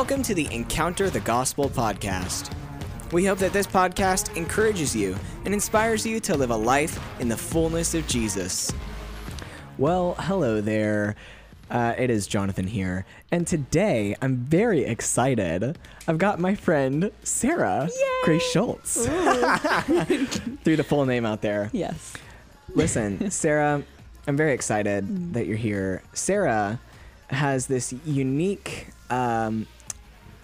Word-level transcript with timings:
Welcome 0.00 0.22
to 0.22 0.34
the 0.34 0.48
Encounter 0.50 1.10
the 1.10 1.20
Gospel 1.20 1.68
podcast. 1.68 2.50
We 3.12 3.26
hope 3.26 3.36
that 3.40 3.52
this 3.52 3.66
podcast 3.66 4.34
encourages 4.34 4.96
you 4.96 5.14
and 5.44 5.52
inspires 5.52 6.06
you 6.06 6.20
to 6.20 6.38
live 6.38 6.48
a 6.48 6.56
life 6.56 6.98
in 7.20 7.28
the 7.28 7.36
fullness 7.36 7.92
of 7.92 8.08
Jesus. 8.08 8.72
Well, 9.76 10.16
hello 10.18 10.62
there. 10.62 11.16
Uh, 11.70 11.92
it 11.98 12.08
is 12.08 12.26
Jonathan 12.26 12.66
here, 12.66 13.04
and 13.30 13.46
today 13.46 14.16
I'm 14.22 14.36
very 14.36 14.84
excited. 14.84 15.76
I've 16.08 16.16
got 16.16 16.40
my 16.40 16.54
friend 16.54 17.12
Sarah 17.22 17.90
Grace 18.24 18.50
Schultz. 18.50 19.04
Threw 19.04 20.76
the 20.76 20.82
full 20.82 21.04
name 21.04 21.26
out 21.26 21.42
there. 21.42 21.68
Yes. 21.74 22.14
Listen, 22.74 23.30
Sarah, 23.30 23.82
I'm 24.26 24.36
very 24.38 24.54
excited 24.54 25.34
that 25.34 25.46
you're 25.46 25.58
here. 25.58 26.02
Sarah 26.14 26.80
has 27.28 27.66
this 27.66 27.92
unique, 28.06 28.86
um, 29.10 29.66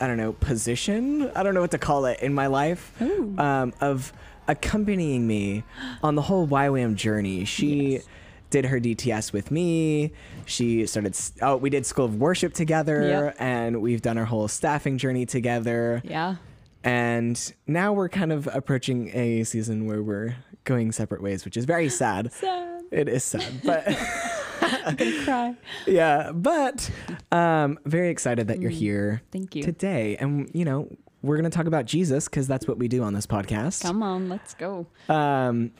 I 0.01 0.07
don't 0.07 0.17
know, 0.17 0.33
position. 0.33 1.31
I 1.35 1.43
don't 1.43 1.55
know 1.55 1.61
what 1.61 1.71
to 1.73 1.79
call 1.79 2.05
it 2.07 2.21
in 2.21 2.35
my 2.35 2.47
life 2.49 2.93
um, 3.01 3.73
of 3.81 4.13
accompanying 4.49 5.27
me 5.27 5.65
on 6.03 6.15
the 6.15 6.23
whole 6.23 6.47
YWAM 6.47 6.95
journey. 6.95 7.45
She 7.45 7.93
Yes. 7.95 8.07
did 8.51 8.67
her 8.67 8.79
DTS 8.79 9.33
with 9.33 9.51
me. 9.51 10.13
She 10.45 10.87
started, 10.87 11.17
oh, 11.43 11.57
we 11.57 11.71
did 11.71 11.85
School 11.87 12.05
of 12.05 12.17
Worship 12.21 12.53
together, 12.55 13.09
Yep. 13.09 13.37
and 13.39 13.83
we've 13.83 14.03
done 14.03 14.19
our 14.19 14.25
whole 14.27 14.49
staffing 14.49 14.99
journey 14.99 15.27
together. 15.27 16.01
Yeah. 16.05 16.37
And 16.85 17.53
now 17.67 17.93
we're 17.93 18.09
kind 18.09 18.31
of 18.33 18.49
approaching 18.53 19.11
a 19.17 19.43
season 19.45 19.87
where 19.87 20.03
we're 20.03 20.37
going 20.65 20.93
separate 20.93 21.23
ways, 21.23 21.45
which 21.45 21.57
is 21.57 21.65
very 21.65 21.89
sad. 21.89 22.33
Sad. 22.33 22.83
It 22.93 23.09
is 23.09 23.25
sad, 23.25 23.45
but 23.65 23.85
I'm 24.63 24.97
gonna 24.97 25.25
cry. 25.25 25.55
yeah, 25.87 26.33
but 26.33 26.91
um, 27.33 27.79
very 27.85 28.11
excited 28.11 28.49
that 28.49 28.61
you're 28.61 28.71
here 28.71 29.23
Thank 29.33 29.55
you. 29.57 29.63
today, 29.63 30.17
and 30.19 30.51
you 30.55 30.65
know 30.65 30.89
we're 31.23 31.37
gonna 31.37 31.51
talk 31.51 31.67
about 31.67 31.85
Jesus 31.87 32.27
because 32.27 32.47
that's 32.47 32.67
what 32.69 32.79
we 32.79 32.89
do 32.89 33.03
on 33.03 33.13
this 33.15 33.27
podcast. 33.27 33.83
Come 33.83 34.03
on, 34.03 34.29
let's 34.29 34.55
go. 34.55 34.87
Um, 35.09 35.73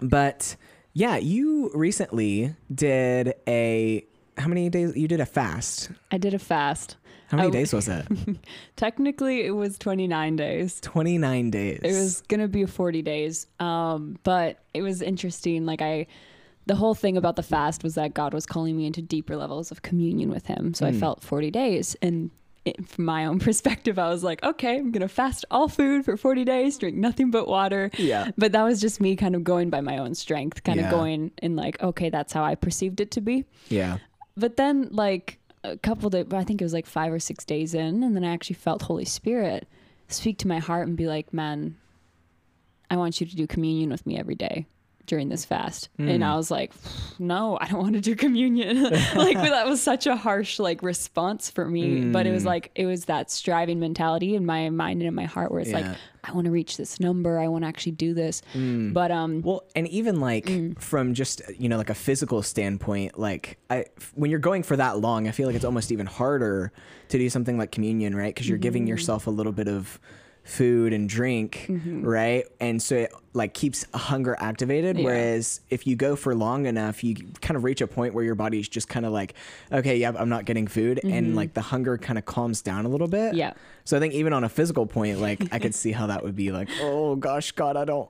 but 0.00 0.56
yeah, 0.92 1.16
you 1.16 1.70
recently 1.74 2.54
did 2.74 3.34
a 3.46 4.04
how 4.38 4.48
many 4.48 4.68
days? 4.68 4.96
You 4.96 5.08
did 5.08 5.20
a 5.20 5.26
fast. 5.26 5.90
I 6.10 6.18
did 6.18 6.34
a 6.34 6.38
fast. 6.38 6.96
How 7.28 7.38
many 7.38 7.48
I- 7.48 7.50
days 7.50 7.72
was 7.72 7.88
it? 7.88 8.06
Technically, 8.76 9.44
it 9.46 9.50
was 9.50 9.78
29 9.78 10.36
days. 10.36 10.80
Twenty 10.80 11.18
nine 11.18 11.50
days. 11.50 11.80
It 11.82 11.92
was 11.92 12.20
gonna 12.28 12.46
be 12.48 12.66
40 12.66 13.02
days. 13.02 13.46
Um, 13.58 14.18
but 14.22 14.58
it 14.74 14.82
was 14.82 15.02
interesting. 15.02 15.66
Like 15.66 15.82
I, 15.82 16.06
the 16.66 16.74
whole 16.76 16.94
thing 16.94 17.16
about 17.16 17.36
the 17.36 17.42
fast 17.42 17.82
was 17.84 17.94
that 17.94 18.12
God 18.14 18.34
was 18.34 18.44
calling 18.46 18.76
me 18.76 18.86
into 18.86 19.00
deeper 19.00 19.36
levels 19.36 19.70
of 19.70 19.82
communion 19.82 20.30
with 20.30 20.46
Him. 20.46 20.74
So 20.74 20.86
I 20.86 20.90
Hmm. 20.92 20.98
felt 20.98 21.22
40 21.22 21.50
days, 21.50 21.96
and 22.02 22.30
it, 22.64 22.88
from 22.88 23.04
my 23.04 23.24
own 23.26 23.38
perspective, 23.48 23.98
I 23.98 24.08
was 24.08 24.24
like, 24.24 24.42
okay, 24.42 24.76
I'm 24.78 24.90
gonna 24.90 25.06
fast 25.08 25.44
all 25.50 25.68
food 25.68 26.04
for 26.04 26.16
40 26.16 26.44
days, 26.44 26.76
drink 26.78 26.96
nothing 26.96 27.30
but 27.30 27.46
water. 27.46 27.90
Yeah. 27.98 28.32
But 28.36 28.50
that 28.52 28.64
was 28.64 28.80
just 28.80 29.00
me 29.00 29.14
kind 29.14 29.36
of 29.36 29.44
going 29.44 29.70
by 29.70 29.80
my 29.80 29.98
own 29.98 30.14
strength, 30.16 30.64
kind 30.64 30.80
Yeah. 30.80 30.86
of 30.86 30.90
going 30.90 31.30
in 31.40 31.54
like, 31.54 31.80
okay, 31.80 32.10
that's 32.10 32.32
how 32.32 32.42
I 32.42 32.56
perceived 32.56 33.00
it 33.00 33.12
to 33.12 33.20
be. 33.20 33.44
Yeah. 33.68 33.98
But 34.36 34.56
then, 34.56 34.88
like 34.90 35.38
a 35.62 35.76
couple 35.76 36.10
days, 36.10 36.26
I 36.32 36.42
think 36.44 36.60
it 36.60 36.64
was 36.64 36.72
like 36.72 36.86
five 36.86 37.12
or 37.12 37.20
six 37.20 37.44
days 37.44 37.74
in, 37.74 38.02
and 38.02 38.14
then 38.16 38.24
I 38.24 38.32
actually 38.34 38.54
felt 38.56 38.82
Holy 38.82 39.04
Spirit 39.04 39.68
speak 40.08 40.38
to 40.38 40.48
my 40.48 40.58
heart 40.58 40.86
and 40.88 40.96
be 40.96 41.06
like, 41.06 41.32
"Man, 41.32 41.76
I 42.90 42.96
want 42.96 43.20
you 43.20 43.26
to 43.26 43.34
do 43.36 43.46
communion 43.46 43.90
with 43.90 44.04
me 44.06 44.18
every 44.18 44.34
day." 44.36 44.66
During 45.06 45.28
this 45.28 45.44
fast, 45.44 45.88
and 45.98 46.24
I 46.24 46.36
was 46.36 46.50
like, 46.50 46.72
"No, 47.18 47.56
I 47.60 47.68
don't 47.68 47.80
want 47.80 47.94
to 47.94 48.00
do 48.00 48.16
communion." 48.16 48.82
like 49.14 49.36
that 49.36 49.66
was 49.66 49.80
such 49.80 50.06
a 50.06 50.16
harsh 50.16 50.58
like 50.58 50.82
response 50.82 51.48
for 51.50 51.64
me, 51.68 52.04
but 52.06 52.26
it 52.26 52.32
was 52.32 52.44
like 52.44 52.70
it 52.74 52.86
was 52.86 53.04
that 53.06 53.30
striving 53.30 53.78
mentality 53.78 54.34
in 54.34 54.44
my 54.44 54.68
mind 54.70 55.00
and 55.02 55.08
in 55.08 55.14
my 55.14 55.24
heart 55.24 55.52
where 55.52 55.60
it's 55.60 55.72
like, 55.72 55.86
"I 56.24 56.32
want 56.32 56.46
to 56.46 56.50
reach 56.50 56.76
this 56.76 56.98
number. 56.98 57.38
I 57.38 57.46
want 57.48 57.62
to 57.64 57.68
actually 57.68 57.92
do 57.92 58.14
this." 58.14 58.42
But 58.54 59.10
um, 59.12 59.42
Well, 59.42 59.62
and 59.76 59.86
even 59.88 60.20
like 60.20 60.46
Mm. 60.46 60.78
from 60.80 61.14
just 61.14 61.40
you 61.58 61.68
know 61.68 61.76
like 61.78 61.90
a 61.90 61.94
physical 61.94 62.42
standpoint, 62.42 63.18
like 63.18 63.58
I 63.70 63.84
when 64.14 64.30
you're 64.30 64.40
going 64.40 64.62
for 64.64 64.76
that 64.76 64.98
long, 64.98 65.28
I 65.28 65.30
feel 65.30 65.46
like 65.46 65.56
it's 65.56 65.64
almost 65.64 65.92
even 65.92 66.06
harder 66.06 66.72
to 67.10 67.18
do 67.18 67.30
something 67.30 67.56
like 67.56 67.70
communion, 67.70 68.14
right? 68.16 68.34
Because 68.34 68.48
you're 68.48 68.58
giving 68.58 68.82
Mm-hmm. 68.82 68.88
yourself 68.90 69.26
a 69.26 69.30
little 69.30 69.52
bit 69.52 69.68
of 69.68 70.00
food 70.46 70.92
and 70.92 71.08
drink, 71.08 71.66
right? 71.68 72.44
And 72.60 72.80
so 72.80 72.94
it 72.96 73.12
like 73.32 73.52
keeps 73.52 73.84
hunger 73.92 74.36
activated. 74.38 74.96
Yeah. 74.96 75.04
Whereas 75.04 75.60
if 75.70 75.86
you 75.86 75.96
go 75.96 76.14
for 76.14 76.34
long 76.34 76.66
enough, 76.66 77.02
you 77.02 77.16
kind 77.40 77.56
of 77.56 77.64
reach 77.64 77.80
a 77.80 77.86
point 77.86 78.14
where 78.14 78.24
your 78.24 78.36
body's 78.36 78.68
just 78.68 78.88
kind 78.88 79.04
of 79.04 79.12
like, 79.12 79.34
okay, 79.72 79.96
yeah, 79.96 80.12
I'm 80.16 80.28
not 80.28 80.44
getting 80.44 80.68
food, 80.68 81.00
and 81.04 81.34
like 81.34 81.54
the 81.54 81.60
hunger 81.60 81.98
kind 81.98 82.16
of 82.18 82.24
calms 82.24 82.62
down 82.62 82.86
a 82.86 82.88
little 82.88 83.08
bit. 83.08 83.30
Mm-hmm. 83.30 83.38
Yeah. 83.38 83.52
So 83.84 83.96
I 83.96 84.00
think 84.00 84.14
even 84.14 84.32
on 84.32 84.44
a 84.44 84.48
physical 84.48 84.86
point, 84.86 85.20
like 85.20 85.52
I 85.52 85.58
could 85.58 85.74
see 85.82 85.92
how 85.92 86.06
that 86.06 86.22
would 86.22 86.36
be 86.36 86.52
like, 86.52 86.68
oh 86.80 87.16
gosh, 87.16 87.52
God, 87.52 87.76
I 87.76 87.84
don't, 87.84 88.08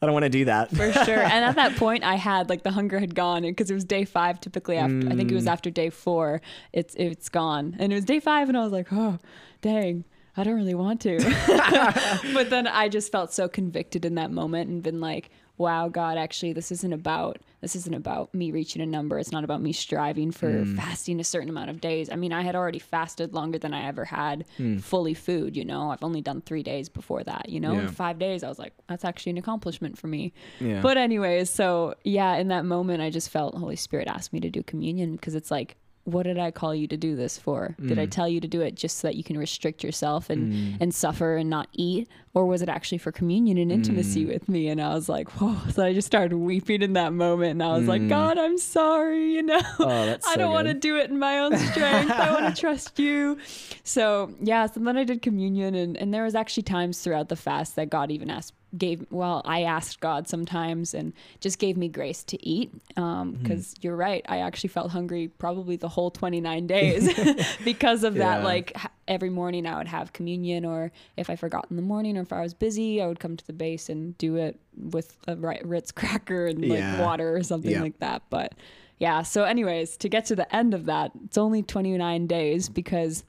I 0.00 0.06
don't 0.06 0.14
want 0.14 0.24
to 0.24 0.30
do 0.30 0.46
that. 0.46 0.70
for 0.70 0.90
sure. 0.92 1.22
And 1.22 1.44
at 1.44 1.56
that 1.56 1.76
point, 1.76 2.02
I 2.02 2.14
had 2.14 2.48
like 2.48 2.62
the 2.62 2.72
hunger 2.72 2.98
had 2.98 3.14
gone 3.14 3.42
because 3.42 3.70
it 3.70 3.74
was 3.74 3.84
day 3.84 4.06
five. 4.06 4.40
Typically, 4.40 4.78
after 4.78 5.08
I 5.10 5.14
think 5.16 5.30
it 5.30 5.34
was 5.34 5.46
after 5.46 5.70
day 5.70 5.90
four, 5.90 6.40
it's 6.72 6.94
it's 6.94 7.28
gone, 7.28 7.76
and 7.78 7.92
it 7.92 7.94
was 7.94 8.04
day 8.06 8.20
five, 8.20 8.48
and 8.48 8.56
I 8.56 8.62
was 8.62 8.72
like, 8.72 8.88
oh, 8.90 9.18
dang. 9.60 10.04
I 10.36 10.44
don't 10.44 10.56
really 10.56 10.74
want 10.74 11.00
to. 11.02 11.18
but 12.34 12.50
then 12.50 12.66
I 12.66 12.88
just 12.88 13.12
felt 13.12 13.32
so 13.32 13.48
convicted 13.48 14.04
in 14.04 14.16
that 14.16 14.30
moment 14.30 14.68
and 14.68 14.82
been 14.82 15.00
like, 15.00 15.30
wow, 15.56 15.88
God, 15.88 16.18
actually 16.18 16.52
this 16.52 16.72
isn't 16.72 16.92
about 16.92 17.38
this 17.60 17.76
isn't 17.76 17.94
about 17.94 18.34
me 18.34 18.50
reaching 18.50 18.82
a 18.82 18.86
number. 18.86 19.18
It's 19.18 19.32
not 19.32 19.44
about 19.44 19.62
me 19.62 19.72
striving 19.72 20.32
for 20.32 20.50
mm. 20.50 20.76
fasting 20.76 21.18
a 21.18 21.24
certain 21.24 21.48
amount 21.48 21.70
of 21.70 21.80
days. 21.80 22.10
I 22.10 22.16
mean, 22.16 22.32
I 22.32 22.42
had 22.42 22.54
already 22.54 22.78
fasted 22.78 23.32
longer 23.32 23.58
than 23.58 23.72
I 23.72 23.86
ever 23.86 24.04
had 24.04 24.44
mm. 24.58 24.82
fully 24.82 25.14
food, 25.14 25.56
you 25.56 25.64
know. 25.64 25.90
I've 25.90 26.02
only 26.02 26.20
done 26.20 26.42
3 26.42 26.62
days 26.62 26.90
before 26.90 27.22
that, 27.24 27.48
you 27.48 27.60
know. 27.60 27.72
Yeah. 27.74 27.86
5 27.86 28.18
days 28.18 28.44
I 28.44 28.48
was 28.48 28.58
like, 28.58 28.74
that's 28.86 29.04
actually 29.04 29.30
an 29.30 29.38
accomplishment 29.38 29.96
for 29.96 30.08
me. 30.08 30.34
Yeah. 30.60 30.82
But 30.82 30.98
anyways, 30.98 31.48
so 31.48 31.94
yeah, 32.04 32.34
in 32.36 32.48
that 32.48 32.66
moment, 32.66 33.00
I 33.00 33.08
just 33.08 33.30
felt 33.30 33.54
Holy 33.54 33.76
Spirit 33.76 34.08
asked 34.08 34.32
me 34.32 34.40
to 34.40 34.50
do 34.50 34.62
communion 34.62 35.12
because 35.12 35.34
it's 35.34 35.50
like, 35.50 35.76
what 36.04 36.24
did 36.24 36.38
I 36.38 36.50
call 36.50 36.74
you 36.74 36.86
to 36.88 36.96
do 36.96 37.16
this 37.16 37.38
for? 37.38 37.74
Did 37.80 37.96
Mm. 37.98 38.02
I 38.02 38.06
tell 38.06 38.28
you 38.28 38.40
to 38.40 38.48
do 38.48 38.60
it 38.60 38.74
just 38.74 38.98
so 38.98 39.08
that 39.08 39.16
you 39.16 39.24
can 39.24 39.38
restrict 39.38 39.82
yourself 39.82 40.28
and 40.30 40.52
and 40.80 40.94
suffer 40.94 41.36
and 41.36 41.48
not 41.48 41.68
eat, 41.72 42.08
or 42.34 42.44
was 42.46 42.60
it 42.62 42.68
actually 42.68 42.98
for 42.98 43.10
communion 43.12 43.56
and 43.58 43.70
Mm. 43.70 43.74
intimacy 43.74 44.26
with 44.26 44.48
me? 44.48 44.68
And 44.68 44.80
I 44.80 44.94
was 44.94 45.08
like, 45.08 45.28
whoa! 45.40 45.56
So 45.70 45.82
I 45.82 45.92
just 45.94 46.06
started 46.06 46.36
weeping 46.36 46.82
in 46.82 46.92
that 46.92 47.12
moment, 47.12 47.52
and 47.52 47.62
I 47.62 47.76
was 47.76 47.88
like, 47.88 48.06
God, 48.08 48.36
I'm 48.38 48.58
sorry, 48.58 49.34
you 49.34 49.42
know. 49.42 49.58
Mm. 49.60 49.74
Oh, 49.80 50.06
that's 50.06 50.26
I 50.32 50.36
don't 50.36 50.52
want 50.52 50.68
to 50.68 50.74
do 50.74 50.96
it 50.98 51.08
in 51.10 51.18
my 51.18 51.38
own 51.38 51.56
strength. 51.56 52.10
I 52.12 52.32
want 52.32 52.54
to 52.54 52.60
trust 52.66 52.98
you. 52.98 53.38
So 53.82 54.34
yeah, 54.40 54.66
so 54.66 54.80
then 54.80 54.96
I 54.96 55.04
did 55.04 55.22
communion, 55.22 55.74
and 55.74 55.96
and 55.96 56.12
there 56.12 56.24
was 56.24 56.34
actually 56.34 56.64
times 56.64 57.00
throughout 57.00 57.28
the 57.30 57.36
fast 57.36 57.76
that 57.76 57.88
God 57.90 58.10
even 58.10 58.28
asked 58.30 58.52
gave 58.76 59.06
well 59.10 59.40
i 59.44 59.62
asked 59.62 60.00
god 60.00 60.26
sometimes 60.26 60.94
and 60.94 61.12
just 61.40 61.58
gave 61.58 61.76
me 61.76 61.88
grace 61.88 62.24
to 62.24 62.44
eat 62.46 62.72
um 62.96 63.32
because 63.32 63.74
Mm-hmm. 63.74 63.78
you're 63.86 63.96
right 63.96 64.24
i 64.28 64.38
actually 64.38 64.68
felt 64.68 64.90
hungry 64.90 65.28
probably 65.28 65.76
the 65.76 65.88
whole 65.88 66.10
29 66.10 66.66
days 66.66 67.08
because 67.64 68.02
of 68.04 68.14
that 68.14 68.38
Yeah. 68.40 68.44
like 68.44 68.76
every 69.06 69.30
morning 69.30 69.66
i 69.66 69.78
would 69.78 69.86
have 69.88 70.12
communion 70.12 70.64
or 70.64 70.90
if 71.16 71.30
i 71.30 71.36
forgot 71.36 71.66
in 71.70 71.76
the 71.76 71.82
morning 71.82 72.16
or 72.16 72.22
if 72.22 72.32
i 72.32 72.40
was 72.40 72.54
busy 72.54 73.00
i 73.00 73.06
would 73.06 73.20
come 73.20 73.36
to 73.36 73.46
the 73.46 73.52
base 73.52 73.88
and 73.88 74.16
do 74.18 74.36
it 74.36 74.58
with 74.76 75.16
a 75.28 75.36
ritz 75.36 75.92
cracker 75.92 76.46
and 76.46 76.60
like 76.68 76.78
Yeah. 76.80 77.00
water 77.00 77.36
or 77.36 77.42
something 77.42 77.70
Yeah. 77.70 77.82
like 77.82 77.98
that 78.00 78.22
but 78.30 78.54
yeah 78.98 79.22
so 79.22 79.44
anyways 79.44 79.96
to 79.98 80.08
get 80.08 80.24
to 80.26 80.36
the 80.36 80.52
end 80.54 80.74
of 80.74 80.86
that 80.86 81.12
it's 81.24 81.38
only 81.38 81.62
29 81.62 82.26
days 82.26 82.68
because 82.68 83.24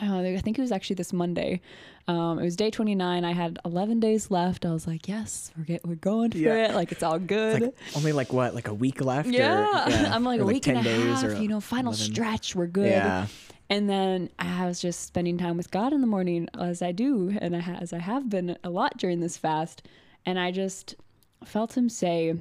uh, 0.00 0.20
I 0.20 0.38
think 0.42 0.58
it 0.58 0.62
was 0.62 0.72
actually 0.72 0.94
this 0.96 1.12
Monday. 1.12 1.60
Um, 2.08 2.38
it 2.38 2.44
was 2.44 2.54
day 2.56 2.70
29. 2.70 3.24
I 3.24 3.32
had 3.32 3.58
11 3.64 3.98
days 4.00 4.30
left. 4.30 4.64
I 4.66 4.72
was 4.72 4.86
like, 4.86 5.08
yes, 5.08 5.50
we're 5.56 5.64
get, 5.64 5.86
we're 5.86 5.94
going 5.96 6.30
for 6.32 6.38
Yeah. 6.38 6.68
it. 6.70 6.74
Like 6.74 6.92
it's 6.92 7.02
all 7.02 7.18
good. 7.18 7.62
It's 7.62 7.76
like 7.94 7.96
only 7.96 8.12
like 8.12 8.32
what, 8.32 8.54
like 8.54 8.68
a 8.68 8.74
week 8.74 9.00
left? 9.00 9.28
or- 9.28 9.32
yeah. 9.32 10.10
I'm 10.14 10.22
like 10.24 10.40
or 10.40 10.44
a 10.44 10.46
week 10.46 10.66
and 10.68 10.78
a 10.78 10.82
10 10.82 11.00
half, 11.08 11.24
or 11.24 11.34
you 11.34 11.48
know, 11.48 11.60
final 11.60 11.92
11. 11.92 12.12
stretch. 12.14 12.54
We're 12.54 12.66
good. 12.66 12.90
Yeah. 12.90 13.26
And 13.68 13.90
then 13.90 14.30
I 14.38 14.66
was 14.66 14.80
just 14.80 15.04
spending 15.06 15.38
time 15.38 15.56
with 15.56 15.70
God 15.72 15.92
in 15.92 16.00
the 16.00 16.06
morning 16.06 16.48
as 16.56 16.82
I 16.82 16.92
do, 16.92 17.36
and 17.40 17.56
I 17.56 17.58
ha- 17.58 17.78
as 17.80 17.92
I 17.92 17.98
have 17.98 18.28
been 18.30 18.56
a 18.62 18.70
lot 18.70 18.96
during 18.98 19.18
this 19.20 19.36
fast. 19.36 19.82
And 20.24 20.38
I 20.38 20.52
just 20.52 20.94
felt 21.44 21.76
Him 21.76 21.88
say, 21.88 22.34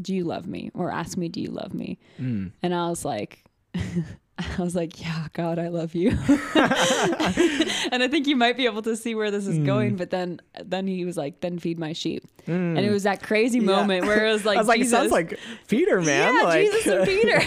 "Do 0.00 0.12
you 0.12 0.24
love 0.24 0.48
me?" 0.48 0.72
or 0.74 0.90
ask 0.90 1.16
me, 1.16 1.28
"Do 1.28 1.40
you 1.40 1.50
love 1.52 1.72
me?" 1.72 1.98
Mm. 2.20 2.50
And 2.64 2.74
I 2.74 2.88
was 2.88 3.04
like, 3.04 3.44
I 4.58 4.62
was 4.62 4.74
like, 4.76 5.00
yeah, 5.00 5.28
God, 5.32 5.58
I 5.58 5.68
love 5.68 5.94
you. 5.94 6.10
and 6.10 8.02
I 8.02 8.08
think 8.10 8.26
you 8.26 8.36
might 8.36 8.56
be 8.56 8.66
able 8.66 8.82
to 8.82 8.96
see 8.96 9.14
where 9.14 9.30
this 9.30 9.46
is 9.46 9.58
Mm. 9.58 9.64
going. 9.66 9.96
But 9.96 10.10
then, 10.10 10.40
then 10.64 10.86
he 10.86 11.04
was 11.04 11.16
like, 11.16 11.40
then 11.40 11.58
feed 11.58 11.78
my 11.78 11.92
sheep. 11.94 12.22
And 12.46 12.78
it 12.78 12.90
was 12.90 13.04
that 13.04 13.22
crazy 13.22 13.60
Mm. 13.60 13.66
Yeah. 13.66 13.76
moment 13.76 14.06
where 14.06 14.26
it 14.26 14.32
was 14.32 14.44
like, 14.50 14.56
I 14.56 14.60
was 14.60 14.68
like, 14.68 14.78
Jesus. 14.80 14.92
it 14.92 14.96
sounds 14.96 15.12
like 15.12 15.38
Peter, 15.68 16.00
man. 16.02 16.34
yeah, 16.34 16.42
like, 16.42 16.66
Jesus 16.66 16.86
and 16.86 17.06
Peter. 17.06 17.40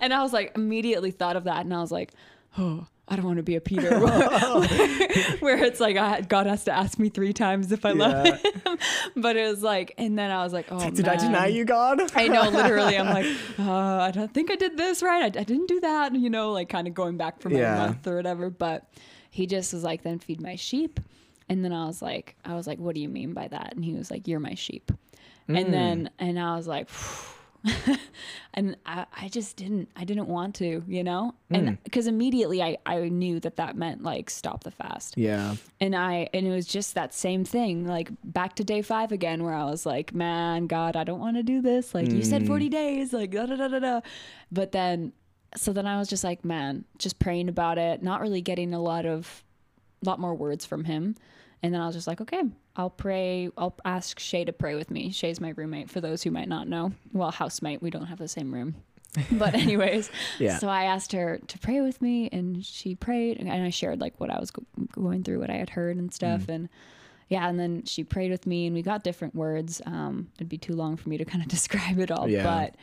and 0.00 0.14
I 0.14 0.22
was 0.22 0.32
like, 0.32 0.52
immediately 0.56 1.10
thought 1.10 1.36
of 1.36 1.44
that. 1.44 1.64
And 1.64 1.74
I 1.74 1.80
was 1.80 1.92
like, 1.92 2.12
oh, 2.58 2.86
I 3.06 3.16
don't 3.16 3.26
want 3.26 3.36
to 3.36 3.42
be 3.42 3.54
a 3.56 3.60
Peter, 3.60 4.00
where, 4.00 4.28
where 5.40 5.62
it's 5.62 5.78
like 5.78 5.96
I, 5.96 6.22
God 6.22 6.46
has 6.46 6.64
to 6.64 6.72
ask 6.72 6.98
me 6.98 7.10
three 7.10 7.32
times 7.34 7.70
if 7.70 7.84
I 7.84 7.92
love 7.92 8.26
him. 8.26 8.38
But 9.16 9.36
it 9.36 9.46
was 9.48 9.62
like, 9.62 9.94
and 9.98 10.18
then 10.18 10.30
I 10.30 10.42
was 10.42 10.52
like, 10.52 10.66
oh, 10.70 10.90
Did 10.90 11.06
I 11.06 11.16
deny 11.16 11.46
you, 11.46 11.64
God? 11.64 12.00
I 12.16 12.28
know, 12.28 12.48
literally. 12.48 12.96
I'm 12.98 13.06
like, 13.06 13.26
uh, 13.58 13.70
I 14.00 14.10
don't 14.10 14.32
think 14.32 14.50
I 14.50 14.56
did 14.56 14.76
this 14.76 15.02
right. 15.02 15.22
I, 15.36 15.40
I 15.40 15.44
didn't 15.44 15.68
do 15.68 15.80
that, 15.80 16.14
you 16.14 16.30
know, 16.30 16.50
like 16.52 16.68
kind 16.68 16.88
of 16.88 16.94
going 16.94 17.16
back 17.16 17.40
for 17.40 17.50
my 17.50 17.58
Yeah. 17.60 17.76
month 17.76 18.06
or 18.06 18.16
whatever. 18.16 18.50
But 18.50 18.88
he 19.30 19.46
just 19.46 19.72
was 19.72 19.84
like, 19.84 20.02
then 20.02 20.18
feed 20.18 20.40
my 20.40 20.56
sheep. 20.56 20.98
And 21.48 21.62
then 21.64 21.72
I 21.72 21.86
was 21.86 22.00
like, 22.00 22.36
I 22.44 22.54
was 22.54 22.66
like, 22.66 22.78
what 22.78 22.94
do 22.94 23.00
you 23.02 23.08
mean 23.08 23.34
by 23.34 23.48
that? 23.48 23.74
And 23.74 23.84
he 23.84 23.92
was 23.92 24.10
like, 24.10 24.26
you're 24.26 24.40
my 24.40 24.54
sheep. 24.54 24.90
Mm. 25.48 25.60
And 25.60 25.74
then, 25.74 26.10
and 26.18 26.38
I 26.40 26.56
was 26.56 26.66
like, 26.66 26.88
and 28.54 28.76
I, 28.84 29.06
I 29.16 29.28
just 29.28 29.56
didn't, 29.56 29.88
I 29.96 30.04
didn't 30.04 30.28
want 30.28 30.54
to, 30.56 30.82
you 30.86 31.02
know? 31.02 31.34
And 31.50 31.82
because 31.82 32.06
mm. 32.06 32.10
immediately 32.10 32.62
I, 32.62 32.78
I 32.84 33.08
knew 33.08 33.40
that 33.40 33.56
that 33.56 33.76
meant 33.76 34.02
like 34.02 34.30
stop 34.30 34.64
the 34.64 34.70
fast. 34.70 35.16
Yeah. 35.16 35.56
And 35.80 35.94
I, 35.96 36.28
and 36.34 36.46
it 36.46 36.50
was 36.50 36.66
just 36.66 36.94
that 36.94 37.14
same 37.14 37.44
thing, 37.44 37.86
like 37.86 38.10
back 38.22 38.54
to 38.56 38.64
day 38.64 38.82
five 38.82 39.12
again, 39.12 39.42
where 39.44 39.54
I 39.54 39.64
was 39.64 39.86
like, 39.86 40.14
man, 40.14 40.66
God, 40.66 40.96
I 40.96 41.04
don't 41.04 41.20
want 41.20 41.36
to 41.36 41.42
do 41.42 41.62
this. 41.62 41.94
Like 41.94 42.06
mm. 42.06 42.16
you 42.16 42.22
said 42.22 42.46
40 42.46 42.68
mm. 42.68 42.70
days, 42.70 43.12
like 43.12 43.30
da 43.30 43.46
da 43.46 43.56
da 43.56 43.68
da 43.68 43.78
da. 43.78 44.00
But 44.52 44.72
then, 44.72 45.12
so 45.56 45.72
then 45.72 45.86
I 45.86 45.98
was 45.98 46.08
just 46.08 46.24
like, 46.24 46.44
man, 46.44 46.84
just 46.98 47.18
praying 47.18 47.48
about 47.48 47.78
it, 47.78 48.02
not 48.02 48.20
really 48.20 48.42
getting 48.42 48.74
a 48.74 48.80
lot 48.80 49.06
of, 49.06 49.42
lot 50.02 50.18
more 50.18 50.34
words 50.34 50.66
from 50.66 50.84
him. 50.84 51.16
And 51.64 51.72
then 51.72 51.80
I 51.80 51.86
was 51.86 51.94
just 51.94 52.06
like, 52.06 52.20
okay, 52.20 52.42
I'll 52.76 52.90
pray. 52.90 53.48
I'll 53.56 53.74
ask 53.86 54.18
Shay 54.18 54.44
to 54.44 54.52
pray 54.52 54.74
with 54.74 54.90
me. 54.90 55.10
Shay's 55.10 55.40
my 55.40 55.54
roommate, 55.56 55.88
for 55.88 56.02
those 56.02 56.22
who 56.22 56.30
might 56.30 56.46
not 56.46 56.68
know. 56.68 56.92
Well, 57.14 57.30
housemate. 57.30 57.80
We 57.80 57.88
don't 57.88 58.04
have 58.04 58.18
the 58.18 58.28
same 58.28 58.52
room. 58.52 58.74
But, 59.30 59.54
anyways, 59.54 60.10
yeah. 60.38 60.58
So 60.58 60.68
I 60.68 60.84
asked 60.84 61.12
her 61.12 61.38
to 61.38 61.58
pray 61.60 61.80
with 61.80 62.02
me, 62.02 62.28
and 62.32 62.62
she 62.62 62.94
prayed, 62.96 63.38
and 63.38 63.48
I 63.50 63.70
shared 63.70 63.98
like 63.98 64.20
what 64.20 64.28
I 64.28 64.38
was 64.38 64.50
go- 64.50 64.66
going 64.92 65.22
through, 65.22 65.38
what 65.38 65.48
I 65.48 65.54
had 65.54 65.70
heard, 65.70 65.96
and 65.96 66.12
stuff. 66.12 66.42
Mm. 66.42 66.54
And 66.54 66.68
yeah, 67.30 67.48
and 67.48 67.58
then 67.58 67.84
she 67.84 68.04
prayed 68.04 68.30
with 68.30 68.46
me, 68.46 68.66
and 68.66 68.74
we 68.74 68.82
got 68.82 69.04
different 69.04 69.34
words. 69.34 69.80
Um, 69.86 70.28
it'd 70.34 70.50
be 70.50 70.58
too 70.58 70.74
long 70.74 70.96
for 70.96 71.08
me 71.08 71.16
to 71.16 71.24
kind 71.24 71.42
of 71.42 71.48
describe 71.58 71.98
it 71.98 72.10
all, 72.10 72.28
yeah. 72.28 72.42
but 72.42 72.74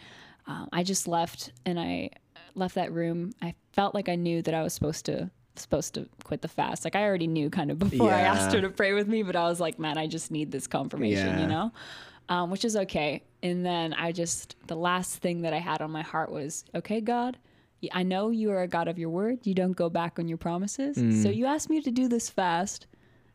um, 0.52 0.70
I 0.74 0.82
just 0.84 1.08
left, 1.08 1.52
and 1.68 1.80
I 1.80 2.10
left 2.56 2.76
that 2.76 2.92
room. 2.92 3.34
I 3.44 3.54
felt 3.74 3.94
like 3.94 4.10
I 4.10 4.16
knew 4.16 4.42
that 4.42 4.56
I 4.56 4.64
was 4.64 4.74
supposed 4.74 5.06
to 5.06 5.30
supposed 5.56 5.94
to 5.96 6.08
quit 6.24 6.42
the 6.42 6.48
fast. 6.48 6.84
Like 6.84 6.96
I 6.96 7.04
already 7.04 7.28
knew 7.28 7.50
kind 7.50 7.72
of 7.72 7.80
before 7.90 8.10
yeah. 8.10 8.18
I 8.18 8.22
asked 8.22 8.54
her 8.54 8.62
to 8.62 8.70
pray 8.70 8.94
with 8.94 9.08
me, 9.08 9.24
but 9.24 9.36
I 9.36 9.44
was 9.44 9.60
like, 9.60 9.80
man, 9.80 9.98
I 9.98 10.08
just 10.08 10.32
need 10.32 10.52
this 10.52 10.68
confirmation, 10.68 11.28
yeah. 11.28 11.42
you 11.42 11.48
know? 11.48 11.72
Um, 12.30 12.50
which 12.50 12.64
is 12.64 12.78
okay. 12.78 13.24
And 13.44 13.66
then 13.66 13.94
I 13.94 14.12
just, 14.12 14.56
the 14.68 14.76
last 14.76 15.18
thing 15.18 15.42
that 15.42 15.54
I 15.54 15.58
had 15.58 15.82
on 15.82 15.92
my 15.92 16.02
heart 16.02 16.32
was, 16.32 16.64
okay, 16.74 17.02
God, 17.02 17.38
I 17.92 18.04
know 18.04 18.30
you 18.30 18.52
are 18.52 18.62
a 18.62 18.68
God 18.68 18.88
of 18.88 19.00
your 19.00 19.10
word. 19.10 19.40
You 19.44 19.54
don't 19.54 19.72
go 19.72 19.90
back 19.90 20.20
on 20.20 20.28
your 20.28 20.38
promises. 20.38 20.98
Mm. 20.98 21.24
So 21.24 21.30
you 21.30 21.46
asked 21.46 21.70
me 21.70 21.82
to 21.82 21.92
do 21.92 22.08
this 22.08 22.30
fast. 22.30 22.86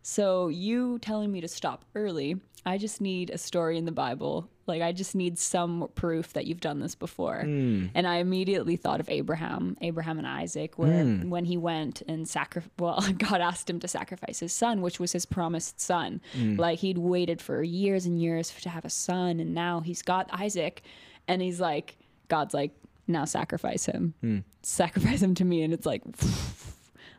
So 0.08 0.46
you 0.46 1.00
telling 1.00 1.32
me 1.32 1.40
to 1.40 1.48
stop 1.48 1.84
early, 1.96 2.36
I 2.64 2.78
just 2.78 3.00
need 3.00 3.30
a 3.30 3.38
story 3.38 3.76
in 3.76 3.86
the 3.86 3.92
Bible 3.92 4.48
like 4.66 4.82
I 4.82 4.92
just 4.92 5.14
need 5.14 5.38
some 5.38 5.88
proof 5.94 6.32
that 6.32 6.46
you've 6.46 6.60
done 6.60 6.80
this 6.80 6.94
before. 6.94 7.42
Mm. 7.44 7.90
And 7.94 8.06
I 8.06 8.16
immediately 8.16 8.76
thought 8.76 9.00
of 9.00 9.08
Abraham, 9.08 9.76
Abraham 9.80 10.18
and 10.18 10.26
Isaac, 10.26 10.78
where 10.78 11.04
mm. 11.04 11.28
when 11.28 11.44
he 11.44 11.56
went 11.56 12.02
and 12.08 12.28
sacrificed, 12.28 12.72
well, 12.78 13.04
God 13.18 13.40
asked 13.40 13.70
him 13.70 13.80
to 13.80 13.88
sacrifice 13.88 14.40
his 14.40 14.52
son, 14.52 14.80
which 14.80 14.98
was 14.98 15.12
his 15.12 15.26
promised 15.26 15.80
son. 15.80 16.20
Mm. 16.36 16.58
Like 16.58 16.80
he'd 16.80 16.98
waited 16.98 17.40
for 17.40 17.62
years 17.62 18.06
and 18.06 18.20
years 18.20 18.50
to 18.62 18.68
have 18.68 18.84
a 18.84 18.90
son, 18.90 19.40
and 19.40 19.54
now 19.54 19.80
he's 19.80 20.02
got 20.02 20.28
Isaac, 20.32 20.82
and 21.28 21.40
he's 21.40 21.60
like, 21.60 21.96
God's 22.28 22.54
like, 22.54 22.72
now 23.08 23.24
sacrifice 23.24 23.86
him, 23.86 24.14
hmm. 24.20 24.38
sacrifice 24.62 25.22
him 25.22 25.34
to 25.36 25.44
me, 25.44 25.62
and 25.62 25.72
it's 25.72 25.86
like. 25.86 26.02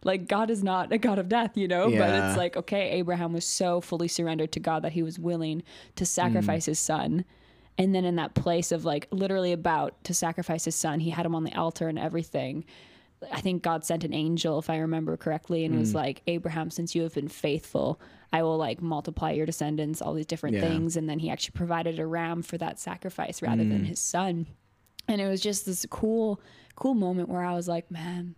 like 0.03 0.27
God 0.27 0.49
is 0.49 0.63
not 0.63 0.91
a 0.91 0.97
God 0.97 1.19
of 1.19 1.29
death, 1.29 1.57
you 1.57 1.67
know? 1.67 1.87
Yeah. 1.87 1.99
But 1.99 2.29
it's 2.29 2.37
like, 2.37 2.57
okay, 2.57 2.91
Abraham 2.91 3.33
was 3.33 3.45
so 3.45 3.81
fully 3.81 4.07
surrendered 4.07 4.51
to 4.53 4.59
God 4.59 4.83
that 4.83 4.93
he 4.93 5.03
was 5.03 5.19
willing 5.19 5.63
to 5.95 6.05
sacrifice 6.05 6.63
mm. 6.63 6.67
his 6.67 6.79
son. 6.79 7.25
And 7.77 7.93
then 7.93 8.05
in 8.05 8.15
that 8.15 8.33
place 8.33 8.71
of 8.71 8.85
like 8.85 9.07
literally 9.11 9.51
about 9.51 10.03
to 10.05 10.13
sacrifice 10.13 10.65
his 10.65 10.75
son, 10.75 10.99
he 10.99 11.11
had 11.11 11.25
him 11.25 11.35
on 11.35 11.43
the 11.43 11.53
altar 11.53 11.87
and 11.87 11.99
everything. 11.99 12.65
I 13.31 13.41
think 13.41 13.63
God 13.63 13.83
sent 13.83 14.03
an 14.03 14.13
angel, 14.13 14.59
if 14.59 14.69
I 14.69 14.77
remember 14.77 15.17
correctly, 15.17 15.65
and 15.65 15.75
mm. 15.75 15.79
was 15.79 15.95
like, 15.95 16.21
Abraham, 16.27 16.69
since 16.69 16.93
you 16.93 17.01
have 17.03 17.15
been 17.15 17.27
faithful, 17.27 17.99
I 18.31 18.43
will 18.43 18.57
like 18.57 18.81
multiply 18.81 19.31
your 19.31 19.45
descendants, 19.45 20.01
all 20.01 20.13
these 20.13 20.25
different 20.25 20.55
yeah. 20.55 20.61
things. 20.61 20.95
And 20.95 21.09
then 21.09 21.19
he 21.19 21.29
actually 21.29 21.53
provided 21.53 21.99
a 21.99 22.05
ram 22.05 22.43
for 22.43 22.57
that 22.59 22.79
sacrifice 22.79 23.41
rather 23.41 23.63
mm. 23.63 23.71
than 23.71 23.85
his 23.85 23.99
son. 23.99 24.47
And 25.07 25.21
it 25.21 25.27
was 25.27 25.41
just 25.41 25.65
this 25.65 25.85
cool, 25.89 26.41
cool 26.75 26.93
moment 26.93 27.29
where 27.29 27.43
I 27.43 27.53
was 27.53 27.67
like, 27.67 27.89
man, 27.89 28.35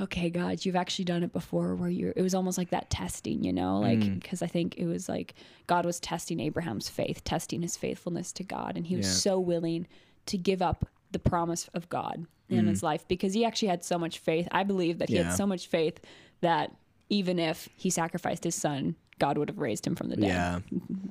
okay, 0.00 0.30
God, 0.30 0.64
you've 0.64 0.76
actually 0.76 1.04
done 1.04 1.22
it 1.22 1.32
before 1.32 1.74
where 1.74 1.90
you're, 1.90 2.12
it 2.16 2.22
was 2.22 2.34
almost 2.34 2.56
like 2.56 2.70
that 2.70 2.90
testing, 2.90 3.44
you 3.44 3.52
know, 3.52 3.78
like, 3.78 4.00
because 4.20 4.40
mm. 4.40 4.44
I 4.44 4.46
think 4.46 4.76
it 4.76 4.86
was 4.86 5.08
like 5.08 5.34
God 5.66 5.84
was 5.84 6.00
testing 6.00 6.40
Abraham's 6.40 6.88
faith, 6.88 7.22
testing 7.24 7.62
his 7.62 7.76
faithfulness 7.76 8.32
to 8.32 8.44
God. 8.44 8.76
And 8.76 8.86
he 8.86 8.96
was 8.96 9.06
yeah. 9.06 9.12
so 9.12 9.38
willing 9.38 9.86
to 10.26 10.38
give 10.38 10.62
up 10.62 10.86
the 11.10 11.18
promise 11.18 11.68
of 11.74 11.88
God 11.88 12.26
in 12.48 12.64
mm. 12.64 12.68
his 12.68 12.82
life 12.82 13.06
because 13.08 13.34
he 13.34 13.44
actually 13.44 13.68
had 13.68 13.84
so 13.84 13.98
much 13.98 14.18
faith. 14.18 14.48
I 14.50 14.62
believe 14.62 14.98
that 14.98 15.08
he 15.08 15.16
yeah. 15.16 15.24
had 15.24 15.34
so 15.34 15.46
much 15.46 15.66
faith 15.66 16.00
that 16.40 16.74
even 17.08 17.38
if 17.38 17.68
he 17.76 17.90
sacrificed 17.90 18.44
his 18.44 18.54
son, 18.54 18.94
God 19.18 19.36
would 19.36 19.48
have 19.48 19.58
raised 19.58 19.86
him 19.86 19.96
from 19.96 20.08
the 20.08 20.16
dead. 20.16 20.28
Yeah. 20.28 20.60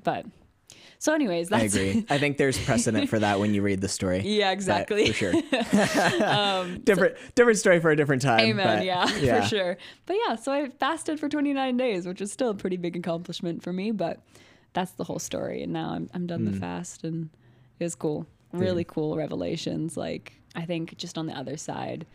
But 0.03 0.25
so, 0.97 1.13
anyways, 1.13 1.49
that's 1.49 1.75
I 1.75 1.79
agree. 1.79 2.05
I 2.09 2.17
think 2.17 2.37
there's 2.37 2.57
precedent 2.57 3.09
for 3.09 3.19
that 3.19 3.39
when 3.39 3.53
you 3.53 3.61
read 3.61 3.81
the 3.81 3.87
story. 3.87 4.23
Yeah, 4.39 4.51
exactly. 4.51 5.07
for 5.07 5.13
sure. 5.13 5.33
um, 6.23 6.79
different 6.83 7.17
so, 7.17 7.23
different 7.35 7.59
story 7.59 7.79
for 7.79 7.91
a 7.91 7.95
different 7.95 8.21
time. 8.21 8.39
Amen. 8.41 8.77
But, 8.77 8.85
yeah, 8.85 9.17
yeah, 9.17 9.41
for 9.41 9.47
sure. 9.47 9.77
But 10.05 10.17
yeah, 10.25 10.35
so 10.35 10.51
I 10.51 10.69
fasted 10.69 11.19
for 11.19 11.27
29 11.27 11.75
days, 11.77 12.07
which 12.07 12.21
is 12.21 12.31
still 12.31 12.51
a 12.51 12.53
pretty 12.53 12.77
big 12.77 12.95
accomplishment 12.95 13.63
for 13.63 13.73
me. 13.73 13.91
But 13.91 14.21
that's 14.73 14.91
the 14.91 15.03
whole 15.03 15.19
story. 15.19 15.63
And 15.63 15.73
now 15.73 15.89
I'm 15.89 16.09
I'm 16.13 16.27
done 16.27 16.41
mm. 16.41 16.53
the 16.53 16.59
fast, 16.59 17.03
and 17.03 17.29
it 17.79 17.83
was 17.83 17.95
cool. 17.95 18.27
Really 18.53 18.83
yeah. 18.83 18.93
cool 18.93 19.17
revelations. 19.17 19.97
Like 19.97 20.33
I 20.55 20.65
think 20.65 20.97
just 20.97 21.17
on 21.17 21.25
the 21.25 21.33
other 21.33 21.57
side. 21.57 22.05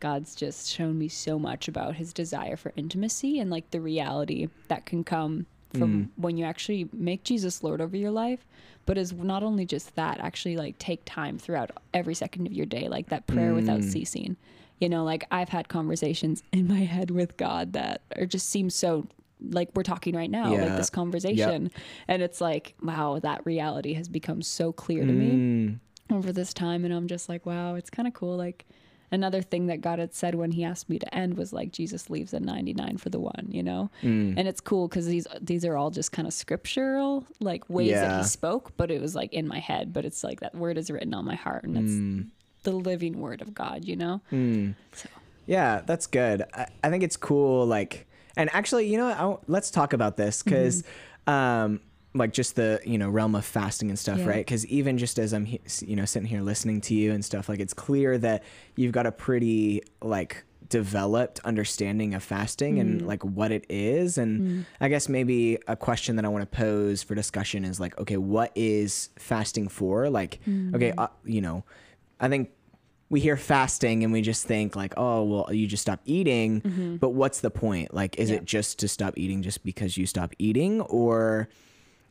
God's 0.00 0.36
just 0.36 0.70
shown 0.70 0.96
me 0.96 1.08
so 1.08 1.40
much 1.40 1.66
about 1.66 1.96
his 1.96 2.12
desire 2.12 2.56
for 2.56 2.72
intimacy 2.76 3.40
and 3.40 3.50
like 3.50 3.72
the 3.72 3.80
reality 3.80 4.46
that 4.68 4.86
can 4.86 5.02
come 5.02 5.46
from 5.72 6.04
mm. 6.04 6.08
when 6.16 6.36
you 6.36 6.44
actually 6.44 6.88
make 6.92 7.24
Jesus 7.24 7.62
Lord 7.62 7.80
over 7.80 7.96
your 7.96 8.10
life, 8.10 8.46
but 8.86 8.96
is 8.96 9.12
not 9.12 9.42
only 9.42 9.66
just 9.66 9.94
that, 9.96 10.18
actually 10.20 10.56
like 10.56 10.78
take 10.78 11.02
time 11.04 11.38
throughout 11.38 11.70
every 11.92 12.14
second 12.14 12.46
of 12.46 12.52
your 12.52 12.66
day, 12.66 12.88
like 12.88 13.08
that 13.08 13.26
prayer 13.26 13.52
mm. 13.52 13.56
without 13.56 13.82
ceasing. 13.82 14.36
You 14.80 14.88
know, 14.88 15.04
like 15.04 15.24
I've 15.30 15.48
had 15.48 15.68
conversations 15.68 16.42
in 16.52 16.68
my 16.68 16.80
head 16.80 17.10
with 17.10 17.36
God 17.36 17.72
that 17.72 18.02
are 18.16 18.26
just 18.26 18.48
seem 18.48 18.70
so 18.70 19.08
like 19.40 19.68
we're 19.74 19.82
talking 19.82 20.16
right 20.16 20.30
now, 20.30 20.52
yeah. 20.52 20.64
like 20.64 20.76
this 20.76 20.90
conversation. 20.90 21.64
Yep. 21.64 21.72
And 22.08 22.22
it's 22.22 22.40
like, 22.40 22.74
wow, 22.82 23.18
that 23.22 23.44
reality 23.44 23.94
has 23.94 24.08
become 24.08 24.42
so 24.42 24.72
clear 24.72 25.04
to 25.04 25.12
mm. 25.12 25.16
me 25.16 25.78
over 26.10 26.32
this 26.32 26.52
time. 26.52 26.84
And 26.84 26.92
I'm 26.92 27.06
just 27.08 27.28
like, 27.28 27.46
wow, 27.46 27.74
it's 27.74 27.90
kind 27.90 28.08
of 28.08 28.14
cool. 28.14 28.36
Like, 28.36 28.66
another 29.10 29.42
thing 29.42 29.66
that 29.66 29.80
God 29.80 29.98
had 29.98 30.14
said 30.14 30.34
when 30.34 30.50
He 30.50 30.64
asked 30.64 30.88
me 30.88 30.98
to 30.98 31.14
end 31.14 31.36
was 31.36 31.52
like 31.52 31.72
Jesus 31.72 32.10
leaves 32.10 32.34
at 32.34 32.42
99 32.42 32.98
for 32.98 33.10
the 33.10 33.20
one, 33.20 33.46
you 33.48 33.62
know. 33.62 33.90
Mm. 34.02 34.34
And 34.36 34.48
it's 34.48 34.60
cool 34.60 34.88
because 34.88 35.06
these 35.06 35.26
these 35.40 35.64
are 35.64 35.76
all 35.76 35.90
just 35.90 36.12
kind 36.12 36.26
of 36.26 36.34
scriptural 36.34 37.26
like 37.40 37.68
ways 37.68 37.90
yeah. 37.90 38.02
that 38.02 38.22
He 38.22 38.28
spoke, 38.28 38.76
but 38.76 38.90
it 38.90 39.00
was 39.00 39.14
like 39.14 39.32
in 39.32 39.46
my 39.46 39.58
head, 39.58 39.92
but 39.92 40.04
it's 40.04 40.22
like 40.22 40.40
that 40.40 40.54
word 40.54 40.78
is 40.78 40.90
written 40.90 41.14
on 41.14 41.24
my 41.24 41.36
heart, 41.36 41.64
and 41.64 41.76
it's 41.76 41.92
mm. 41.92 42.26
the 42.62 42.72
living 42.72 43.20
word 43.20 43.42
of 43.42 43.54
God, 43.54 43.84
you 43.84 43.96
know. 43.96 44.20
Mm. 44.32 44.74
So. 44.92 45.08
Yeah, 45.46 45.80
that's 45.86 46.06
good. 46.06 46.44
I, 46.52 46.66
I, 46.84 46.90
think 46.90 47.02
it's 47.02 47.16
cool. 47.16 47.64
Like, 47.66 48.06
and 48.36 48.50
actually, 48.52 48.86
you 48.86 48.98
know, 48.98 49.40
let's 49.46 49.70
talk 49.70 49.92
about 49.92 50.16
this 50.16 50.42
because. 50.42 50.82
Mm-hmm. 50.82 50.92
Um, 51.28 51.80
like 52.14 52.32
just 52.32 52.56
the 52.56 52.80
you 52.84 52.98
know 52.98 53.08
realm 53.08 53.34
of 53.34 53.44
fasting 53.44 53.90
and 53.90 53.98
stuff 53.98 54.18
yeah. 54.18 54.26
right 54.26 54.46
because 54.46 54.66
even 54.66 54.98
just 54.98 55.18
as 55.18 55.32
i'm 55.32 55.44
he- 55.44 55.60
you 55.80 55.94
know 55.94 56.04
sitting 56.04 56.28
here 56.28 56.40
listening 56.40 56.80
to 56.80 56.94
you 56.94 57.12
and 57.12 57.24
stuff 57.24 57.48
like 57.48 57.60
it's 57.60 57.74
clear 57.74 58.16
that 58.18 58.42
you've 58.76 58.92
got 58.92 59.06
a 59.06 59.12
pretty 59.12 59.82
like 60.02 60.44
developed 60.68 61.40
understanding 61.44 62.14
of 62.14 62.22
fasting 62.22 62.76
mm. 62.76 62.80
and 62.80 63.06
like 63.06 63.24
what 63.24 63.50
it 63.50 63.64
is 63.68 64.18
and 64.18 64.40
mm. 64.40 64.66
i 64.80 64.88
guess 64.88 65.08
maybe 65.08 65.58
a 65.66 65.76
question 65.76 66.16
that 66.16 66.24
i 66.24 66.28
want 66.28 66.42
to 66.42 66.56
pose 66.56 67.02
for 67.02 67.14
discussion 67.14 67.64
is 67.64 67.80
like 67.80 67.98
okay 67.98 68.16
what 68.16 68.52
is 68.54 69.10
fasting 69.18 69.68
for 69.68 70.10
like 70.10 70.40
mm. 70.46 70.74
okay 70.74 70.92
uh, 70.98 71.08
you 71.24 71.40
know 71.40 71.64
i 72.20 72.28
think 72.28 72.50
we 73.10 73.20
hear 73.20 73.38
fasting 73.38 74.04
and 74.04 74.12
we 74.12 74.20
just 74.20 74.46
think 74.46 74.76
like 74.76 74.92
oh 74.98 75.22
well 75.22 75.52
you 75.52 75.66
just 75.66 75.80
stop 75.80 76.00
eating 76.04 76.60
mm-hmm. 76.60 76.96
but 76.96 77.10
what's 77.10 77.40
the 77.40 77.50
point 77.50 77.94
like 77.94 78.18
is 78.18 78.30
yeah. 78.30 78.36
it 78.36 78.44
just 78.44 78.78
to 78.78 78.88
stop 78.88 79.14
eating 79.16 79.42
just 79.42 79.64
because 79.64 79.96
you 79.96 80.04
stop 80.04 80.34
eating 80.38 80.82
or 80.82 81.48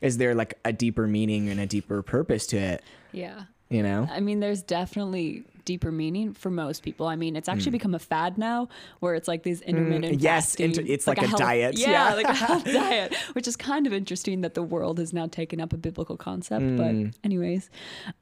is 0.01 0.17
there 0.17 0.35
like 0.35 0.59
a 0.65 0.73
deeper 0.73 1.07
meaning 1.07 1.49
and 1.49 1.59
a 1.59 1.65
deeper 1.65 2.01
purpose 2.01 2.47
to 2.47 2.57
it? 2.57 2.83
Yeah. 3.11 3.43
You 3.69 3.83
know? 3.83 4.07
I 4.09 4.19
mean, 4.19 4.39
there's 4.39 4.61
definitely 4.61 5.43
deeper 5.65 5.91
meaning 5.91 6.33
for 6.33 6.49
most 6.49 6.81
people. 6.81 7.07
I 7.07 7.17
mean, 7.17 7.35
it's 7.35 7.49
actually 7.49 7.71
mm. 7.71 7.73
become 7.73 7.93
a 7.93 7.99
fad 7.99 8.37
now 8.37 8.69
where 9.01 9.13
it's 9.15 9.27
like 9.27 9.43
these 9.43 9.61
intermittent. 9.61 10.19
Mm, 10.19 10.23
yes, 10.23 10.55
inter- 10.55 10.83
it's 10.87 11.05
like, 11.05 11.17
like 11.17 11.25
a, 11.25 11.27
a 11.27 11.29
health, 11.29 11.39
diet. 11.39 11.77
Yeah, 11.77 11.89
yeah. 11.89 12.13
like 12.15 12.27
a 12.27 12.33
health 12.45 12.63
diet, 12.63 13.13
which 13.33 13.47
is 13.47 13.57
kind 13.57 13.85
of 13.85 13.91
interesting 13.91 14.41
that 14.41 14.53
the 14.53 14.63
world 14.63 14.99
has 14.99 15.11
now 15.11 15.27
taken 15.27 15.59
up 15.59 15.73
a 15.73 15.77
biblical 15.77 16.15
concept. 16.15 16.63
Mm. 16.63 16.77
But, 16.77 17.19
anyways, 17.25 17.69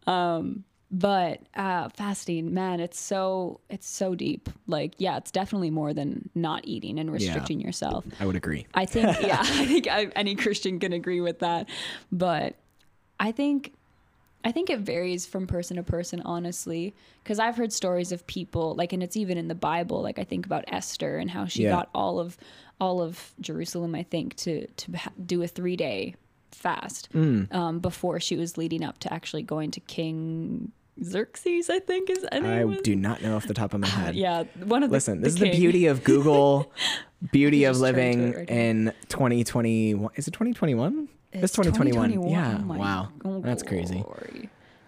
um, 0.08 0.63
but 0.97 1.41
uh, 1.55 1.89
fasting 1.89 2.53
man 2.53 2.79
it's 2.79 2.99
so 2.99 3.59
it's 3.69 3.87
so 3.87 4.15
deep 4.15 4.49
like 4.67 4.93
yeah 4.97 5.17
it's 5.17 5.31
definitely 5.31 5.69
more 5.69 5.93
than 5.93 6.29
not 6.35 6.61
eating 6.65 6.99
and 6.99 7.11
restricting 7.11 7.59
yeah, 7.59 7.67
yourself 7.67 8.05
i 8.19 8.25
would 8.25 8.35
agree 8.35 8.65
i 8.75 8.85
think 8.85 9.19
yeah 9.21 9.39
i 9.41 9.65
think 9.65 9.87
I, 9.89 10.05
any 10.15 10.35
christian 10.35 10.79
can 10.79 10.93
agree 10.93 11.19
with 11.21 11.39
that 11.39 11.67
but 12.11 12.55
i 13.19 13.31
think 13.31 13.73
I 14.47 14.51
think 14.51 14.69
it 14.69 14.77
varies 14.81 15.25
from 15.25 15.47
person 15.47 15.77
to 15.77 15.81
person, 15.81 16.21
honestly. 16.23 16.93
Because 17.23 17.39
I've 17.39 17.57
heard 17.57 17.73
stories 17.73 18.11
of 18.11 18.27
people, 18.27 18.75
like, 18.75 18.93
and 18.93 19.01
it's 19.01 19.17
even 19.17 19.39
in 19.39 19.47
the 19.47 19.55
Bible. 19.55 20.03
Like, 20.03 20.19
I 20.19 20.23
think 20.23 20.45
about 20.45 20.65
Esther 20.67 21.17
and 21.17 21.31
how 21.31 21.47
she 21.47 21.63
Yeah. 21.63 21.71
got 21.71 21.89
all 21.95 22.19
of 22.19 22.37
all 22.79 23.01
of 23.01 23.33
Jerusalem, 23.41 23.95
I 23.95 24.03
think, 24.03 24.35
to 24.35 24.67
to 24.67 24.91
do 25.25 25.41
a 25.41 25.47
three 25.47 25.75
day 25.75 26.13
fast 26.51 27.09
Mm. 27.11 27.51
um, 27.55 27.79
before 27.79 28.19
she 28.19 28.35
was 28.35 28.55
leading 28.55 28.83
up 28.83 28.99
to 28.99 29.11
actually 29.11 29.41
going 29.41 29.71
to 29.71 29.79
King 29.79 30.71
Xerxes. 31.03 31.69
I 31.69 31.79
think 31.79 32.09
is 32.09 32.25
I 32.31 32.37
anyone? 32.37 32.81
do 32.83 32.95
not 32.95 33.21
know 33.21 33.35
off 33.35 33.47
the 33.47 33.53
top 33.53 33.73
of 33.73 33.81
my 33.81 33.87
ah, 33.87 33.91
head. 33.91 34.15
Yeah, 34.15 34.43
one 34.63 34.83
of 34.83 34.89
the 34.89 34.95
Listen, 34.95 35.21
this 35.21 35.33
is 35.33 35.39
king. 35.39 35.51
the 35.51 35.57
beauty 35.57 35.87
of 35.87 36.03
Google, 36.03 36.71
beauty 37.31 37.65
of 37.65 37.75
just 37.75 37.83
turned 37.83 37.95
to 37.95 38.01
living 38.01 38.31
right 38.33 38.49
in 38.49 38.93
2021. 39.09 40.11
Is 40.15 40.27
it 40.27 40.31
2021? 40.31 41.09
It's 41.33 41.53
2021. 41.53 42.29
Yeah. 42.29 42.59
Oh 42.61 42.73
wow. 42.73 43.09
oh 43.25 43.41
That's 43.41 43.63
crazy. 43.63 44.03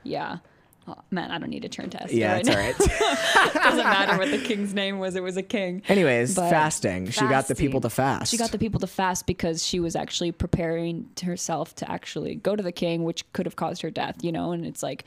Yeah. 0.03 0.37
Oh, 0.89 0.95
man, 1.11 1.31
I 1.31 1.37
don't 1.37 1.49
need 1.49 1.63
to 1.63 1.69
turn 1.69 1.89
to 1.89 2.01
Esther 2.01 2.15
Yeah, 2.15 2.31
right 2.31 2.45
it's 2.47 2.49
all 2.49 2.55
right. 2.55 3.53
Doesn't 3.55 3.83
matter 3.83 4.17
what 4.17 4.31
the 4.31 4.37
king's 4.45 4.73
name 4.73 4.99
was. 4.99 5.17
It 5.17 5.23
was 5.23 5.35
a 5.35 5.43
king. 5.43 5.81
Anyways, 5.89 6.33
But 6.33 6.49
fasting. 6.49 7.09
She 7.09 7.27
got 7.27 7.49
the 7.49 7.55
people 7.55 7.81
to 7.81 7.89
fast. 7.89 8.31
She 8.31 8.37
got 8.37 8.51
the 8.51 8.57
people 8.57 8.79
to 8.79 8.87
fast 8.87 9.27
because 9.27 9.65
she 9.65 9.81
was 9.81 9.97
actually 9.97 10.31
preparing 10.31 11.09
herself 11.21 11.75
to 11.75 11.91
actually 11.91 12.35
go 12.35 12.55
to 12.55 12.63
the 12.63 12.71
king, 12.71 13.03
which 13.03 13.29
could 13.33 13.45
have 13.45 13.57
caused 13.57 13.81
her 13.81 13.91
death, 13.91 14.23
you 14.23 14.31
know, 14.31 14.53
and 14.53 14.65
it's 14.65 14.81
like 14.81 15.03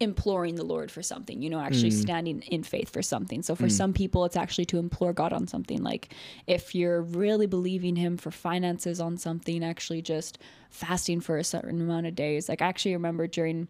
imploring 0.00 0.54
the 0.54 0.64
Lord 0.64 0.90
for 0.90 1.02
something, 1.02 1.42
you 1.42 1.50
know, 1.50 1.58
actually 1.60 1.90
Mm. 1.90 2.02
standing 2.02 2.40
in 2.42 2.62
faith 2.62 2.88
for 2.90 3.02
something. 3.02 3.42
So 3.42 3.54
for 3.56 3.68
some 3.68 3.92
people 3.92 4.24
it's 4.24 4.36
actually 4.36 4.66
to 4.66 4.78
implore 4.78 5.12
God 5.12 5.32
on 5.32 5.46
something. 5.48 5.82
Like 5.82 6.14
if 6.46 6.74
you're 6.74 7.02
really 7.02 7.46
believing 7.46 7.96
him 7.96 8.16
for 8.16 8.30
finances 8.30 9.00
on 9.00 9.16
something, 9.16 9.64
actually 9.64 10.02
just 10.02 10.38
fasting 10.70 11.20
for 11.20 11.38
a 11.38 11.44
certain 11.44 11.80
amount 11.80 12.06
of 12.06 12.14
days. 12.14 12.48
Like 12.48 12.62
I 12.62 12.66
actually 12.66 12.94
remember 12.94 13.26
during 13.26 13.68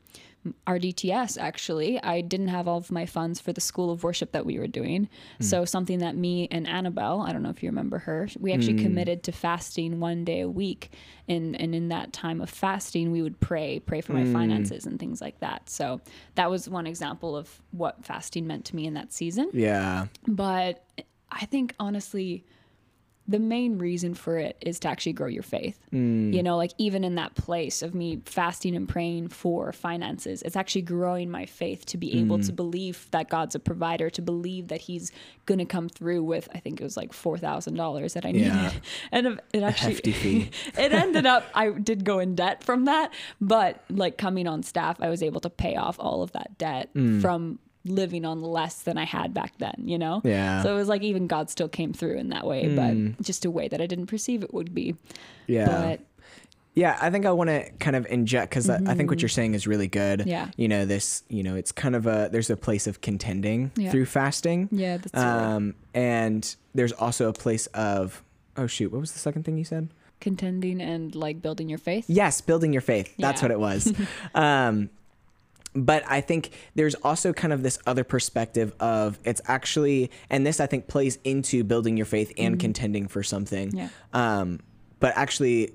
our 0.66 0.78
DTS 0.78 1.36
actually, 1.38 2.02
I 2.02 2.20
didn't 2.20 2.48
have 2.48 2.68
all 2.68 2.78
of 2.78 2.90
my 2.90 3.06
funds 3.06 3.40
for 3.40 3.52
the 3.52 3.60
school 3.60 3.90
of 3.90 4.02
worship 4.02 4.32
that 4.32 4.46
we 4.46 4.58
were 4.58 4.66
doing. 4.66 5.08
Hmm. 5.38 5.44
So 5.44 5.64
something 5.64 5.98
that 5.98 6.16
me 6.16 6.48
and 6.50 6.66
Annabelle, 6.66 7.20
I 7.20 7.32
don't 7.32 7.42
know 7.42 7.50
if 7.50 7.62
you 7.62 7.68
remember 7.68 7.98
her, 7.98 8.28
we 8.38 8.52
actually 8.52 8.74
hmm. 8.74 8.84
committed 8.84 9.22
to 9.24 9.32
fasting 9.32 10.00
one 10.00 10.24
day 10.24 10.40
a 10.40 10.48
week. 10.48 10.92
And 11.28 11.60
and 11.60 11.74
in 11.74 11.88
that 11.88 12.12
time 12.12 12.40
of 12.40 12.48
fasting, 12.48 13.12
we 13.12 13.22
would 13.22 13.38
pray, 13.40 13.80
pray 13.80 14.00
for 14.00 14.12
my 14.12 14.22
hmm. 14.22 14.32
finances 14.32 14.86
and 14.86 14.98
things 14.98 15.20
like 15.20 15.40
that. 15.40 15.68
So 15.68 16.00
that 16.36 16.50
was 16.50 16.68
one 16.68 16.86
example 16.86 17.36
of 17.36 17.60
what 17.70 18.04
fasting 18.04 18.46
meant 18.46 18.64
to 18.66 18.76
me 18.76 18.86
in 18.86 18.94
that 18.94 19.12
season. 19.12 19.50
Yeah. 19.52 20.06
But 20.26 20.84
I 21.30 21.44
think 21.46 21.74
honestly, 21.78 22.44
the 23.30 23.38
main 23.38 23.76
reason 23.76 24.14
for 24.14 24.38
it 24.38 24.56
is 24.62 24.80
to 24.80 24.88
actually 24.88 25.12
grow 25.12 25.26
your 25.26 25.42
faith. 25.42 25.78
You 25.92 26.42
know, 26.42 26.56
like 26.56 26.72
even 26.78 27.04
in 27.04 27.16
that 27.16 27.34
place 27.34 27.82
of 27.82 27.94
me 27.94 28.22
fasting 28.24 28.74
and 28.74 28.88
praying 28.88 29.28
for 29.28 29.70
finances, 29.72 30.40
it's 30.42 30.56
actually 30.56 30.82
growing 30.82 31.30
my 31.30 31.44
faith 31.44 31.84
to 31.86 31.98
be 31.98 32.18
able 32.20 32.38
to 32.40 32.52
believe 32.52 33.06
that 33.10 33.28
God's 33.28 33.54
a 33.54 33.58
provider, 33.58 34.08
to 34.10 34.22
believe 34.22 34.68
that 34.68 34.80
He's 34.80 35.12
going 35.44 35.58
to 35.58 35.66
come 35.66 35.88
through 35.90 36.22
with, 36.22 36.48
I 36.54 36.58
think 36.60 36.80
it 36.80 36.84
was 36.84 36.96
like 36.96 37.12
$4,000 37.12 38.12
that 38.14 38.24
I 38.24 38.32
needed. 38.32 38.46
Yeah. 38.48 38.72
And 39.12 39.26
it- 39.26 39.40
it 39.52 39.62
actually, 39.62 39.94
it 40.78 40.92
ended 40.92 41.26
up, 41.26 41.44
I 41.54 41.70
did 41.70 42.04
go 42.04 42.18
in 42.20 42.34
debt 42.34 42.64
from 42.64 42.86
that. 42.86 43.12
But 43.40 43.82
like 43.90 44.16
coming 44.18 44.46
on 44.46 44.62
staff, 44.62 45.00
I 45.00 45.08
was 45.10 45.22
able 45.22 45.40
to 45.40 45.50
pay 45.50 45.76
off 45.76 45.96
all 46.00 46.22
of 46.22 46.32
that 46.32 46.56
debt 46.58 46.88
Mm. 46.94 47.20
from 47.20 47.58
living 47.88 48.24
on 48.24 48.42
less 48.42 48.82
than 48.82 48.96
I 48.98 49.04
had 49.04 49.34
back 49.34 49.56
then, 49.58 49.74
you 49.84 49.98
know? 49.98 50.20
Yeah. 50.24 50.62
So 50.62 50.74
it 50.74 50.76
was 50.78 50.88
like 50.88 51.02
even 51.02 51.26
God 51.26 51.50
still 51.50 51.68
came 51.68 51.92
through 51.92 52.16
in 52.18 52.28
that 52.30 52.46
way, 52.46 52.74
but 52.74 53.22
just 53.24 53.44
a 53.44 53.50
way 53.50 53.68
that 53.68 53.80
I 53.80 53.86
didn't 53.86 54.06
perceive 54.06 54.42
it 54.42 54.52
would 54.54 54.74
be. 54.74 54.94
Yeah. 55.46 55.66
But 55.66 56.00
Yeah, 56.74 56.96
I 57.00 57.10
think 57.10 57.26
I 57.26 57.32
want 57.32 57.48
to 57.50 57.70
kind 57.80 57.96
of 57.96 58.06
inject 58.06 58.50
because 58.50 58.70
I 58.70 58.94
think 58.94 59.10
what 59.10 59.20
you're 59.20 59.28
saying 59.28 59.54
is 59.54 59.66
really 59.66 59.88
good. 59.88 60.20
Mm-hmm. 60.20 60.28
Yeah. 60.28 60.50
You 60.56 60.68
know, 60.68 60.84
this, 60.84 61.24
you 61.28 61.42
know, 61.42 61.56
it's 61.56 61.72
kind 61.72 61.96
of 61.96 62.06
a, 62.06 62.28
there's 62.30 62.50
a 62.50 62.56
place 62.56 62.86
of 62.86 63.00
contending 63.00 63.72
Yeah. 63.76 63.90
through 63.90 64.06
fasting. 64.06 64.68
yeah, 64.70 64.98
that's 64.98 65.12
right. 65.14 65.54
Um, 65.54 65.74
and 65.94 66.54
there's 66.74 66.92
also 66.92 67.28
a 67.28 67.32
place 67.32 67.66
of, 67.68 68.22
oh 68.56 68.66
shoot, 68.66 68.92
what 68.92 69.00
was 69.00 69.12
the 69.12 69.18
second 69.18 69.44
thing 69.44 69.56
you 69.58 69.64
said? 69.64 69.88
contending 70.20 70.80
and 70.82 71.14
like 71.14 71.40
building 71.40 71.68
your 71.68 71.78
faith. 71.78 72.04
Yes, 72.08 72.40
building 72.40 72.72
your 72.72 72.82
faith. 72.82 73.14
That's 73.20 73.40
Yeah. 73.40 73.44
what 73.44 73.50
it 73.52 73.60
was. 73.60 73.92
um, 74.34 74.90
but 75.74 76.02
I 76.08 76.20
think 76.20 76.50
there's 76.74 76.94
also 76.96 77.32
kind 77.32 77.52
of 77.52 77.62
this 77.62 77.78
other 77.86 78.04
perspective 78.04 78.72
of 78.80 79.18
it's 79.24 79.40
actually, 79.46 80.10
and 80.30 80.46
this 80.46 80.60
I 80.60 80.66
think 80.66 80.88
plays 80.88 81.18
into 81.24 81.64
building 81.64 81.96
your 81.96 82.06
faith 82.06 82.32
and 82.38 82.58
contending 82.58 83.08
for 83.08 83.22
something. 83.22 83.68
Mm-hmm. 83.68 83.78
Yeah. 83.78 83.88
Um, 84.12 84.60
but 85.00 85.12
actually 85.16 85.72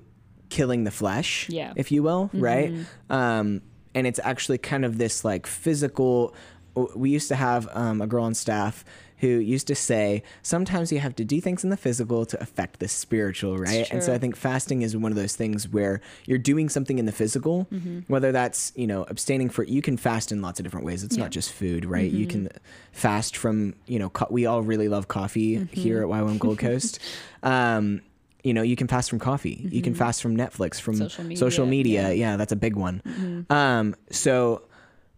killing 0.50 0.84
the 0.84 0.90
flesh, 0.90 1.48
Yeah. 1.48 1.72
if 1.76 1.90
you 1.90 2.02
will, 2.02 2.30
right? 2.32 2.72
Mm-hmm. 2.72 3.12
Um, 3.12 3.62
and 3.94 4.06
it's 4.06 4.20
actually 4.22 4.58
kind 4.58 4.84
of 4.84 4.98
this 4.98 5.24
like 5.24 5.46
physical. 5.46 6.34
We 6.94 7.10
used 7.10 7.28
to 7.28 7.36
have 7.36 7.68
um, 7.72 8.02
a 8.02 8.06
girl 8.06 8.24
on 8.24 8.34
staff 8.34 8.84
who 9.18 9.28
used 9.28 9.66
to 9.68 9.74
say, 9.74 10.22
sometimes 10.42 10.90
you 10.92 10.98
have 10.98 11.14
to 11.16 11.24
do 11.24 11.40
things 11.40 11.62
in 11.64 11.70
the 11.70 11.76
physical 11.76 12.26
to 12.26 12.40
affect 12.42 12.80
the 12.80 12.88
spiritual, 12.88 13.56
right? 13.56 13.88
And 13.90 14.02
so. 14.02 14.12
I 14.12 14.18
think 14.18 14.36
fasting 14.36 14.82
is 14.82 14.96
one 14.96 15.12
of 15.12 15.16
those 15.16 15.34
things 15.36 15.68
where 15.68 16.00
you're 16.26 16.38
doing 16.38 16.68
something 16.68 16.98
in 16.98 17.06
the 17.06 17.12
physical, 17.12 17.66
Mm-hmm. 17.72 18.00
whether 18.08 18.32
that's, 18.32 18.72
you 18.76 18.86
know, 18.86 19.04
abstaining 19.08 19.48
for, 19.50 19.62
you 19.64 19.80
can 19.82 19.96
fast 19.96 20.32
in 20.32 20.42
lots 20.42 20.58
of 20.60 20.64
different 20.64 20.84
ways. 20.84 21.04
It's 21.04 21.16
Yeah. 21.16 21.22
not 21.24 21.30
just 21.30 21.52
food, 21.52 21.84
right? 21.84 22.10
You 22.10 22.26
Mm-hmm. 22.26 22.46
can 22.46 22.48
fast 22.92 23.36
from, 23.36 23.74
you 23.86 23.98
know, 23.98 24.10
co- 24.10 24.26
we 24.30 24.46
all 24.46 24.62
really 24.62 24.88
love 24.88 25.08
coffee 25.08 25.58
Mm-hmm. 25.58 25.80
here 25.80 26.02
at 26.02 26.08
YWAM 26.08 26.38
Gold 26.38 26.58
Coast. 26.66 26.98
Um, 27.42 28.00
you 28.42 28.52
know, 28.52 28.62
you 28.62 28.76
can 28.76 28.88
fast 28.88 29.08
from 29.08 29.18
coffee. 29.20 29.66
You 29.72 29.80
can 29.80 29.94
fast 29.94 30.20
from 30.20 30.36
Netflix, 30.36 30.78
from 30.80 30.96
Social 30.96 31.34
social 31.36 31.64
media, 31.66 32.02
media. 32.02 32.14
yeah. 32.14 32.30
Yeah, 32.32 32.36
that's 32.36 32.52
a 32.52 32.56
big 32.56 32.76
one. 32.76 33.46
Um, 33.48 33.94
so, 34.10 34.62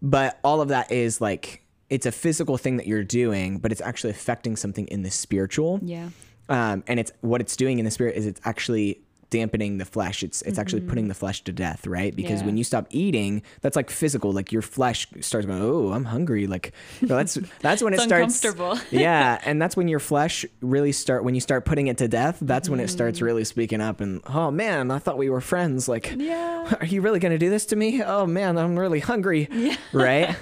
but 0.01 0.39
all 0.45 0.61
of 0.61 0.69
that 0.69 0.93
is 0.93 1.21
like, 1.21 1.63
it's 1.91 2.07
a 2.07 2.13
physical 2.13 2.57
thing 2.59 2.77
that 2.79 2.87
you're 2.87 3.05
doing, 3.05 3.59
but 3.59 3.71
it's 3.73 3.81
actually 3.81 4.11
affecting 4.11 4.57
something 4.57 4.87
in 4.89 5.03
the 5.03 5.11
spiritual 5.11 5.79
Yeah. 5.83 6.09
um, 6.49 6.83
and 6.87 6.99
it's 7.01 7.13
what 7.21 7.41
it's 7.41 7.57
doing 7.57 7.79
in 7.79 7.85
the 7.85 7.91
spirit 7.91 8.17
is 8.17 8.27
it's 8.27 8.41
actually 8.45 9.01
dampening 9.29 9.79
the 9.79 9.85
flesh 9.85 10.23
it's 10.23 10.41
it's 10.43 10.57
actually 10.57 10.81
putting 10.81 11.09
the 11.09 11.15
flesh 11.15 11.43
to 11.43 11.51
death 11.51 11.85
right 11.85 12.15
because 12.15 12.41
Yeah. 12.41 12.47
when 12.47 12.57
you 12.57 12.63
stop 12.63 12.87
eating 12.91 13.43
that's 13.61 13.75
like 13.75 13.91
physical 13.91 14.31
like 14.31 14.53
your 14.53 14.63
flesh 14.63 15.09
starts 15.21 15.45
going 15.49 15.61
oh 15.61 15.91
i'm 15.93 16.05
hungry 16.05 16.47
like 16.47 16.73
that's 17.03 17.35
that's 17.61 17.83
when 17.83 17.93
it 17.93 17.99
starts 18.01 18.37
uncomfortable. 18.45 18.79
yeah 18.97 19.41
and 19.45 19.61
that's 19.61 19.77
when 19.77 19.89
your 19.89 19.99
flesh 19.99 20.47
really 20.61 20.93
start 20.93 21.25
when 21.25 21.35
you 21.35 21.41
start 21.41 21.65
putting 21.65 21.89
it 21.89 21.99
to 21.99 22.07
death 22.07 22.39
that's 22.41 22.69
when 22.69 22.79
it 22.79 22.87
starts 22.87 23.21
really 23.21 23.43
speaking 23.43 23.81
up 23.81 24.01
and 24.01 24.21
oh 24.27 24.53
man 24.53 24.93
i 24.93 24.99
thought 25.01 25.19
we 25.19 25.29
were 25.29 25.41
friends 25.41 25.89
like 25.89 26.15
Yeah. 26.17 26.77
are 26.81 26.87
you 26.87 27.01
really 27.01 27.19
going 27.19 27.33
to 27.33 27.39
do 27.39 27.51
this 27.51 27.67
to 27.67 27.77
me? 27.77 28.03
Oh 28.05 28.27
man, 28.27 28.57
I'm 28.59 28.77
really 28.79 29.01
hungry. 29.01 29.49
Yeah. 29.53 29.77
Right? 29.93 30.37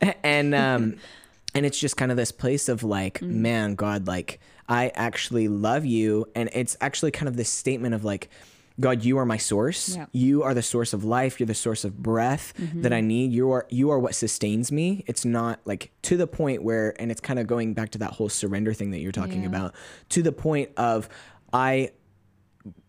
and 0.22 0.54
um 0.54 0.96
and 1.54 1.64
it's 1.64 1.78
just 1.78 1.96
kind 1.96 2.10
of 2.10 2.16
this 2.16 2.32
place 2.32 2.68
of 2.68 2.82
like, 2.82 3.20
Mm. 3.20 3.30
man, 3.36 3.74
God, 3.76 4.06
like 4.06 4.40
I 4.68 4.90
actually 4.94 5.48
love 5.48 5.84
you 5.84 6.26
and 6.34 6.50
it's 6.52 6.76
actually 6.80 7.12
kind 7.12 7.28
of 7.28 7.36
this 7.36 7.48
statement 7.48 7.94
of 7.94 8.04
like 8.04 8.28
God, 8.78 9.04
you 9.06 9.16
are 9.16 9.24
my 9.24 9.38
source. 9.38 9.96
Yeah. 9.96 10.04
You 10.12 10.42
are 10.42 10.52
the 10.52 10.60
source 10.62 10.92
of 10.92 11.02
life. 11.02 11.40
You're 11.40 11.46
the 11.46 11.54
source 11.54 11.82
of 11.82 12.02
breath 12.02 12.52
Mm-hmm. 12.60 12.82
that 12.82 12.92
I 12.92 13.00
need. 13.00 13.32
You 13.32 13.50
are 13.52 13.66
you 13.70 13.90
are 13.90 13.98
what 13.98 14.14
sustains 14.14 14.70
me. 14.70 15.02
It's 15.06 15.24
not 15.24 15.60
like 15.64 15.92
to 16.02 16.16
the 16.18 16.26
point 16.26 16.62
where 16.62 16.94
and 17.00 17.10
it's 17.10 17.20
kind 17.22 17.38
of 17.38 17.46
going 17.46 17.72
back 17.72 17.90
to 17.92 17.98
that 17.98 18.10
whole 18.12 18.28
surrender 18.28 18.74
thing 18.74 18.90
that 18.90 19.00
you're 19.00 19.12
talking 19.12 19.42
Yeah. 19.42 19.48
about. 19.48 19.74
To 20.10 20.22
the 20.22 20.32
point 20.32 20.70
of 20.76 21.08
I 21.54 21.92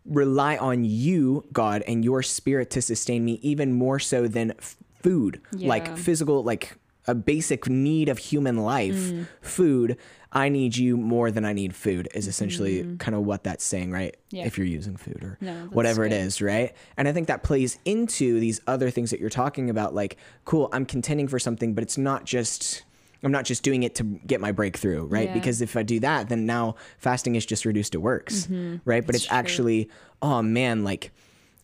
rely 0.06 0.58
on 0.58 0.84
you, 0.86 1.46
God, 1.52 1.84
and 1.88 2.04
your 2.04 2.24
spirit 2.24 2.70
to 2.72 2.82
sustain 2.82 3.24
me 3.26 3.34
even 3.42 3.74
more 3.74 4.00
so 4.00 4.28
than 4.28 4.52
f- 4.52 4.76
food, 5.04 5.42
like 5.54 5.98
physical, 5.98 6.44
like 6.44 6.78
a 7.08 7.16
basic 7.16 7.70
need 7.70 8.10
of 8.10 8.18
human 8.18 8.58
life, 8.58 8.96
Mm. 8.96 9.28
food. 9.42 9.98
I 10.34 10.50
need 10.50 10.76
you 10.76 10.98
more 10.98 11.32
than 11.32 11.46
I 11.46 11.54
need 11.54 11.74
food 11.74 12.10
is 12.14 12.28
essentially 12.28 12.86
kind 13.00 13.16
of 13.16 13.24
what 13.26 13.44
that's 13.46 13.64
saying, 13.64 13.92
right? 13.92 14.12
Mm-hmm. 14.28 14.36
Yeah. 14.36 14.46
If 14.46 14.58
you're 14.58 14.68
using 14.68 14.98
food 14.98 15.24
or 15.24 15.38
No, 15.40 15.54
whatever 15.72 16.04
it 16.06 16.10
good. 16.10 16.18
is, 16.22 16.42
right? 16.42 16.74
And 16.98 17.08
I 17.08 17.14
think 17.14 17.28
that 17.28 17.44
plays 17.44 17.80
into 17.86 18.40
these 18.40 18.60
other 18.68 18.90
things 18.92 19.10
that 19.12 19.20
you're 19.22 19.30
talking 19.30 19.70
about. 19.70 19.96
Like, 19.96 20.18
cool, 20.44 20.68
I'm 20.74 20.86
contending 20.86 21.28
for 21.30 21.40
something, 21.40 21.74
but 21.74 21.82
it's 21.84 21.98
not 21.98 22.26
just. 22.26 22.84
I'm 23.24 23.32
not 23.32 23.46
just 23.46 23.64
doing 23.64 23.82
it 23.82 23.96
to 23.96 24.04
get 24.04 24.40
my 24.42 24.52
breakthrough, 24.52 25.04
right? 25.06 25.30
Yeah. 25.30 25.34
Because 25.34 25.60
if 25.62 25.76
I 25.76 25.82
do 25.82 26.00
that, 26.02 26.30
then 26.30 26.46
now 26.46 26.76
fasting 27.00 27.36
is 27.36 27.48
just 27.48 27.66
reduced 27.66 27.94
to 27.94 28.00
works, 28.00 28.48
right? 28.50 29.04
But 29.04 29.14
That's 29.14 29.18
it's 29.24 29.26
true. 29.28 29.38
actually, 29.38 29.90
oh 30.22 30.44
man, 30.44 30.84
like, 30.84 31.12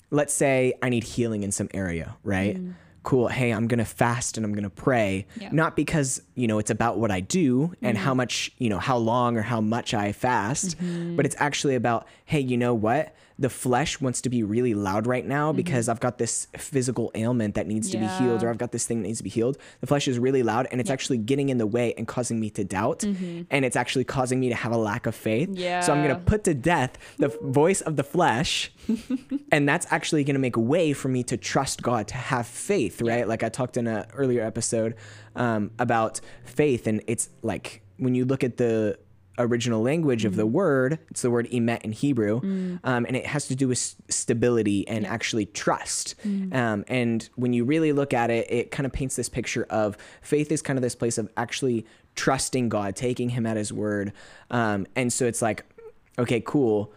let's 0.10 0.34
say 0.34 0.74
I 0.82 0.90
need 0.90 1.04
healing 1.04 1.44
in 1.44 1.52
some 1.52 1.70
area, 1.72 2.16
right? 2.24 2.58
Cool. 3.04 3.28
Hey, 3.28 3.52
I'm 3.52 3.68
going 3.68 3.80
to 3.80 3.86
fast 3.86 4.38
and 4.38 4.46
I'm 4.46 4.54
going 4.54 4.64
to 4.64 4.70
pray. 4.70 5.26
Yeah. 5.40 5.50
Not 5.52 5.76
because, 5.76 6.22
you 6.36 6.48
know, 6.48 6.58
it's 6.58 6.72
about 6.72 6.98
what 6.98 7.12
I 7.12 7.20
do 7.20 7.74
and 7.82 7.98
how 7.98 8.12
mm-hmm. 8.12 8.18
much, 8.18 8.52
you 8.58 8.70
know, 8.70 8.80
how 8.80 8.98
long 8.98 9.38
or 9.38 9.42
how 9.42 9.60
much 9.60 9.94
I 9.94 10.14
fast, 10.14 10.78
mm-hmm. 10.78 11.16
but 11.18 11.26
it's 11.26 11.36
actually 11.38 11.76
about, 11.76 12.08
hey, 12.26 12.40
you 12.40 12.58
know 12.58 12.74
what? 12.74 13.14
The 13.40 13.50
flesh 13.50 14.00
wants 14.00 14.22
to 14.22 14.30
be 14.30 14.44
really 14.44 14.74
loud 14.74 15.08
right 15.08 15.26
now 15.26 15.52
Mm-hmm. 15.52 15.58
because 15.58 15.90
I've 15.90 16.00
got 16.00 16.18
this 16.18 16.48
physical 16.58 17.12
ailment 17.16 17.56
that 17.56 17.68
needs 17.68 17.90
to 17.92 17.98
be 17.98 18.06
healed 18.06 18.44
or 18.44 18.50
I've 18.50 18.58
got 18.58 18.72
this 18.72 18.86
thing 18.86 19.02
that 19.02 19.08
needs 19.08 19.18
to 19.20 19.24
be 19.24 19.30
healed. 19.30 19.58
The 19.82 19.88
flesh 19.88 20.08
is 20.08 20.20
really 20.20 20.44
loud 20.44 20.68
and 20.72 20.80
it's 20.80 20.90
actually 20.92 21.18
getting 21.18 21.50
in 21.50 21.58
the 21.58 21.66
way 21.68 21.94
and 21.98 22.08
causing 22.08 22.40
me 22.40 22.50
to 22.52 22.64
doubt 22.64 23.04
and 23.04 23.66
it's 23.66 23.76
actually 23.76 24.04
causing 24.04 24.40
me 24.40 24.50
to 24.50 24.56
have 24.56 24.72
a 24.72 24.78
lack 24.78 25.06
of 25.06 25.16
faith. 25.16 25.50
So 25.50 25.54
I'm 25.56 25.58
going 25.58 25.80
Mm-hmm. 26.04 26.08
Yeah. 26.10 26.14
to 26.14 26.20
put 26.20 26.44
to 26.46 26.54
death 26.54 26.98
the 27.18 27.30
voice 27.42 27.82
of 27.82 27.96
the 27.96 28.04
flesh 28.04 28.72
and 29.52 29.68
that's 29.68 29.88
actually 29.92 30.24
going 30.24 30.36
to 30.36 30.40
make 30.40 30.56
a 30.56 30.60
way 30.62 30.94
for 30.94 31.08
me 31.10 31.24
to 31.24 31.38
trust 31.38 31.82
God, 31.82 32.08
to 32.10 32.16
have 32.16 32.46
faith, 32.48 33.02
right? 33.02 33.28
Like 33.28 33.44
I 33.44 33.50
talked 33.50 33.78
in 33.78 33.88
an 33.88 34.06
earlier 34.14 34.44
episode 34.44 34.96
um, 35.36 35.72
about 35.80 36.22
faith, 36.46 36.88
and 36.88 37.02
it's 37.08 37.30
like 37.42 37.82
when 37.98 38.16
you 38.16 38.26
look 38.26 38.44
at 38.44 38.58
the 38.58 38.98
original 39.38 39.82
language 39.82 40.26
of 40.26 40.36
the 40.36 40.46
word, 40.46 41.00
it's 41.10 41.22
the 41.24 41.32
word 41.32 41.48
emet 41.52 41.82
in 41.82 41.92
Hebrew, 41.92 42.40
um, 42.84 43.06
and 43.06 43.16
it 43.16 43.26
has 43.26 43.48
to 43.48 43.56
do 43.56 43.68
with 43.68 43.78
s- 43.78 43.96
stability 44.10 44.88
and 44.88 45.06
actually 45.08 45.46
trust. 45.48 46.16
Um, 46.24 46.86
and 46.88 47.28
when 47.36 47.52
you 47.54 47.64
really 47.66 47.94
look 47.94 48.14
at 48.14 48.30
it, 48.30 48.46
it 48.52 48.72
kind 48.72 48.86
of 48.86 48.94
paints 48.94 49.16
this 49.16 49.30
picture 49.30 49.66
of 49.70 49.98
faith 50.22 50.52
is 50.52 50.62
kind 50.62 50.78
of 50.78 50.84
this 50.84 50.96
place 50.96 51.18
of 51.18 51.30
actually 51.36 51.86
trusting 52.16 52.70
God, 52.70 52.96
taking 52.96 53.30
Him 53.30 53.46
at 53.46 53.58
His 53.58 53.74
word. 53.74 54.14
Um, 54.52 54.86
and 54.96 55.12
so 55.12 55.26
it's 55.26 55.42
like, 55.42 55.66
okay, 56.20 56.42
cool. 56.46 56.94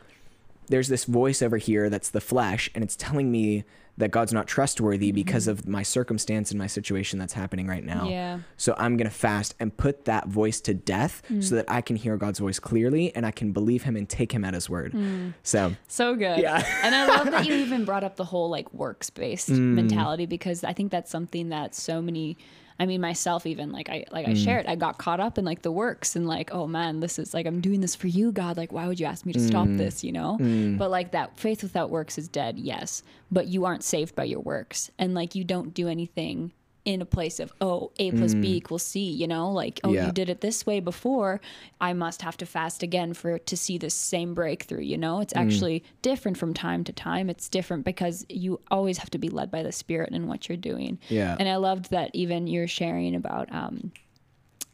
There's 0.68 0.88
this 0.88 1.04
voice 1.04 1.42
over 1.42 1.56
here 1.56 1.88
that's 1.88 2.10
the 2.10 2.20
flesh 2.20 2.70
and 2.74 2.84
it's 2.84 2.96
telling 2.96 3.30
me 3.30 3.64
that 3.98 4.10
God's 4.10 4.32
not 4.32 4.46
trustworthy 4.46 5.08
mm-hmm. 5.08 5.14
because 5.14 5.48
of 5.48 5.66
my 5.66 5.82
circumstance 5.82 6.50
and 6.50 6.58
my 6.58 6.66
situation 6.66 7.18
that's 7.18 7.32
happening 7.32 7.66
right 7.66 7.84
now. 7.84 8.08
Yeah. 8.08 8.40
So 8.56 8.74
I'm 8.78 8.96
going 8.96 9.08
to 9.08 9.14
fast 9.14 9.54
and 9.58 9.74
put 9.74 10.04
that 10.04 10.28
voice 10.28 10.60
to 10.62 10.74
death 10.74 11.22
mm. 11.30 11.42
so 11.42 11.54
that 11.54 11.64
I 11.68 11.80
can 11.80 11.96
hear 11.96 12.16
God's 12.16 12.38
voice 12.38 12.58
clearly 12.58 13.14
and 13.16 13.24
I 13.24 13.30
can 13.30 13.52
believe 13.52 13.84
him 13.84 13.96
and 13.96 14.08
take 14.08 14.32
him 14.32 14.44
at 14.44 14.54
his 14.54 14.68
word. 14.68 14.92
Mm. 14.92 15.34
So 15.42 15.74
So 15.88 16.14
good. 16.14 16.40
Yeah. 16.40 16.62
and 16.82 16.94
I 16.94 17.06
love 17.06 17.30
that 17.30 17.46
you 17.46 17.54
even 17.54 17.84
brought 17.84 18.04
up 18.04 18.16
the 18.16 18.24
whole 18.24 18.50
like 18.50 18.72
works 18.74 19.10
based 19.10 19.46
Mm. 19.46 19.74
mentality 19.74 20.26
because 20.26 20.64
I 20.64 20.72
think 20.72 20.90
that's 20.90 21.10
something 21.10 21.50
that 21.50 21.74
so 21.74 22.02
many 22.02 22.36
I 22.78 22.86
mean 22.86 23.00
myself 23.00 23.46
even 23.46 23.72
like 23.72 23.88
I 23.88 24.04
like 24.10 24.26
I 24.26 24.32
Mm. 24.32 24.44
shared 24.44 24.66
I 24.66 24.76
got 24.76 24.98
caught 24.98 25.18
up 25.20 25.38
in 25.38 25.44
like 25.44 25.62
the 25.62 25.72
works 25.72 26.14
and 26.16 26.26
like 26.26 26.54
oh 26.54 26.66
man 26.66 27.00
this 27.00 27.18
is 27.18 27.32
like 27.32 27.46
I'm 27.46 27.60
doing 27.60 27.80
this 27.80 27.94
for 27.94 28.06
you 28.08 28.32
God 28.32 28.56
like 28.56 28.72
why 28.72 28.86
would 28.86 29.00
you 29.00 29.06
ask 29.06 29.24
me 29.24 29.32
to 29.32 29.40
stop 29.40 29.66
Mm. 29.68 29.78
this 29.78 30.04
you 30.04 30.12
know 30.12 30.36
but 30.78 30.90
like 30.90 31.12
that 31.12 31.38
faith 31.38 31.62
without 31.62 31.90
works 31.90 32.18
is 32.18 32.28
dead 32.28 32.58
yes 32.58 33.02
but 33.32 33.46
you 33.46 33.64
aren't 33.64 33.82
saved 33.84 34.14
by 34.14 34.24
your 34.24 34.40
works 34.40 34.90
and 34.98 35.14
like 35.14 35.34
you 35.34 35.42
don't 35.44 35.72
do 35.74 35.88
anything 35.88 36.52
in 36.86 37.02
a 37.02 37.04
place 37.04 37.40
of 37.40 37.52
oh 37.60 37.90
a 37.98 38.10
plus 38.12 38.32
b 38.32 38.54
equals 38.56 38.82
c 38.84 39.00
you 39.00 39.26
know 39.26 39.50
like 39.52 39.80
oh 39.84 39.88
Mm. 39.88 39.94
Yeah. 39.94 40.06
you 40.06 40.12
did 40.12 40.28
it 40.30 40.40
this 40.40 40.64
way 40.64 40.78
before 40.80 41.40
i 41.80 41.92
must 41.92 42.22
have 42.22 42.36
to 42.38 42.46
fast 42.46 42.82
again 42.82 43.12
for 43.12 43.38
to 43.40 43.56
see 43.56 43.76
this 43.76 43.92
same 43.92 44.34
breakthrough 44.34 44.80
you 44.92 44.96
know 44.96 45.16
Mm. 45.18 45.22
it's 45.22 45.34
actually 45.36 45.82
different 46.00 46.38
from 46.38 46.54
time 46.54 46.84
to 46.84 46.92
time 46.92 47.28
it's 47.28 47.48
different 47.48 47.84
because 47.84 48.24
you 48.28 48.60
always 48.70 48.98
have 48.98 49.10
to 49.10 49.18
be 49.18 49.28
led 49.28 49.50
by 49.50 49.62
the 49.64 49.72
spirit 49.72 50.10
in 50.12 50.28
what 50.28 50.48
you're 50.48 50.56
doing 50.56 50.98
Yeah. 51.08 51.36
and 51.38 51.48
i 51.48 51.56
loved 51.56 51.90
that 51.90 52.10
even 52.14 52.46
you're 52.46 52.68
sharing 52.68 53.14
about 53.16 53.52
um 53.52 53.92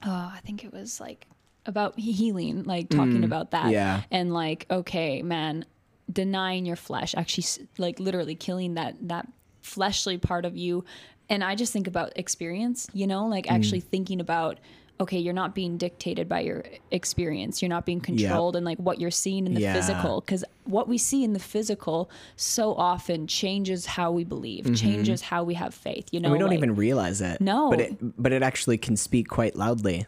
oh 0.05 0.33
i 0.37 0.41
think 0.45 0.65
it 0.65 0.73
was 0.73 1.01
like 1.01 1.27
about 1.65 1.99
healing 1.99 2.65
like 2.65 2.89
talking 2.91 3.25
about 3.25 3.53
that 3.53 3.67
Mm. 3.67 3.73
Yeah. 3.73 4.03
and 4.11 4.35
like 4.35 4.67
okay 4.71 5.23
man 5.23 5.65
denying 6.13 6.67
your 6.67 6.77
flesh 6.77 7.15
actually 7.17 7.47
like 7.79 7.99
literally 7.99 8.35
killing 8.35 8.75
that 8.75 8.97
that 9.09 9.27
fleshly 9.63 10.19
part 10.19 10.45
of 10.45 10.57
you 10.57 10.85
and 11.33 11.43
i 11.43 11.55
just 11.63 11.73
think 11.73 11.87
about 11.87 12.13
experience 12.17 12.79
you 13.01 13.07
know 13.07 13.27
like 13.27 13.47
Mm. 13.47 13.53
actually 13.57 13.81
thinking 13.81 14.21
about 14.21 14.59
okay 15.01 15.19
you're 15.19 15.33
not 15.43 15.53
being 15.55 15.79
dictated 15.79 16.29
by 16.29 16.41
your 16.49 16.63
experience 16.93 17.61
you're 17.63 17.75
not 17.77 17.85
being 17.91 18.01
controlled 18.01 18.55
and 18.57 18.65
like 18.71 18.79
what 18.79 19.01
you're 19.01 19.11
seeing 19.25 19.47
in 19.49 19.55
the 19.55 19.61
Yeah. 19.63 19.73
physical 19.75 20.21
because 20.21 20.45
what 20.65 20.87
we 20.93 20.97
see 20.99 21.25
in 21.25 21.33
the 21.33 21.41
physical 21.55 22.09
so 22.37 22.75
often 22.75 23.27
changes 23.27 23.81
how 23.87 24.09
we 24.13 24.23
believe 24.35 24.63
changes 24.77 25.21
how 25.23 25.43
we 25.43 25.55
have 25.55 25.75
faith 25.75 26.07
you 26.13 26.21
know 26.21 26.27
Mm-hmm. 26.27 26.27
and 26.27 26.33
we 26.35 26.39
don't 26.39 26.51
like- 26.51 26.59
even 26.59 26.75
realize 26.77 27.21
it. 27.21 27.41
No. 27.41 27.71
But 27.71 27.81
it 27.81 28.23
but 28.23 28.33
it 28.33 28.43
actually 28.51 28.79
can 28.87 28.97
speak 28.97 29.27
quite 29.39 29.57
loudly. 29.65 30.05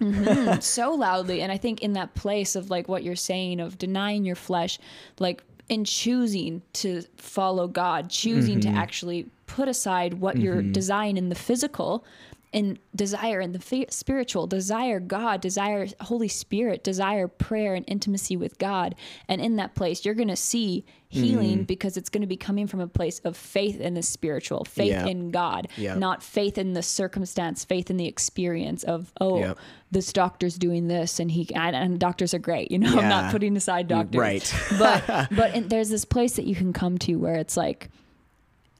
so 0.60 0.86
loudly 0.94 1.40
and 1.42 1.50
i 1.50 1.56
think 1.64 1.82
in 1.82 1.94
that 1.94 2.14
place 2.14 2.54
of 2.54 2.70
like 2.70 2.86
what 2.88 3.02
you're 3.02 3.16
saying 3.32 3.58
of 3.60 3.78
denying 3.78 4.24
your 4.24 4.36
flesh 4.36 4.78
like 5.18 5.42
in 5.68 5.84
choosing 5.84 6.62
to 6.72 7.02
follow 7.16 7.66
god 7.68 8.10
choosing 8.10 8.60
Mm-hmm. 8.60 8.72
to 8.74 8.78
actually 8.78 9.26
put 9.46 9.68
aside 9.68 10.14
what 10.14 10.36
you're 10.38 10.62
design 10.62 11.16
in 11.16 11.28
the 11.28 11.34
physical 11.34 12.04
and 12.52 12.78
desire 12.94 13.40
in 13.40 13.52
the 13.52 13.58
fi- 13.58 13.86
spiritual 13.90 14.46
desire 14.46 15.00
god 15.00 15.40
desire 15.40 15.86
holy 16.02 16.28
spirit 16.28 16.84
desire 16.84 17.26
prayer 17.28 17.74
and 17.74 17.84
intimacy 17.88 18.36
with 18.36 18.58
god 18.58 18.94
and 19.28 19.40
in 19.40 19.56
that 19.56 19.74
place 19.74 20.04
you're 20.04 20.14
going 20.14 20.28
to 20.28 20.36
see 20.36 20.84
healing 21.14 21.44
Mm-hmm. 21.58 21.62
because 21.64 21.96
it's 21.96 22.08
going 22.10 22.20
to 22.20 22.26
be 22.26 22.36
coming 22.36 22.66
from 22.66 22.80
a 22.80 22.86
place 22.88 23.20
of 23.20 23.36
faith 23.36 23.80
in 23.80 23.94
the 23.94 24.02
spiritual 24.02 24.64
faith 24.64 24.90
Yeah. 24.90 25.06
in 25.06 25.30
god 25.30 25.68
Yeah. 25.76 25.94
not 25.94 26.22
faith 26.22 26.58
in 26.58 26.72
the 26.74 26.82
circumstance 26.82 27.64
faith 27.64 27.90
in 27.90 27.96
the 27.96 28.06
experience 28.06 28.82
of 28.84 29.12
oh 29.20 29.38
Yep. 29.38 29.58
this 29.90 30.12
doctor's 30.12 30.56
doing 30.58 30.88
this 30.88 31.20
and 31.20 31.30
he 31.30 31.48
and, 31.54 31.76
and 31.76 31.98
doctors 32.00 32.34
are 32.34 32.38
great 32.38 32.70
you 32.70 32.78
know 32.78 32.88
i'm 32.98 33.08
not 33.08 33.30
putting 33.30 33.56
aside 33.56 33.88
doctors 33.88 34.18
Right. 34.20 34.54
but 34.78 35.28
but 35.36 35.54
in, 35.54 35.68
there's 35.68 35.88
this 35.90 36.04
place 36.04 36.34
that 36.36 36.44
you 36.46 36.54
can 36.54 36.72
come 36.72 36.98
to 36.98 37.14
where 37.16 37.36
it's 37.36 37.56
like 37.56 37.90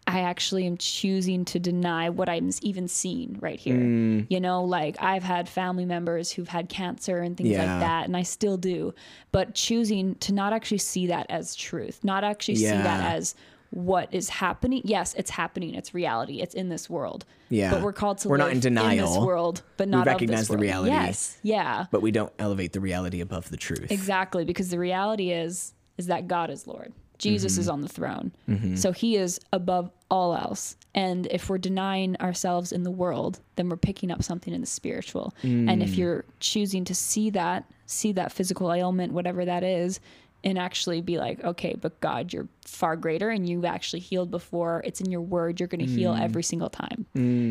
i 0.07 0.21
actually 0.21 0.67
am 0.67 0.77
choosing 0.77 1.45
to 1.45 1.59
deny 1.59 2.09
what 2.11 2.29
i'm 2.29 2.51
even 2.62 2.87
seeing 2.88 3.37
right 3.40 3.59
here 3.59 3.75
Mm. 3.77 4.27
you 4.29 4.40
know 4.40 4.62
like 4.64 4.97
i've 5.03 5.23
had 5.23 5.49
family 5.49 5.85
members 5.85 6.31
who've 6.31 6.49
had 6.49 6.69
cancer 6.69 7.19
and 7.19 7.37
things 7.37 7.51
Yeah. 7.51 7.59
like 7.73 7.81
that 7.81 8.05
and 8.07 8.17
i 8.17 8.23
still 8.23 8.57
do 8.57 8.95
but 9.33 9.55
choosing 9.55 10.14
to 10.17 10.33
not 10.33 10.53
actually 10.53 10.79
see 10.79 11.07
that 11.09 11.27
as 11.31 11.55
truth 11.55 12.01
not 12.05 12.25
actually 12.25 12.57
see 12.57 12.67
that 12.67 13.14
as 13.14 13.35
what 13.71 14.09
is 14.14 14.29
happening 14.29 14.83
yes 14.85 15.14
it's 15.14 15.31
happening 15.31 15.75
it's 15.75 15.95
reality 15.95 16.40
it's 16.40 16.55
in 16.55 16.69
this 16.69 16.88
world 16.88 17.25
Yeah. 17.49 17.73
but 17.73 17.83
we're 17.83 17.93
called 17.93 18.19
to 18.19 18.29
We're 18.29 18.37
not 18.37 18.45
live 18.49 18.55
in 18.55 18.61
denial. 18.61 18.90
In 18.90 18.97
this 18.99 19.19
world 19.19 19.62
but 19.77 19.88
not 19.88 20.03
of 20.07 20.12
recognize 20.12 20.47
the 20.49 20.59
reality. 20.59 20.93
yes 20.93 21.38
yeah 21.43 21.87
But 21.90 22.01
we 22.03 22.12
don't 22.12 22.33
elevate 22.38 22.73
the 22.73 22.81
reality 22.81 23.21
above 23.21 23.51
the 23.51 23.57
truth. 23.57 23.90
Exactly, 23.90 24.45
because 24.45 24.69
the 24.69 24.79
reality 24.79 25.33
is 25.33 25.73
is 25.99 26.07
that 26.07 26.29
God 26.29 26.51
is 26.51 26.67
Lord. 26.69 26.93
Jesus 27.18 27.53
Mm-hmm. 27.55 27.61
is 27.61 27.68
on 27.68 27.81
the 27.81 27.88
throne. 27.88 28.33
So 28.77 28.92
he 28.92 29.16
is 29.16 29.40
above 29.53 29.90
all 30.11 30.35
else. 30.35 30.77
And 30.94 31.27
if 31.31 31.48
we're 31.48 31.59
denying 31.59 32.16
ourselves 32.20 32.72
in 32.72 32.83
the 32.83 32.90
world, 32.90 33.40
then 33.57 33.68
we're 33.68 33.77
picking 33.77 34.11
up 34.11 34.22
something 34.22 34.53
in 34.55 34.61
the 34.61 34.66
spiritual. 34.66 35.33
And 35.42 35.68
Mm. 35.68 35.83
if 35.83 35.96
you're 35.98 36.24
choosing 36.40 36.85
to 36.85 36.94
see 36.94 37.31
that, 37.31 37.70
see 37.87 38.12
that 38.12 38.33
physical 38.33 38.72
ailment, 38.72 39.12
whatever 39.12 39.44
that 39.44 39.62
is, 39.64 40.00
and 40.44 40.59
actually 40.59 41.00
be 41.00 41.16
like, 41.18 41.42
okay, 41.42 41.74
but 41.81 41.98
God, 42.00 42.33
you're 42.33 42.48
far 42.66 42.96
greater 42.96 43.31
and 43.31 43.48
you've 43.48 43.64
actually 43.64 44.00
healed 44.00 44.31
before. 44.31 44.83
It's 44.85 45.00
in 45.00 45.11
your 45.11 45.22
word. 45.22 45.59
You're 45.59 45.68
going 45.68 45.85
to 45.87 45.90
heal 45.90 46.14
Mm. 46.14 46.20
every 46.22 46.42
single 46.42 46.68
time. 46.70 47.07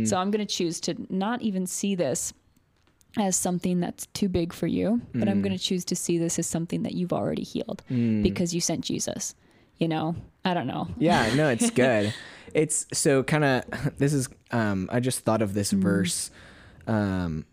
So 0.05 0.17
I'm 0.17 0.29
going 0.29 0.45
to 0.45 0.55
choose 0.55 0.79
to 0.81 0.95
not 1.09 1.41
even 1.41 1.65
see 1.67 1.95
this 1.95 2.33
as 3.17 3.35
something 3.35 3.79
that's 3.79 4.07
too 4.07 4.27
big 4.29 4.53
for 4.53 4.67
you, 4.67 5.01
but 5.13 5.27
I'm 5.29 5.41
going 5.41 5.55
to 5.55 5.63
choose 5.63 5.85
to 5.85 5.95
see 5.95 6.17
this 6.17 6.39
as 6.39 6.47
something 6.47 6.81
that 6.83 6.93
you've 6.93 7.13
already 7.13 7.43
healed 7.43 7.83
because 7.87 8.53
you 8.55 8.61
sent 8.61 8.81
Jesus. 8.85 9.35
You 9.83 9.89
know, 9.89 10.15
I 10.45 10.53
don't 10.53 10.67
know. 10.67 10.87
Yeah, 10.97 11.33
no, 11.35 11.49
it's 11.49 11.69
good. 11.83 12.13
it's 12.53 12.85
so 12.93 13.21
kind 13.23 13.43
of 13.43 13.63
this 13.97 14.13
is 14.13 14.29
um 14.51 14.89
I 14.91 14.99
just 15.01 15.19
thought 15.25 15.41
of 15.41 15.53
this 15.53 15.73
Mm. 15.73 15.81
verse 15.81 16.31
um 16.87 17.45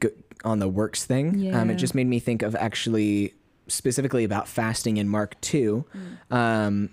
go, 0.00 0.08
on 0.44 0.58
the 0.60 0.68
works 0.68 1.04
thing. 1.04 1.28
Um 1.54 1.68
Yeah. 1.68 1.72
it 1.72 1.76
just 1.76 1.94
made 1.94 2.06
me 2.06 2.18
think 2.20 2.40
of 2.42 2.54
actually 2.56 3.34
specifically 3.68 4.24
about 4.24 4.48
fasting 4.48 4.96
in 4.96 5.08
Mark 5.08 5.38
2. 5.42 5.84
Mm. 6.30 6.34
Um 6.34 6.90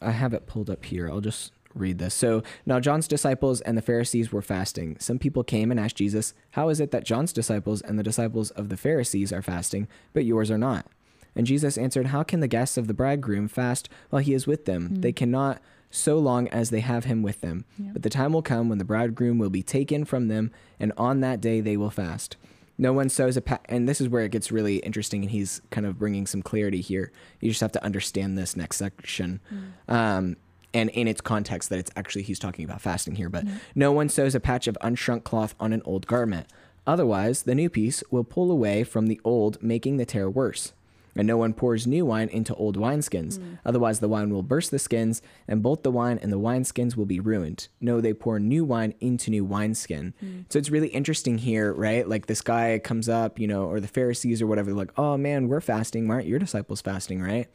I 0.00 0.10
have 0.12 0.32
it 0.34 0.46
pulled 0.46 0.68
up 0.70 0.84
here. 0.84 1.08
I'll 1.08 1.20
just 1.20 1.52
read 1.74 1.98
this. 1.98 2.14
So 2.14 2.42
now 2.66 2.80
John's 2.80 3.06
disciples 3.08 3.60
and 3.60 3.76
the 3.78 3.82
Pharisees 3.82 4.32
were 4.32 4.42
fasting. 4.42 4.96
Some 4.98 5.18
people 5.18 5.44
came 5.44 5.70
and 5.70 5.78
asked 5.78 5.96
Jesus, 5.96 6.34
How 6.52 6.70
is 6.70 6.80
it 6.80 6.90
that 6.92 7.04
John's 7.04 7.32
disciples 7.32 7.80
and 7.82 7.98
the 7.98 8.02
disciples 8.02 8.50
of 8.52 8.68
the 8.68 8.76
Pharisees 8.76 9.32
are 9.32 9.42
fasting, 9.42 9.86
but 10.12 10.24
yours 10.24 10.50
are 10.50 10.58
not? 10.58 10.86
And 11.38 11.46
Jesus 11.46 11.78
answered, 11.78 12.06
How 12.06 12.24
can 12.24 12.40
the 12.40 12.48
guests 12.48 12.76
of 12.76 12.88
the 12.88 12.94
bridegroom 12.94 13.46
fast 13.46 13.88
while 14.10 14.20
he 14.20 14.34
is 14.34 14.46
with 14.46 14.64
them? 14.64 14.88
Hmm. 14.88 15.00
They 15.00 15.12
cannot 15.12 15.62
so 15.88 16.18
long 16.18 16.48
as 16.48 16.68
they 16.68 16.80
have 16.80 17.04
him 17.04 17.22
with 17.22 17.40
them. 17.40 17.64
But 17.78 18.02
the 18.02 18.10
time 18.10 18.34
will 18.34 18.42
come 18.42 18.68
when 18.68 18.76
the 18.76 18.84
bridegroom 18.84 19.38
will 19.38 19.48
be 19.48 19.62
taken 19.62 20.04
from 20.04 20.28
them, 20.28 20.50
and 20.78 20.92
on 20.98 21.20
that 21.20 21.40
day 21.40 21.62
they 21.62 21.78
will 21.78 21.90
fast. 21.90 22.36
No 22.76 22.92
one 22.92 23.08
sews 23.08 23.36
a 23.36 23.40
pa- 23.40 23.60
and 23.66 23.88
this 23.88 24.00
is 24.00 24.08
where 24.08 24.22
it 24.22 24.32
gets 24.32 24.52
really 24.52 24.78
interesting, 24.78 25.22
and 25.22 25.30
he's 25.30 25.62
kind 25.70 25.86
of 25.86 25.98
bringing 25.98 26.26
some 26.26 26.42
clarity 26.42 26.80
here. 26.80 27.10
You 27.40 27.50
just 27.50 27.62
have 27.62 27.72
to 27.72 27.84
understand 27.84 28.36
this 28.36 28.56
next 28.56 28.76
section. 28.76 29.40
Hmm. 29.48 29.94
Um, 29.94 30.36
and 30.74 30.90
in 30.90 31.08
its 31.08 31.20
context, 31.20 31.70
that 31.70 31.78
it's 31.78 31.90
actually 31.96 32.22
he's 32.22 32.38
talking 32.38 32.64
about 32.64 32.82
fasting 32.82 33.14
here. 33.14 33.28
But 33.28 33.44
hmm. 33.44 33.56
no 33.74 33.92
one 33.92 34.08
sews 34.08 34.34
a 34.34 34.40
patch 34.40 34.66
of 34.66 34.76
unshrunk 34.82 35.24
cloth 35.24 35.54
on 35.58 35.72
an 35.72 35.82
old 35.84 36.06
garment. 36.06 36.48
Otherwise, 36.86 37.42
the 37.42 37.54
new 37.54 37.70
piece 37.70 38.02
will 38.10 38.24
pull 38.24 38.50
away 38.50 38.82
from 38.82 39.06
the 39.06 39.20
old, 39.22 39.62
making 39.62 39.98
the 39.98 40.06
tear 40.06 40.28
worse. 40.28 40.72
And 41.18 41.26
no 41.26 41.36
one 41.36 41.52
pours 41.52 41.86
new 41.86 42.06
wine 42.06 42.28
into 42.28 42.54
old 42.54 42.78
wineskins. 42.78 43.38
Otherwise, 43.66 43.98
the 43.98 44.08
wine 44.08 44.30
will 44.30 44.42
burst 44.44 44.70
the 44.70 44.78
skins, 44.78 45.20
and 45.46 45.62
both 45.62 45.82
the 45.82 45.90
wine 45.90 46.18
and 46.22 46.32
the 46.32 46.38
wineskins 46.38 46.96
will 46.96 47.04
be 47.04 47.20
ruined. 47.20 47.68
No, 47.80 48.00
they 48.00 48.14
pour 48.14 48.38
new 48.38 48.64
wine 48.64 48.94
into 49.00 49.30
new 49.30 49.44
wineskin. 49.44 50.14
So 50.48 50.58
it's 50.58 50.70
really 50.70 50.88
interesting 50.88 51.38
here, 51.38 51.72
right? 51.74 52.08
Like 52.08 52.26
this 52.26 52.40
guy 52.40 52.78
comes 52.78 53.08
up, 53.08 53.38
you 53.38 53.48
know, 53.48 53.64
or 53.64 53.80
the 53.80 53.88
Pharisees 53.88 54.40
or 54.40 54.46
whatever, 54.46 54.72
like, 54.72 54.92
oh 54.96 55.16
man, 55.16 55.48
we're 55.48 55.60
fasting. 55.60 56.06
Why 56.06 56.14
aren't 56.14 56.28
your 56.28 56.38
disciples 56.38 56.80
fasting, 56.80 57.20
right? 57.20 57.48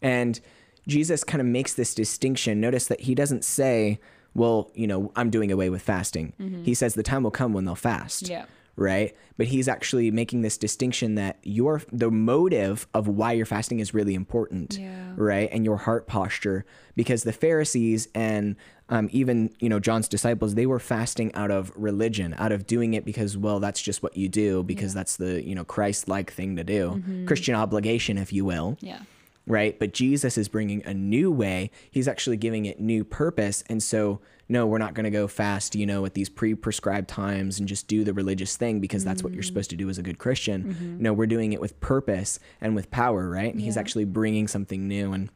And 0.00 0.40
Jesus 0.86 1.24
kind 1.24 1.40
of 1.40 1.46
makes 1.46 1.74
this 1.74 1.94
distinction. 1.94 2.60
Notice 2.60 2.86
that 2.86 3.00
he 3.00 3.14
doesn't 3.14 3.44
say, 3.44 4.00
well, 4.34 4.70
you 4.74 4.86
know, 4.86 5.10
I'm 5.16 5.30
doing 5.30 5.50
away 5.50 5.68
with 5.68 5.82
fasting. 5.82 6.32
Mm-hmm. 6.40 6.62
He 6.62 6.74
says 6.74 6.94
the 6.94 7.02
time 7.02 7.24
will 7.24 7.32
come 7.32 7.52
when 7.52 7.64
they'll 7.64 7.74
fast. 7.74 8.28
Yeah. 8.28 8.44
Right. 8.76 9.14
But 9.36 9.48
he's 9.48 9.68
actually 9.68 10.10
making 10.10 10.42
this 10.42 10.56
distinction 10.56 11.14
that 11.16 11.38
your 11.42 11.82
the 11.92 12.10
motive 12.10 12.86
of 12.94 13.08
why 13.08 13.32
you're 13.32 13.46
fasting 13.46 13.80
is 13.80 13.92
really 13.92 14.14
important. 14.14 14.78
Yeah. 14.78 15.12
Right. 15.16 15.48
And 15.52 15.64
your 15.64 15.76
heart 15.76 16.06
posture. 16.06 16.64
Because 16.96 17.22
the 17.22 17.32
Pharisees 17.32 18.08
and 18.14 18.56
um, 18.88 19.08
even, 19.12 19.54
you 19.60 19.68
know, 19.68 19.78
John's 19.78 20.08
disciples, 20.08 20.54
they 20.54 20.66
were 20.66 20.80
fasting 20.80 21.32
out 21.34 21.50
of 21.50 21.72
religion, 21.76 22.34
out 22.38 22.52
of 22.52 22.66
doing 22.66 22.94
it 22.94 23.04
because, 23.04 23.36
well, 23.36 23.60
that's 23.60 23.80
just 23.80 24.02
what 24.02 24.16
you 24.16 24.28
do, 24.28 24.64
because 24.64 24.92
yeah. 24.92 25.00
that's 25.00 25.16
the, 25.16 25.46
you 25.46 25.54
know, 25.54 25.64
Christ 25.64 26.08
like 26.08 26.32
thing 26.32 26.56
to 26.56 26.64
do. 26.64 26.90
Mm-hmm. 26.90 27.26
Christian 27.26 27.54
obligation, 27.54 28.18
if 28.18 28.32
you 28.32 28.44
will. 28.44 28.76
Yeah 28.80 29.00
right? 29.46 29.78
But 29.78 29.92
Jesus 29.92 30.38
is 30.38 30.48
bringing 30.48 30.84
a 30.86 30.94
new 30.94 31.30
way. 31.30 31.70
He's 31.90 32.08
actually 32.08 32.36
giving 32.36 32.66
it 32.66 32.80
new 32.80 33.04
purpose. 33.04 33.64
And 33.68 33.82
so, 33.82 34.20
no, 34.50 34.66
we're 34.66 34.78
not 34.78 34.94
going 34.94 35.04
to 35.04 35.10
go 35.10 35.28
fast, 35.28 35.76
you 35.76 35.86
know, 35.86 36.04
at 36.04 36.14
these 36.14 36.28
pre 36.28 36.56
prescribed 36.56 37.08
times 37.08 37.60
and 37.60 37.68
just 37.68 37.86
do 37.86 38.02
the 38.02 38.12
religious 38.12 38.56
thing 38.56 38.80
because 38.80 39.04
that's 39.04 39.22
what 39.22 39.32
you're 39.32 39.44
mm. 39.44 39.46
supposed 39.46 39.70
to 39.70 39.76
do 39.76 39.88
as 39.88 39.96
a 39.96 40.02
good 40.02 40.18
Christian. 40.18 40.74
Mm-hmm. 40.74 41.02
No, 41.02 41.12
we're 41.12 41.28
doing 41.28 41.52
it 41.52 41.60
with 41.60 41.78
purpose 41.78 42.40
and 42.60 42.74
with 42.74 42.90
power, 42.90 43.30
right? 43.30 43.52
And 43.52 43.60
yeah. 43.60 43.66
he's 43.66 43.76
actually 43.76 44.06
bringing 44.06 44.48
something 44.48 44.88
new. 44.88 45.12
And, 45.12 45.30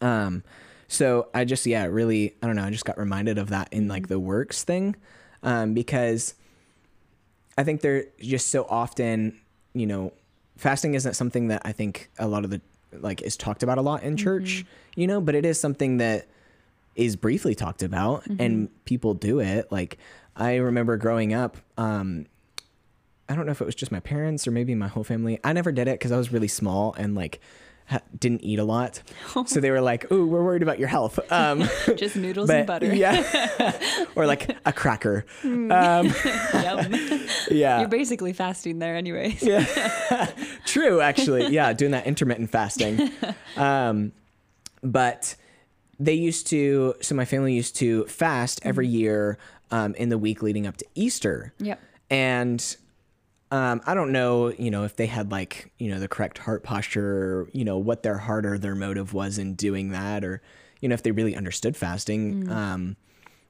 um, 0.00 0.42
so 0.88 1.28
I 1.32 1.44
just, 1.44 1.64
yeah, 1.64 1.84
really, 1.84 2.34
I 2.42 2.48
don't 2.48 2.56
know, 2.56 2.64
I 2.64 2.70
just 2.70 2.84
got 2.84 2.98
reminded 2.98 3.38
of 3.38 3.50
that 3.50 3.72
in 3.72 3.86
like 3.86 4.02
mm-hmm. 4.02 4.14
the 4.14 4.18
works 4.18 4.64
thing, 4.64 4.96
um, 5.44 5.72
because 5.72 6.34
I 7.56 7.62
think 7.62 7.82
they're 7.82 8.06
just 8.18 8.48
so 8.48 8.66
often, 8.68 9.40
you 9.74 9.86
know, 9.86 10.12
fasting 10.56 10.94
isn't 10.94 11.14
something 11.14 11.48
that 11.48 11.62
I 11.64 11.70
think 11.70 12.10
a 12.18 12.26
lot 12.26 12.44
of 12.44 12.50
the 12.50 12.60
like 12.92 13.22
is 13.22 13.36
talked 13.36 13.62
about 13.62 13.78
a 13.78 13.82
lot 13.82 14.02
in 14.02 14.16
church, 14.16 14.64
mm-hmm. 14.64 15.00
you 15.00 15.06
know, 15.06 15.20
but 15.20 15.36
it 15.36 15.46
is 15.46 15.60
something 15.60 15.98
that 15.98 16.26
is 16.94 17.16
briefly 17.16 17.54
talked 17.54 17.82
about 17.82 18.24
mm-hmm. 18.24 18.40
and 18.40 18.84
people 18.84 19.14
do 19.14 19.40
it. 19.40 19.70
Like 19.70 19.98
I 20.36 20.56
remember 20.56 20.96
growing 20.96 21.32
up, 21.32 21.56
um, 21.76 22.26
I 23.28 23.34
don't 23.34 23.46
know 23.46 23.52
if 23.52 23.60
it 23.60 23.64
was 23.64 23.74
just 23.74 23.92
my 23.92 24.00
parents 24.00 24.46
or 24.48 24.50
maybe 24.50 24.74
my 24.74 24.88
whole 24.88 25.04
family. 25.04 25.38
I 25.44 25.52
never 25.52 25.70
did 25.70 25.86
it 25.86 25.98
because 25.98 26.12
I 26.12 26.16
was 26.16 26.32
really 26.32 26.48
small 26.48 26.94
and 26.94 27.14
like 27.14 27.40
ha- 27.90 28.00
didn't 28.18 28.42
eat 28.42 28.58
a 28.58 28.64
lot. 28.64 29.02
so 29.46 29.60
they 29.60 29.70
were 29.70 29.80
like, 29.80 30.10
"Ooh, 30.10 30.26
we're 30.26 30.42
worried 30.42 30.62
about 30.62 30.78
your 30.78 30.88
health." 30.88 31.18
Um, 31.30 31.68
just 31.96 32.16
noodles 32.16 32.48
but, 32.48 32.56
and 32.56 32.66
butter. 32.66 32.94
yeah, 32.94 34.06
or 34.16 34.26
like 34.26 34.56
a 34.64 34.72
cracker. 34.72 35.26
Mm. 35.42 35.70
Um, 35.70 37.24
yeah, 37.50 37.80
you're 37.80 37.88
basically 37.88 38.32
fasting 38.32 38.78
there, 38.78 38.96
anyways. 38.96 39.42
yeah, 39.42 40.30
true. 40.64 41.00
Actually, 41.00 41.52
yeah, 41.52 41.72
doing 41.72 41.92
that 41.92 42.06
intermittent 42.06 42.50
fasting. 42.50 43.10
Um, 43.56 44.12
but 44.82 45.36
they 46.00 46.14
used 46.14 46.48
to. 46.48 46.94
So 47.00 47.14
my 47.14 47.24
family 47.24 47.54
used 47.54 47.76
to 47.76 48.04
fast 48.06 48.60
every 48.64 48.86
mm-hmm. 48.86 48.96
year 48.96 49.38
um, 49.70 49.94
in 49.94 50.08
the 50.08 50.18
week 50.18 50.42
leading 50.42 50.66
up 50.66 50.76
to 50.78 50.86
Easter. 50.96 51.52
Yep. 51.58 51.80
And 52.10 52.76
um, 53.52 53.80
I 53.86 53.94
don't 53.94 54.10
know, 54.10 54.48
you 54.48 54.70
know, 54.70 54.84
if 54.84 54.96
they 54.96 55.06
had 55.06 55.30
like, 55.30 55.72
you 55.78 55.90
know, 55.90 56.00
the 56.00 56.08
correct 56.08 56.38
heart 56.38 56.64
posture, 56.64 57.42
or, 57.42 57.48
you 57.52 57.64
know, 57.64 57.78
what 57.78 58.02
their 58.02 58.18
heart 58.18 58.46
or 58.46 58.58
their 58.58 58.74
motive 58.74 59.12
was 59.12 59.38
in 59.38 59.54
doing 59.54 59.90
that, 59.90 60.24
or, 60.24 60.42
you 60.80 60.88
know, 60.88 60.94
if 60.94 61.02
they 61.02 61.12
really 61.12 61.36
understood 61.36 61.76
fasting. 61.76 62.46
Mm. 62.46 62.50
Um, 62.50 62.96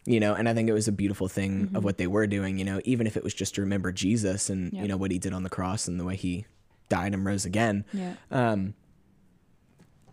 you 0.07 0.19
know, 0.19 0.35
and 0.35 0.49
I 0.49 0.55
think 0.55 0.69
it 0.69 0.73
was 0.73 0.89
a 0.89 0.93
beautiful 0.93 1.29
thing 1.29 1.67
mm-hmm. 1.67 1.77
of 1.77 1.85
what 1.85 1.99
they 1.99 2.07
were 2.07 2.27
doing, 2.27 2.59
you 2.59 2.65
know, 2.65 2.81
even 2.85 3.07
if 3.07 3.17
it 3.17 3.23
was 3.23 3.35
just 3.35 3.55
to 3.57 3.61
remember 3.61 3.93
Jesus 3.93 4.51
and, 4.51 4.73
yep. 4.73 4.83
you 4.83 4.89
know, 4.89 4.97
what 4.97 5.11
he 5.11 5.19
did 5.19 5.35
on 5.35 5.43
the 5.43 5.51
cross 5.51 5.87
and 5.87 6.01
the 6.01 6.05
way 6.05 6.17
he 6.17 6.47
died 6.89 7.13
and 7.15 7.25
rose 7.25 7.45
again. 7.45 7.85
Yeah. 7.93 8.15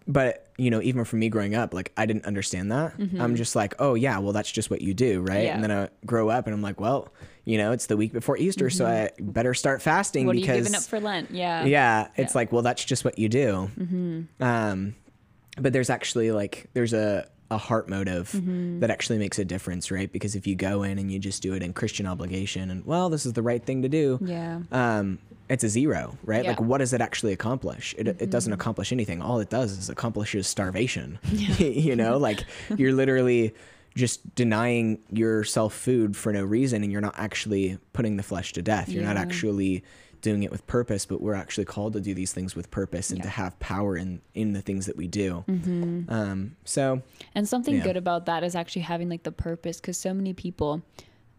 But 0.07 0.47
you 0.57 0.71
know 0.71 0.81
even 0.81 1.05
for 1.05 1.15
me 1.15 1.29
growing 1.29 1.55
up 1.55 1.73
like 1.73 1.91
i 1.95 2.05
didn't 2.05 2.25
understand 2.25 2.71
that 2.71 2.97
mm-hmm. 2.97 3.21
i'm 3.21 3.35
just 3.35 3.55
like 3.55 3.75
oh 3.79 3.93
yeah 3.93 4.17
well 4.17 4.33
that's 4.33 4.51
just 4.51 4.69
what 4.69 4.81
you 4.81 4.93
do 4.93 5.21
right 5.21 5.45
yeah. 5.45 5.53
and 5.53 5.63
then 5.63 5.71
i 5.71 5.87
grow 6.05 6.29
up 6.29 6.47
and 6.47 6.53
i'm 6.53 6.61
like 6.61 6.79
well 6.79 7.09
you 7.45 7.57
know 7.57 7.71
it's 7.71 7.85
the 7.85 7.95
week 7.95 8.11
before 8.11 8.37
easter 8.37 8.65
mm-hmm. 8.65 8.77
so 8.77 8.85
i 8.85 9.09
better 9.19 9.53
start 9.53 9.81
fasting 9.81 10.25
what 10.25 10.35
because 10.35 10.49
are 10.49 10.55
you 10.55 10.63
giving 10.63 10.75
up 10.75 10.83
for 10.83 10.99
lent 10.99 11.31
yeah 11.31 11.63
yeah 11.63 12.07
it's 12.15 12.33
yeah. 12.33 12.39
like 12.39 12.51
well 12.51 12.63
that's 12.63 12.83
just 12.83 13.05
what 13.05 13.17
you 13.19 13.29
do 13.29 13.69
mm-hmm. 13.77 14.43
um 14.43 14.95
but 15.57 15.73
there's 15.73 15.89
actually 15.89 16.31
like 16.31 16.67
there's 16.73 16.93
a 16.93 17.27
a 17.49 17.57
heart 17.57 17.87
motive 17.87 18.31
mm-hmm. 18.31 18.81
that 18.81 18.89
actually 18.89 19.17
makes 19.17 19.39
a 19.39 19.45
difference, 19.45 19.89
right? 19.89 20.11
Because 20.11 20.35
if 20.35 20.45
you 20.45 20.53
go 20.53 20.83
in 20.83 20.99
and 20.99 21.09
you 21.09 21.17
just 21.17 21.41
do 21.41 21.53
it 21.53 21.63
in 21.63 21.71
Christian 21.71 22.05
obligation 22.05 22.69
and 22.69 22.85
well, 22.85 23.09
this 23.09 23.25
is 23.25 23.31
the 23.31 23.41
right 23.41 23.63
thing 23.63 23.83
to 23.83 23.87
do, 23.87 24.19
yeah, 24.21 24.59
um, 24.73 25.17
it's 25.49 25.63
a 25.63 25.69
zero, 25.69 26.17
right? 26.23 26.43
Yeah. 26.43 26.51
Like, 26.51 26.61
what 26.61 26.79
does 26.79 26.93
it 26.93 27.01
actually 27.01 27.33
accomplish? 27.33 27.95
It, 27.97 28.07
mm-hmm. 28.07 28.23
it 28.23 28.29
doesn't 28.29 28.51
mm-hmm. 28.51 28.59
accomplish 28.59 28.91
anything. 28.91 29.21
All 29.21 29.39
it 29.39 29.49
does 29.49 29.71
is 29.71 29.89
accomplishes 29.89 30.47
starvation. 30.47 31.19
Yeah. 31.37 31.55
you 31.67 31.95
know, 31.95 32.17
like 32.17 32.45
you're 32.77 32.93
literally 32.93 33.53
just 33.95 34.33
denying 34.33 34.99
yourself 35.11 35.73
food 35.73 36.15
for 36.15 36.33
no 36.33 36.43
reason, 36.43 36.83
and 36.83 36.91
you're 36.91 37.01
not 37.01 37.15
actually 37.17 37.77
putting 37.93 38.17
the 38.17 38.23
flesh 38.23 38.53
to 38.53 38.61
death. 38.61 38.89
You're 38.89 39.03
yeah. 39.03 39.13
not 39.13 39.17
actually 39.17 39.83
doing 40.21 40.43
it 40.43 40.51
with 40.51 40.65
purpose, 40.67 41.05
but 41.05 41.21
we're 41.21 41.35
actually 41.35 41.65
called 41.65 41.93
to 41.93 42.01
do 42.01 42.13
these 42.13 42.33
things 42.33 42.55
with 42.55 42.71
purpose 42.71 43.11
and 43.11 43.21
to 43.21 43.29
have 43.29 43.57
power 43.59 43.95
in 43.95 44.21
in 44.33 44.53
the 44.53 44.61
things 44.61 44.87
that 44.87 44.97
we 44.97 45.07
do. 45.07 45.43
Mm-hmm. 45.47 46.11
Um, 46.11 46.55
so, 46.63 47.01
and 47.35 47.47
something 47.47 47.79
good 47.81 47.97
about 47.97 48.25
that 48.25 48.43
is 48.43 48.55
actually 48.55 48.83
having 48.83 49.09
like 49.09 49.23
the 49.23 49.31
purpose, 49.31 49.79
because 49.79 49.97
so 49.97 50.13
many 50.13 50.33
people, 50.33 50.81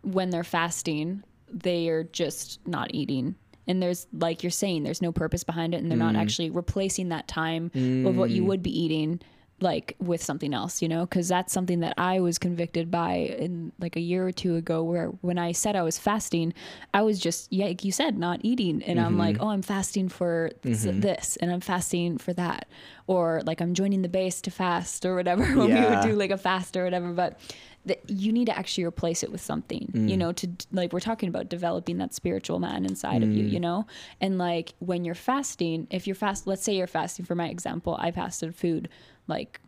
when 0.03 0.31
they're 0.31 0.44
fasting, 0.44 1.25
they 1.51 1.88
are 1.88 2.05
just 2.05 2.61
not 2.66 2.94
eating 2.94 3.35
and 3.68 3.83
there's 3.83 4.07
like 4.12 4.42
you're 4.42 4.50
saying 4.50 4.83
there's 4.83 5.02
no 5.02 5.12
purpose 5.12 5.44
behind 5.44 5.74
it 5.74 5.78
and 5.83 5.90
they're 5.90 5.98
mm. 5.98 6.12
not 6.12 6.16
actually 6.16 6.50
replacing 6.50 7.11
that 7.11 7.28
time 7.28 7.70
mm. 7.70 8.09
of 8.09 8.16
what 8.16 8.31
you 8.31 8.42
mm. 8.42 8.46
would 8.46 8.62
be 8.62 8.76
eating 8.76 9.20
like 9.61 9.96
with 9.98 10.22
something 10.22 10.54
else 10.54 10.81
you 10.81 10.88
know 10.88 11.04
because 11.04 11.26
that's 11.26 11.52
something 11.52 11.81
that 11.81 11.92
i 11.98 12.20
was 12.20 12.38
convicted 12.38 12.90
by 12.90 13.14
in 13.14 13.72
like 13.81 13.96
a 13.96 14.00
year 14.00 14.26
or 14.26 14.31
two 14.31 14.54
ago 14.54 14.83
where 14.83 15.07
when 15.20 15.37
i 15.37 15.50
said 15.50 15.74
i 15.74 15.83
was 15.83 15.98
fasting 15.98 16.54
i 16.94 17.02
was 17.02 17.18
just 17.18 17.52
yeah 17.52 17.66
like 17.66 17.85
you 17.85 17.90
said 17.90 18.16
not 18.16 18.38
eating 18.44 18.83
and 18.85 18.98
mm-hmm. 18.98 19.07
i'm 19.07 19.18
like 19.18 19.35
mm-hmm. 19.35 19.44
oh 19.44 19.50
i'm 19.50 19.62
fasting 19.62 20.09
for 20.09 20.50
mm-hmm. 20.62 21.00
this 21.00 21.37
and 21.37 21.50
i'm 21.50 21.61
fasting 21.61 22.18
for 22.18 22.33
that 22.33 22.68
or 23.09 23.42
like 23.46 23.61
i'm 23.61 23.74
joining 23.74 24.02
the 24.02 24.09
base 24.09 24.40
to 24.40 24.50
fast 24.50 25.04
or 25.04 25.16
whatever 25.16 25.42
when 25.57 25.68
yeah. 25.68 25.90
we 25.90 25.96
would 25.96 26.04
do 26.04 26.12
like 26.14 26.31
a 26.31 26.38
fast 26.38 26.76
or 26.76 26.85
whatever 26.85 27.12
but 27.12 27.40
that 27.87 28.01
you 28.09 28.33
need 28.33 28.47
to 28.47 28.59
actually 28.59 28.85
replace 28.85 29.23
it 29.23 29.33
with 29.33 29.41
something 29.41 29.91
mm. 29.93 30.09
you 30.09 30.17
know 30.17 30.33
to 30.33 30.49
like 30.73 30.93
we're 30.93 31.01
talking 31.01 31.29
about 31.29 31.49
developing 31.49 31.99
that 31.99 32.12
spiritual 32.12 32.59
man 32.59 32.85
inside 32.85 33.23
mm. 33.23 33.25
of 33.25 33.33
you 33.33 33.45
mm. 33.45 33.51
you 33.51 33.61
know 33.61 33.87
and 34.21 34.38
like 34.38 34.75
when 34.81 35.05
you're 35.05 35.14
fasting 35.14 35.87
if 35.91 36.07
you're 36.07 36.17
fast 36.17 36.47
let's 36.47 36.62
say 36.62 36.75
you're 36.75 36.87
fasting 36.87 37.25
for 37.25 37.35
my 37.35 37.49
example 37.49 37.97
i 38.01 38.11
fasted 38.11 38.55
food 38.55 38.88
like 39.27 39.61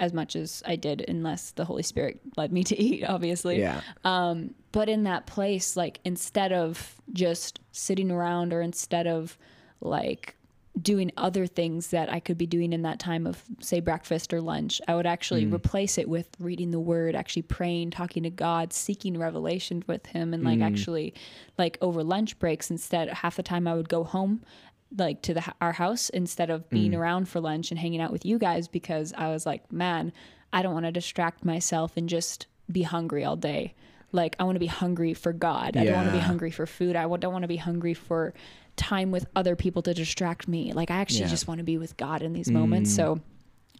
as 0.00 0.12
much 0.12 0.34
as 0.34 0.62
I 0.66 0.76
did, 0.76 1.04
unless 1.06 1.52
the 1.52 1.64
Holy 1.64 1.82
Spirit 1.82 2.20
led 2.36 2.52
me 2.52 2.64
to 2.64 2.80
eat, 2.80 3.04
obviously. 3.04 3.60
Yeah. 3.60 3.80
Um, 4.04 4.54
but 4.72 4.88
in 4.88 5.04
that 5.04 5.26
place, 5.26 5.76
like 5.76 6.00
instead 6.04 6.52
of 6.52 6.96
just 7.12 7.60
sitting 7.72 8.10
around 8.10 8.52
or 8.52 8.60
instead 8.60 9.06
of 9.06 9.38
like 9.80 10.36
doing 10.80 11.12
other 11.16 11.46
things 11.46 11.88
that 11.88 12.12
I 12.12 12.18
could 12.18 12.36
be 12.36 12.46
doing 12.46 12.72
in 12.72 12.82
that 12.82 12.98
time 12.98 13.26
of, 13.26 13.42
say, 13.60 13.80
breakfast 13.80 14.34
or 14.34 14.40
lunch. 14.40 14.80
I 14.88 14.94
would 14.94 15.06
actually 15.06 15.46
mm. 15.46 15.54
replace 15.54 15.98
it 15.98 16.08
with 16.08 16.28
reading 16.40 16.72
the 16.72 16.80
word, 16.80 17.14
actually 17.14 17.42
praying, 17.42 17.92
talking 17.92 18.24
to 18.24 18.30
God, 18.30 18.72
seeking 18.72 19.16
revelation 19.18 19.84
with 19.86 20.06
Him, 20.06 20.34
and 20.34 20.42
like 20.42 20.58
mm. 20.58 20.64
actually, 20.64 21.14
like 21.58 21.78
over 21.80 22.02
lunch 22.02 22.38
breaks, 22.38 22.70
instead, 22.70 23.08
half 23.08 23.36
the 23.36 23.42
time 23.42 23.68
I 23.68 23.74
would 23.74 23.88
go 23.88 24.04
home. 24.04 24.42
Like 24.96 25.22
to 25.22 25.34
the 25.34 25.42
our 25.60 25.72
house 25.72 26.08
instead 26.10 26.50
of 26.50 26.70
being 26.70 26.92
mm. 26.92 26.98
around 26.98 27.28
for 27.28 27.40
lunch 27.40 27.72
and 27.72 27.80
hanging 27.80 28.00
out 28.00 28.12
with 28.12 28.24
you 28.24 28.38
guys 28.38 28.68
because 28.68 29.12
I 29.16 29.28
was 29.28 29.44
like, 29.44 29.72
man, 29.72 30.12
I 30.52 30.62
don't 30.62 30.72
want 30.72 30.86
to 30.86 30.92
distract 30.92 31.44
myself 31.44 31.96
and 31.96 32.08
just 32.08 32.46
be 32.70 32.82
hungry 32.82 33.24
all 33.24 33.34
day. 33.34 33.74
Like 34.12 34.36
I 34.38 34.44
want 34.44 34.54
to 34.54 34.60
be 34.60 34.66
hungry 34.66 35.12
for 35.12 35.32
God. 35.32 35.74
Yeah. 35.74 35.80
I 35.80 35.84
don't 35.86 35.96
want 35.96 36.08
to 36.08 36.12
be 36.12 36.20
hungry 36.20 36.52
for 36.52 36.66
food. 36.66 36.94
I 36.94 37.02
don't 37.02 37.32
want 37.32 37.42
to 37.42 37.48
be 37.48 37.56
hungry 37.56 37.94
for 37.94 38.34
time 38.76 39.10
with 39.10 39.26
other 39.36 39.56
people 39.56 39.82
to 39.82 39.94
distract 39.94 40.48
me. 40.48 40.72
Like 40.72 40.90
I 40.90 40.96
actually 40.96 41.22
yeah. 41.22 41.28
just 41.28 41.48
want 41.48 41.58
to 41.58 41.64
be 41.64 41.78
with 41.78 41.96
God 41.96 42.22
in 42.22 42.32
these 42.32 42.48
mm. 42.48 42.54
moments. 42.54 42.94
So 42.94 43.20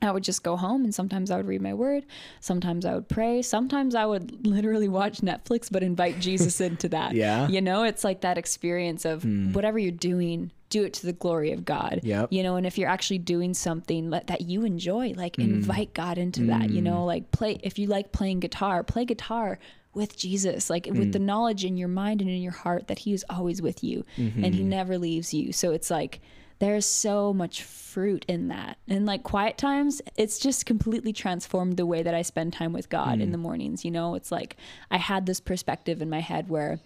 I 0.03 0.11
would 0.11 0.25
just 0.25 0.43
go 0.43 0.57
home 0.57 0.85
and 0.85 0.95
sometimes 0.95 1.31
I 1.31 1.37
would 1.37 1.47
read 1.47 1.63
my 1.63 1.75
word. 1.75 2.05
Sometimes 2.41 2.85
I 2.85 2.95
would 2.95 3.09
pray. 3.09 3.43
Sometimes 3.43 3.95
I 3.95 4.07
would 4.07 4.47
literally 4.47 4.89
watch 4.89 5.21
Netflix, 5.21 5.71
but 5.71 5.83
invite 5.83 6.21
Jesus 6.21 6.61
into 6.61 6.89
that. 6.91 7.15
Yeah. 7.15 7.49
You 7.49 7.61
know, 7.61 7.85
it's 7.85 8.05
like 8.05 8.21
that 8.23 8.39
experience 8.39 9.05
of 9.05 9.23
mm. 9.23 9.53
whatever 9.53 9.79
you're 9.79 9.93
doing, 9.93 10.51
do 10.69 10.85
it 10.85 10.95
to 10.95 11.07
the 11.07 11.13
glory 11.13 11.53
of 11.53 11.65
God. 11.65 12.01
Yep. 12.03 12.33
You 12.33 12.43
know, 12.43 12.57
and 12.57 12.67
if 12.67 12.79
you're 12.79 12.89
actually 12.89 13.19
doing 13.19 13.55
something 13.55 14.11
that 14.11 14.41
you 14.43 14.65
enjoy, 14.65 15.15
like 15.17 15.37
mm. 15.37 15.45
invite 15.45 15.95
God 15.95 16.19
into 16.19 16.43
mm. 16.43 16.47
that, 16.49 16.71
you 16.71 16.83
know, 16.83 16.99
mm. 16.99 17.07
like 17.07 17.31
play, 17.31 17.59
if 17.63 17.79
you 17.79 17.87
like 17.87 18.13
playing 18.13 18.41
guitar, 18.41 18.83
play 18.83 19.05
guitar 19.05 19.59
with 19.95 20.17
Jesus, 20.17 20.71
like 20.71 20.85
mm. 20.85 20.99
with 20.99 21.13
the 21.13 21.19
mm. 21.19 21.25
knowledge 21.25 21.65
in 21.65 21.77
your 21.77 21.89
mind 21.89 22.21
and 22.21 22.31
in 22.31 22.43
your 22.43 22.53
heart 22.53 22.89
that 22.89 23.01
He 23.01 23.13
is 23.13 23.25
always 23.29 23.63
with 23.63 23.83
you 23.83 24.05
mm-hmm. 24.17 24.45
and 24.45 24.55
He 24.55 24.63
never 24.63 24.99
leaves 24.99 25.35
you. 25.35 25.53
So 25.53 25.73
it's 25.73 25.91
like 25.91 26.21
there's 26.59 26.87
so 26.87 27.33
much 27.33 27.63
fruit 27.63 28.25
in 28.29 28.49
that. 28.49 28.79
And 28.89 29.07
like 29.07 29.23
quiet 29.23 29.59
times, 29.59 30.01
it's 30.17 30.39
just 30.39 30.67
completely 30.67 31.13
transformed 31.13 31.77
the 31.77 31.87
way 31.87 32.03
that 32.03 32.15
I 32.15 32.23
spend 32.23 32.53
time 32.53 32.73
with 32.73 32.89
God 32.89 33.19
mm. 33.19 33.23
in 33.23 33.33
the 33.33 33.39
mornings. 33.39 33.85
You 33.85 33.91
know, 33.91 34.15
it's 34.15 34.33
like 34.33 34.57
I 34.91 34.97
had 34.99 35.27
this 35.27 35.41
perspective 35.41 36.01
in 36.01 36.11
my 36.11 36.21
head 36.21 36.49
where 36.49 36.81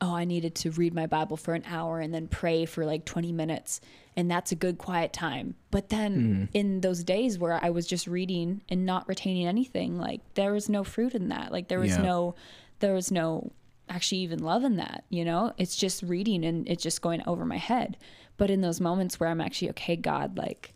oh, 0.00 0.14
I 0.14 0.24
needed 0.24 0.54
to 0.56 0.70
read 0.70 0.94
my 0.94 1.06
Bible 1.06 1.36
for 1.36 1.54
an 1.54 1.64
hour 1.66 2.00
and 2.00 2.12
then 2.12 2.28
pray 2.28 2.66
for 2.66 2.84
like 2.84 3.04
20 3.04 3.32
minutes. 3.32 3.80
And 4.16 4.30
that's 4.30 4.52
a 4.52 4.56
good 4.56 4.78
quiet 4.78 5.12
time. 5.12 5.54
But 5.70 5.88
then 5.88 6.16
mm. 6.16 6.48
in 6.52 6.80
those 6.80 7.02
days 7.02 7.38
where 7.38 7.58
I 7.62 7.70
was 7.70 7.86
just 7.86 8.06
reading 8.06 8.62
and 8.68 8.86
not 8.86 9.08
retaining 9.08 9.46
anything, 9.46 9.98
like 9.98 10.20
there 10.34 10.52
was 10.52 10.68
no 10.68 10.84
fruit 10.84 11.14
in 11.14 11.28
that. 11.28 11.52
Like 11.52 11.68
there 11.68 11.80
was 11.80 11.96
yeah. 11.96 12.02
no, 12.02 12.34
there 12.80 12.94
was 12.94 13.10
no 13.10 13.52
actually 13.88 14.18
even 14.18 14.42
love 14.42 14.64
in 14.64 14.76
that, 14.76 15.04
you 15.10 15.24
know? 15.24 15.52
It's 15.58 15.76
just 15.76 16.02
reading 16.02 16.44
and 16.44 16.68
it's 16.68 16.82
just 16.82 17.02
going 17.02 17.22
over 17.26 17.44
my 17.44 17.58
head. 17.58 17.96
But 18.36 18.50
in 18.50 18.60
those 18.60 18.80
moments 18.80 19.18
where 19.18 19.28
I'm 19.28 19.40
actually, 19.40 19.70
okay, 19.70 19.96
God, 19.96 20.36
like, 20.36 20.74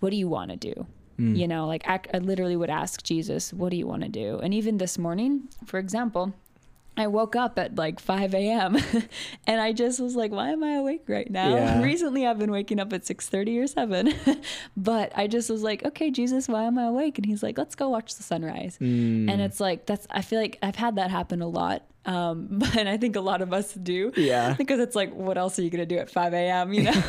what 0.00 0.10
do 0.10 0.16
you 0.16 0.28
want 0.28 0.50
to 0.50 0.56
do? 0.56 0.86
Mm. 1.18 1.36
You 1.36 1.48
know, 1.48 1.66
like 1.66 1.86
I, 1.88 2.00
I 2.12 2.18
literally 2.18 2.56
would 2.56 2.70
ask 2.70 3.02
Jesus, 3.02 3.52
what 3.52 3.70
do 3.70 3.76
you 3.76 3.86
want 3.86 4.02
to 4.02 4.08
do? 4.08 4.38
And 4.38 4.52
even 4.52 4.78
this 4.78 4.98
morning, 4.98 5.48
for 5.64 5.78
example, 5.78 6.34
I 6.96 7.06
woke 7.08 7.36
up 7.36 7.58
at 7.58 7.76
like 7.76 8.00
5 8.00 8.34
a.m. 8.34 8.76
and 9.46 9.60
I 9.60 9.72
just 9.72 10.00
was 10.00 10.16
like, 10.16 10.30
why 10.30 10.50
am 10.50 10.64
I 10.64 10.74
awake 10.74 11.04
right 11.08 11.30
now? 11.30 11.54
Yeah. 11.54 11.82
Recently 11.82 12.26
I've 12.26 12.38
been 12.38 12.50
waking 12.50 12.80
up 12.80 12.92
at 12.92 13.02
6:30 13.02 13.62
or 13.62 13.66
7. 13.66 14.14
but 14.76 15.12
I 15.14 15.26
just 15.26 15.50
was 15.50 15.62
like, 15.62 15.84
okay, 15.84 16.10
Jesus, 16.10 16.48
why 16.48 16.64
am 16.64 16.78
I 16.78 16.84
awake? 16.84 17.18
And 17.18 17.26
he's 17.26 17.42
like, 17.42 17.58
let's 17.58 17.74
go 17.74 17.88
watch 17.90 18.14
the 18.14 18.22
sunrise. 18.22 18.78
Mm. 18.80 19.30
And 19.30 19.42
it's 19.42 19.60
like 19.60 19.86
that's 19.86 20.06
I 20.10 20.22
feel 20.22 20.40
like 20.40 20.58
I've 20.62 20.76
had 20.76 20.96
that 20.96 21.10
happen 21.10 21.42
a 21.42 21.48
lot. 21.48 21.82
Um, 22.06 22.46
but 22.50 22.86
I 22.86 22.96
think 22.96 23.16
a 23.16 23.20
lot 23.20 23.42
of 23.42 23.52
us 23.52 23.74
do. 23.74 24.12
Yeah. 24.16 24.54
Because 24.54 24.80
it's 24.80 24.96
like, 24.96 25.12
what 25.12 25.36
else 25.36 25.58
are 25.58 25.62
you 25.62 25.70
gonna 25.70 25.86
do 25.86 25.98
at 25.98 26.10
5 26.10 26.32
a.m., 26.32 26.72
you 26.72 26.84
know? 26.84 27.02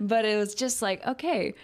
but 0.00 0.24
it 0.24 0.36
was 0.36 0.54
just 0.54 0.82
like, 0.82 1.06
okay, 1.06 1.54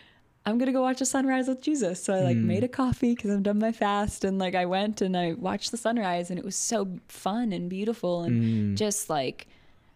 I'm 0.47 0.57
gonna 0.59 0.73
go 0.73 0.83
watch 0.83 1.01
a 1.01 1.07
sunrise 1.07 1.49
with 1.49 1.61
Jesus. 1.61 2.03
So 2.03 2.15
I 2.15 2.21
like 2.21 2.37
mm. 2.37 2.45
made 2.45 2.65
a 2.65 2.69
coffee 2.69 3.15
because 3.15 3.31
I'm 3.31 3.43
done 3.43 3.59
my 3.59 3.73
fast, 3.73 4.25
and 4.25 4.39
like 4.39 4.55
I 4.55 4.65
went 4.65 5.01
and 5.03 5.17
I 5.17 5.35
watched 5.35 5.71
the 5.71 5.77
sunrise, 5.77 6.31
and 6.31 6.39
it 6.39 6.45
was 6.45 6.57
so 6.57 6.89
fun 7.09 7.53
and 7.53 7.69
beautiful, 7.69 8.23
and 8.23 8.43
mm. 8.43 8.77
just 8.77 9.11
like 9.11 9.47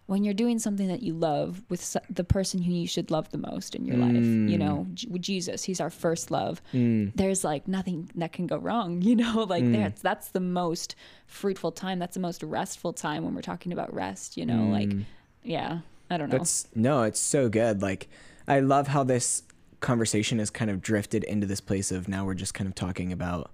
when 0.06 0.24
you're 0.24 0.34
doing 0.34 0.58
something 0.58 0.88
that 0.88 1.02
you 1.02 1.14
love 1.14 1.62
with 1.68 1.96
the 2.10 2.24
person 2.24 2.60
who 2.60 2.72
you 2.72 2.86
should 2.86 3.10
love 3.10 3.30
the 3.30 3.38
most 3.38 3.74
in 3.74 3.86
your 3.86 3.96
mm. 3.96 4.02
life, 4.02 4.50
you 4.50 4.58
know, 4.58 4.86
with 5.08 5.22
Jesus, 5.22 5.64
He's 5.64 5.80
our 5.80 5.88
first 5.90 6.30
love. 6.30 6.60
Mm. 6.74 7.12
There's 7.14 7.44
like 7.44 7.66
nothing 7.66 8.10
that 8.16 8.32
can 8.32 8.46
go 8.46 8.58
wrong, 8.58 9.00
you 9.02 9.16
know, 9.16 9.44
like 9.48 9.64
mm. 9.64 9.72
that's 9.72 10.02
that's 10.02 10.28
the 10.28 10.40
most 10.40 10.96
fruitful 11.26 11.72
time. 11.72 11.98
That's 11.98 12.14
the 12.14 12.20
most 12.20 12.42
restful 12.42 12.92
time 12.92 13.24
when 13.24 13.34
we're 13.34 13.40
talking 13.40 13.72
about 13.72 13.94
rest, 13.94 14.36
you 14.36 14.44
know, 14.44 14.64
like 14.64 14.90
mm. 14.90 15.04
yeah, 15.44 15.78
I 16.10 16.18
don't 16.18 16.28
know. 16.28 16.38
That's 16.38 16.68
no, 16.74 17.04
it's 17.04 17.20
so 17.20 17.48
good. 17.48 17.80
Like 17.80 18.08
I 18.46 18.60
love 18.60 18.88
how 18.88 19.04
this 19.04 19.44
conversation 19.82 20.38
has 20.38 20.48
kind 20.48 20.70
of 20.70 20.80
drifted 20.80 21.24
into 21.24 21.46
this 21.46 21.60
place 21.60 21.92
of 21.92 22.08
now 22.08 22.24
we're 22.24 22.34
just 22.34 22.54
kind 22.54 22.66
of 22.66 22.74
talking 22.74 23.12
about 23.12 23.50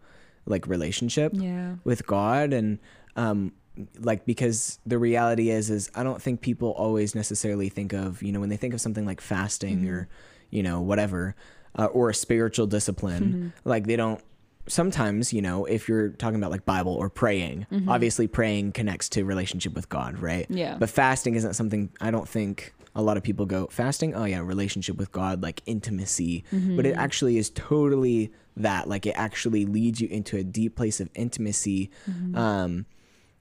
like 0.47 0.67
relationship 0.67 1.33
yeah. 1.35 1.75
with 1.85 2.07
God 2.07 2.53
and 2.53 2.79
um 3.17 3.53
like 3.99 4.25
because 4.27 4.79
the 4.87 4.99
reality 4.99 5.51
is 5.51 5.71
is 5.71 5.91
I 5.95 6.03
don't 6.03 6.23
think 6.23 6.41
people 6.41 6.71
always 6.71 7.15
necessarily 7.15 7.69
think 7.69 7.93
of 7.93 8.23
you 8.23 8.33
know 8.33 8.41
when 8.41 8.49
they 8.49 8.57
think 8.57 8.75
of 8.75 8.81
something 8.81 9.07
like 9.07 9.21
fasting 9.21 9.81
mm-hmm. 9.81 9.91
or 9.91 10.09
you 10.51 10.63
know 10.63 10.81
whatever 10.81 11.35
uh, 11.77 11.87
or 11.87 12.11
a 12.11 12.15
spiritual 12.15 12.67
discipline 12.67 13.25
mm-hmm. 13.25 13.69
like 13.69 13.87
they 13.87 13.97
don't 13.97 14.23
sometimes 14.67 15.33
you 15.33 15.41
know 15.41 15.65
if 15.65 15.89
you're 15.89 16.11
talking 16.11 16.37
about 16.37 16.51
like 16.51 16.65
bible 16.67 16.93
or 16.93 17.09
praying 17.09 17.67
mm-hmm. 17.73 17.89
obviously 17.89 18.27
praying 18.27 18.73
connects 18.73 19.09
to 19.09 19.25
relationship 19.25 19.75
with 19.75 19.89
god 19.89 20.19
right 20.19 20.47
yeah 20.51 20.77
but 20.79 20.91
fasting 20.91 21.35
isn't 21.35 21.55
something 21.55 21.91
i 22.01 22.11
don't 22.11 22.29
think 22.29 22.75
a 22.95 23.03
lot 23.03 23.17
of 23.17 23.23
people 23.23 23.47
go 23.47 23.67
fasting? 23.71 24.15
Oh 24.15 24.25
yeah 24.25 24.41
relationship 24.41 24.97
with 24.97 25.13
god 25.13 25.43
like 25.43 25.63
intimacy. 25.67 26.45
Mm-hmm. 26.53 26.77
but 26.77 26.87
it 26.87 26.97
actually 26.97 27.39
is 27.39 27.51
totally 27.51 28.33
that 28.57 28.89
like 28.89 29.07
it 29.07 29.15
actually 29.17 29.65
leads 29.65 30.01
you 30.01 30.09
into 30.09 30.37
a 30.37 30.43
deep 30.43 30.77
place 30.77 31.01
of 31.01 31.09
intimacy 31.15 31.91
mm-hmm. 32.09 32.37
um, 32.37 32.87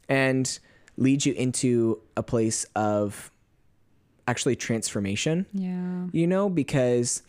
and 0.08 0.60
leads 0.96 1.26
you 1.26 1.34
into 1.34 2.02
a 2.16 2.24
place 2.24 2.66
of 2.76 3.32
actually 4.28 4.56
transformation. 4.56 5.46
Yeah. 5.54 6.08
You 6.12 6.28
know 6.28 6.50
because 6.50 7.24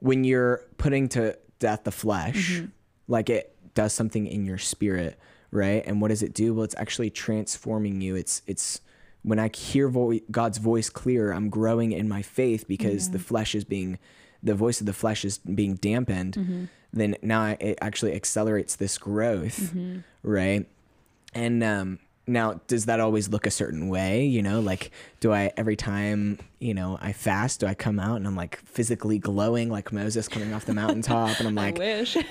when 0.00 0.24
you're 0.24 0.64
putting 0.78 1.08
to 1.10 1.38
death 1.58 1.84
the 1.84 1.92
flesh 1.92 2.54
mm-hmm. 2.54 2.66
like 3.06 3.30
it 3.30 3.56
does 3.74 3.92
something 3.92 4.26
in 4.26 4.44
your 4.44 4.58
spirit 4.58 5.18
right? 5.52 5.84
And 5.86 6.00
what 6.00 6.08
does 6.08 6.22
it 6.22 6.34
do? 6.34 6.54
Well 6.54 6.64
it's 6.64 6.74
actually 6.76 7.10
transforming 7.10 8.00
you. 8.00 8.16
It's 8.16 8.42
it's 8.46 8.80
when 9.22 9.38
I 9.38 9.50
hear 9.54 9.88
vo- 9.88 10.18
God's 10.30 10.58
voice 10.58 10.90
clear, 10.90 11.32
I'm 11.32 11.48
growing 11.48 11.92
in 11.92 12.08
my 12.08 12.22
faith 12.22 12.66
because 12.66 13.06
yeah. 13.06 13.12
the 13.12 13.18
flesh 13.18 13.54
is 13.54 13.64
being, 13.64 13.98
the 14.42 14.54
voice 14.54 14.80
of 14.80 14.86
the 14.86 14.92
flesh 14.92 15.24
is 15.24 15.38
being 15.38 15.76
dampened. 15.76 16.34
Mm-hmm. 16.34 16.64
Then 16.92 17.16
now 17.22 17.56
it 17.58 17.78
actually 17.80 18.14
accelerates 18.14 18.76
this 18.76 18.98
growth, 18.98 19.58
mm-hmm. 19.58 20.00
right? 20.22 20.68
And 21.34 21.64
um, 21.64 21.98
now 22.32 22.60
does 22.66 22.86
that 22.86 22.98
always 23.00 23.28
look 23.28 23.46
a 23.46 23.50
certain 23.50 23.88
way? 23.88 24.24
You 24.24 24.42
know 24.42 24.60
like 24.60 24.90
do 25.20 25.32
i 25.32 25.52
every 25.56 25.76
time 25.76 26.38
you 26.58 26.74
know 26.74 26.98
i 27.00 27.12
fast 27.12 27.60
do 27.60 27.66
i 27.66 27.74
come 27.74 28.00
out 28.00 28.16
and 28.16 28.26
i'm 28.26 28.34
like 28.34 28.56
physically 28.64 29.18
glowing 29.18 29.70
like 29.70 29.92
moses 29.92 30.26
coming 30.26 30.52
off 30.52 30.64
the 30.64 30.74
mountaintop 30.74 31.38
and 31.38 31.46
i'm 31.46 31.54
like 31.66 31.78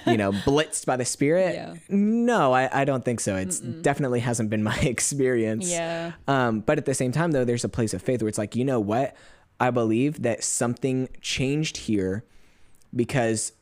you 0.05 0.17
know 0.17 0.31
blitzed 0.33 0.85
by 0.85 0.97
the 0.97 1.05
spirit? 1.05 1.55
Yeah. 1.55 1.75
no 1.89 2.51
I, 2.53 2.81
I 2.81 2.85
don't 2.85 3.05
think 3.05 3.19
so. 3.21 3.35
It's 3.37 3.61
Mm-mm. 3.61 3.81
definitely 3.81 4.19
hasn't 4.19 4.49
been 4.49 4.63
my 4.63 4.75
experience. 4.81 5.69
Yeah. 5.69 6.13
Um 6.27 6.59
but 6.61 6.77
at 6.77 6.85
the 6.85 6.93
same 6.93 7.11
time 7.11 7.31
though 7.31 7.45
there's 7.45 7.63
a 7.63 7.69
place 7.69 7.93
of 7.93 8.01
faith 8.01 8.21
where 8.21 8.29
it's 8.29 8.37
like 8.37 8.55
you 8.55 8.65
know 8.65 8.79
what? 8.79 9.15
I 9.59 9.69
believe 9.69 10.23
that 10.23 10.43
something 10.43 11.07
changed 11.21 11.77
here 11.77 12.25
because 12.95 13.53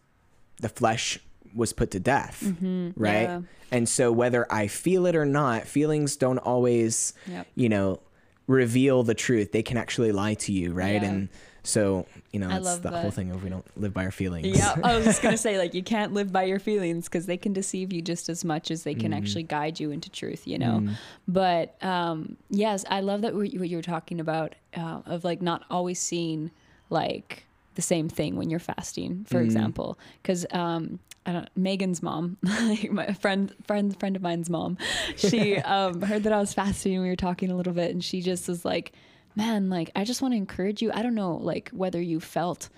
the 0.61 0.69
flesh 0.69 1.19
was 1.53 1.73
put 1.73 1.91
to 1.91 1.99
death, 1.99 2.41
mm-hmm. 2.43 2.91
right? 2.95 3.23
Yeah. 3.23 3.41
And 3.71 3.87
so 3.87 4.11
whether 4.11 4.51
I 4.51 4.67
feel 4.67 5.05
it 5.05 5.15
or 5.15 5.25
not, 5.25 5.65
feelings 5.65 6.15
don't 6.15 6.39
always, 6.39 7.13
yep. 7.27 7.47
you 7.55 7.69
know, 7.69 7.99
reveal 8.47 9.03
the 9.03 9.13
truth. 9.13 9.51
They 9.51 9.63
can 9.63 9.77
actually 9.77 10.11
lie 10.11 10.33
to 10.35 10.51
you, 10.51 10.73
right? 10.73 11.01
Yeah. 11.01 11.09
And 11.09 11.29
so, 11.63 12.07
you 12.31 12.39
know, 12.39 12.49
it's 12.49 12.77
the 12.77 12.89
that. 12.89 13.01
whole 13.01 13.11
thing 13.11 13.31
of 13.31 13.43
we 13.43 13.49
don't 13.49 13.65
live 13.79 13.93
by 13.93 14.05
our 14.05 14.11
feelings. 14.11 14.47
Yeah, 14.47 14.75
I 14.83 14.95
was 14.95 15.05
just 15.05 15.21
going 15.21 15.33
to 15.35 15.37
say, 15.37 15.57
like, 15.57 15.73
you 15.73 15.83
can't 15.83 16.13
live 16.13 16.31
by 16.31 16.43
your 16.43 16.59
feelings 16.59 17.07
because 17.07 17.27
they 17.27 17.37
can 17.37 17.53
deceive 17.53 17.93
you 17.93 18.01
just 18.01 18.27
as 18.29 18.43
much 18.43 18.71
as 18.71 18.83
they 18.83 18.95
can 18.95 19.11
mm. 19.11 19.17
actually 19.17 19.43
guide 19.43 19.79
you 19.79 19.91
into 19.91 20.09
truth, 20.09 20.47
you 20.47 20.57
know? 20.57 20.79
Mm. 20.81 20.95
But 21.27 21.83
um, 21.83 22.37
yes, 22.49 22.85
I 22.89 23.01
love 23.01 23.21
that 23.21 23.35
what 23.35 23.51
you 23.53 23.75
were 23.75 23.81
talking 23.83 24.19
about 24.19 24.55
uh, 24.75 25.01
of 25.05 25.23
like 25.23 25.41
not 25.41 25.63
always 25.69 25.99
seeing 25.99 26.49
like 26.89 27.45
the 27.75 27.81
same 27.81 28.09
thing 28.09 28.35
when 28.35 28.49
you're 28.49 28.59
fasting, 28.59 29.25
for 29.25 29.39
mm. 29.39 29.45
example. 29.45 29.99
Because 30.21 30.45
um, 30.51 30.99
I 31.29 31.33
don't 31.33 31.49
Megan's 31.55 32.01
mom, 32.01 32.37
like 32.43 32.91
my 32.91 33.13
friend 33.13 33.53
friend 33.67 33.97
friend 33.99 34.15
of 34.15 34.21
mine's 34.23 34.49
mom, 34.49 34.79
she 35.15 35.57
um, 35.75 36.01
heard 36.01 36.23
that 36.23 36.33
I 36.33 36.39
was 36.39 36.53
fasting 36.53 36.95
and 36.95 37.03
we 37.03 37.09
were 37.09 37.15
talking 37.15 37.51
a 37.51 37.55
little 37.55 37.73
bit 37.73 37.91
and 37.91 38.03
she 38.03 38.21
just 38.21 38.47
was 38.47 38.65
like, 38.65 38.93
"Man, 39.35 39.69
like 39.69 39.91
I 39.95 40.05
just 40.05 40.23
want 40.23 40.33
to 40.33 40.37
encourage 40.37 40.81
you. 40.81 40.91
I 40.91 41.03
don't 41.03 41.13
know 41.13 41.35
like 41.35 41.69
whether 41.69 42.01
you 42.01 42.19
felt 42.19 42.69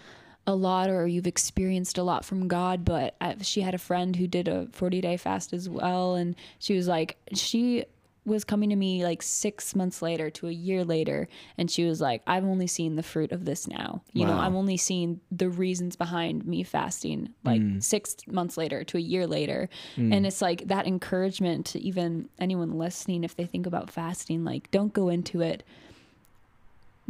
a 0.45 0.53
lot 0.53 0.89
or 0.89 1.07
you've 1.07 1.27
experienced 1.27 1.97
a 1.97 2.03
lot 2.03 2.25
from 2.25 2.49
God, 2.49 2.83
but 2.83 3.15
I, 3.21 3.37
she 3.41 3.61
had 3.61 3.73
a 3.73 3.77
friend 3.77 4.15
who 4.17 4.27
did 4.27 4.47
a 4.49 4.65
40-day 4.65 5.15
fast 5.17 5.53
as 5.53 5.69
well 5.69 6.15
and 6.15 6.35
she 6.59 6.75
was 6.75 6.87
like 6.87 7.15
she 7.33 7.85
was 8.23 8.43
coming 8.43 8.69
to 8.69 8.75
me 8.75 9.03
like 9.03 9.23
six 9.23 9.75
months 9.75 10.01
later 10.01 10.29
to 10.29 10.47
a 10.47 10.51
year 10.51 10.85
later 10.85 11.27
and 11.57 11.71
she 11.71 11.83
was 11.85 11.99
like 11.99 12.21
i've 12.27 12.43
only 12.43 12.67
seen 12.67 12.95
the 12.95 13.03
fruit 13.03 13.31
of 13.31 13.45
this 13.45 13.67
now 13.67 14.03
you 14.13 14.25
wow. 14.25 14.35
know 14.35 14.39
i'm 14.39 14.55
only 14.55 14.77
seeing 14.77 15.19
the 15.31 15.49
reasons 15.49 15.95
behind 15.95 16.45
me 16.45 16.63
fasting 16.63 17.33
like 17.43 17.61
mm. 17.61 17.81
six 17.81 18.15
months 18.27 18.57
later 18.57 18.83
to 18.83 18.97
a 18.97 19.01
year 19.01 19.25
later 19.25 19.67
mm. 19.95 20.15
and 20.15 20.27
it's 20.27 20.41
like 20.41 20.67
that 20.67 20.85
encouragement 20.85 21.65
to 21.65 21.79
even 21.79 22.29
anyone 22.37 22.77
listening 22.77 23.23
if 23.23 23.35
they 23.35 23.45
think 23.45 23.65
about 23.65 23.89
fasting 23.89 24.43
like 24.43 24.69
don't 24.69 24.93
go 24.93 25.09
into 25.09 25.41
it 25.41 25.63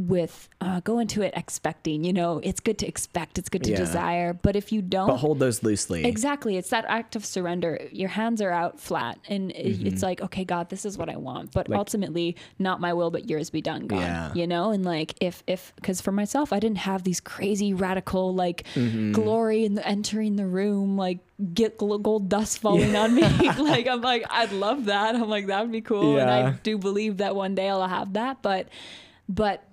with 0.08 0.50
uh, 0.62 0.80
go 0.82 1.00
into 1.00 1.22
it 1.22 1.34
expecting 1.36 2.04
you 2.04 2.14
know 2.14 2.40
it's 2.44 2.60
good 2.60 2.78
to 2.78 2.88
expect 2.88 3.38
it's 3.38 3.50
good 3.50 3.64
to 3.64 3.72
yeah. 3.72 3.78
desire 3.78 4.34
but 4.34 4.56
if 4.56 4.72
you 4.72 4.82
don't 4.82 5.08
but 5.08 5.18
hold 5.18 5.40
those 5.40 5.62
loosely 5.64 6.06
exactly 6.06 6.58
it's 6.58 6.70
that 6.70 6.86
act 6.88 7.16
of 7.16 7.24
surrender 7.24 7.88
your 7.92 8.10
hands 8.10 8.42
are 8.42 8.52
out 8.52 8.80
flat 8.80 9.20
and 9.28 9.52
mm-hmm. 9.52 9.86
it's 9.86 10.02
like 10.02 10.22
okay 10.22 10.44
god 10.44 10.70
this 10.70 10.86
is 10.86 10.98
what 10.98 11.10
i 11.10 11.16
want 11.16 11.52
but 11.52 11.70
like, 11.70 11.78
ultimately 11.78 12.36
not 12.58 12.82
my 12.82 12.94
will 12.94 13.12
but 13.12 13.30
yours 13.30 13.50
be 13.50 13.62
done 13.62 13.86
god 13.86 14.00
yeah. 14.00 14.34
you 14.34 14.48
know 14.48 14.72
and 14.72 14.84
like 14.84 15.14
if 15.22 15.44
if 15.46 15.74
because 15.76 16.02
for 16.02 16.12
myself 16.12 16.52
i 16.52 16.60
didn't 16.60 16.80
have 16.80 17.04
these 17.04 17.20
crazy 17.20 17.74
radical 17.74 18.34
like 18.34 18.64
mm-hmm. 18.74 19.12
glory 19.12 19.66
in 19.66 19.76
the 19.76 19.88
entering 19.88 20.36
the 20.36 20.46
room 20.46 20.98
like 20.98 21.20
get 21.54 21.78
gold 21.78 22.30
dust 22.30 22.60
falling 22.60 22.92
yeah. 22.92 23.04
on 23.04 23.14
me 23.16 23.22
like 23.60 23.88
i'm 23.88 24.02
like 24.02 24.26
i'd 24.30 24.52
love 24.52 24.86
that 24.86 25.16
i'm 25.16 25.30
like 25.30 25.48
that 25.48 25.62
would 25.62 25.72
be 25.72 25.82
cool 25.82 26.18
and 26.18 26.30
i 26.30 26.52
do 26.64 26.78
believe 26.78 27.18
that 27.18 27.36
one 27.36 27.56
day 27.56 27.70
i'll 27.70 27.88
have 27.88 28.14
that 28.14 28.42
but 28.42 28.68
but 29.28 29.64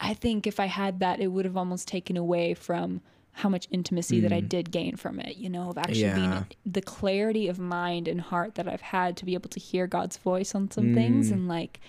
I 0.00 0.14
think 0.14 0.46
if 0.46 0.58
I 0.58 0.66
had 0.66 1.00
that, 1.00 1.20
it 1.20 1.28
would 1.28 1.44
have 1.44 1.56
almost 1.56 1.86
taken 1.86 2.16
away 2.16 2.54
from 2.54 3.02
how 3.32 3.48
much 3.48 3.68
intimacy 3.70 4.18
mm. 4.18 4.22
that 4.22 4.32
I 4.32 4.40
mm. 4.40 4.48
did 4.48 4.70
gain 4.70 4.96
from 4.96 5.20
it, 5.20 5.36
you 5.36 5.48
know, 5.48 5.70
of 5.70 5.78
actually 5.78 6.00
yeah. 6.00 6.14
being 6.14 6.46
the 6.66 6.82
clarity 6.82 7.48
of 7.48 7.58
mind 7.58 8.08
and 8.08 8.20
heart 8.20 8.56
that 8.56 8.66
I've 8.66 8.80
had 8.80 9.16
to 9.18 9.24
be 9.24 9.34
able 9.34 9.50
to 9.50 9.60
hear 9.60 9.86
God's 9.86 10.16
voice 10.16 10.54
on 10.54 10.70
some 10.70 10.86
mm. 10.86 10.94
things 10.94 11.30
and 11.30 11.46
like, 11.48 11.80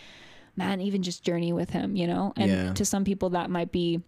man, 0.55 0.81
even 0.81 1.01
just 1.01 1.23
journey 1.23 1.53
with 1.53 1.71
Him, 1.71 1.95
you 1.95 2.05
know? 2.05 2.33
And 2.35 2.51
yeah. 2.51 2.73
to 2.73 2.85
some 2.85 3.03
people, 3.03 3.31
that 3.31 3.49
might 3.49 3.71
be 3.71 4.01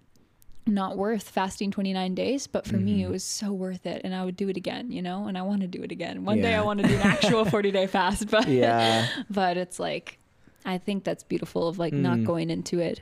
not 0.66 0.98
worth 0.98 1.30
fasting 1.30 1.72
29 1.72 2.16
days, 2.16 2.48
but 2.48 2.66
for 2.66 2.78
mm. 2.78 2.84
me, 2.84 3.02
it 3.02 3.04
mm-hmm. 3.04 3.14
was 3.14 3.24
so 3.24 3.52
worth 3.52 3.86
it. 3.86 4.02
And 4.04 4.14
I 4.14 4.24
would 4.24 4.36
do 4.38 4.50
it 4.50 4.58
again, 4.58 4.92
you 4.92 5.02
know? 5.02 5.28
And 5.28 5.38
I 5.38 5.42
want 5.42 5.62
to 5.62 5.68
do 5.68 5.82
it 5.82 5.92
again. 5.92 6.24
One 6.26 6.38
yeah. 6.38 6.44
day 6.44 6.56
I 6.56 6.62
want 6.62 6.82
to 6.82 6.88
do 6.88 6.94
an 6.94 7.02
actual 7.02 7.46
40 7.50 7.72
day 7.72 7.88
fast, 7.88 8.30
but, 8.30 8.48
yeah. 8.48 9.08
but 9.30 9.58
it's 9.58 9.80
like, 9.80 10.20
I 10.66 10.78
think 10.78 11.04
that's 11.04 11.24
beautiful 11.24 11.68
of 11.68 11.78
like 11.78 11.94
not 11.94 12.24
going 12.24 12.50
into 12.50 12.80
it 12.80 13.02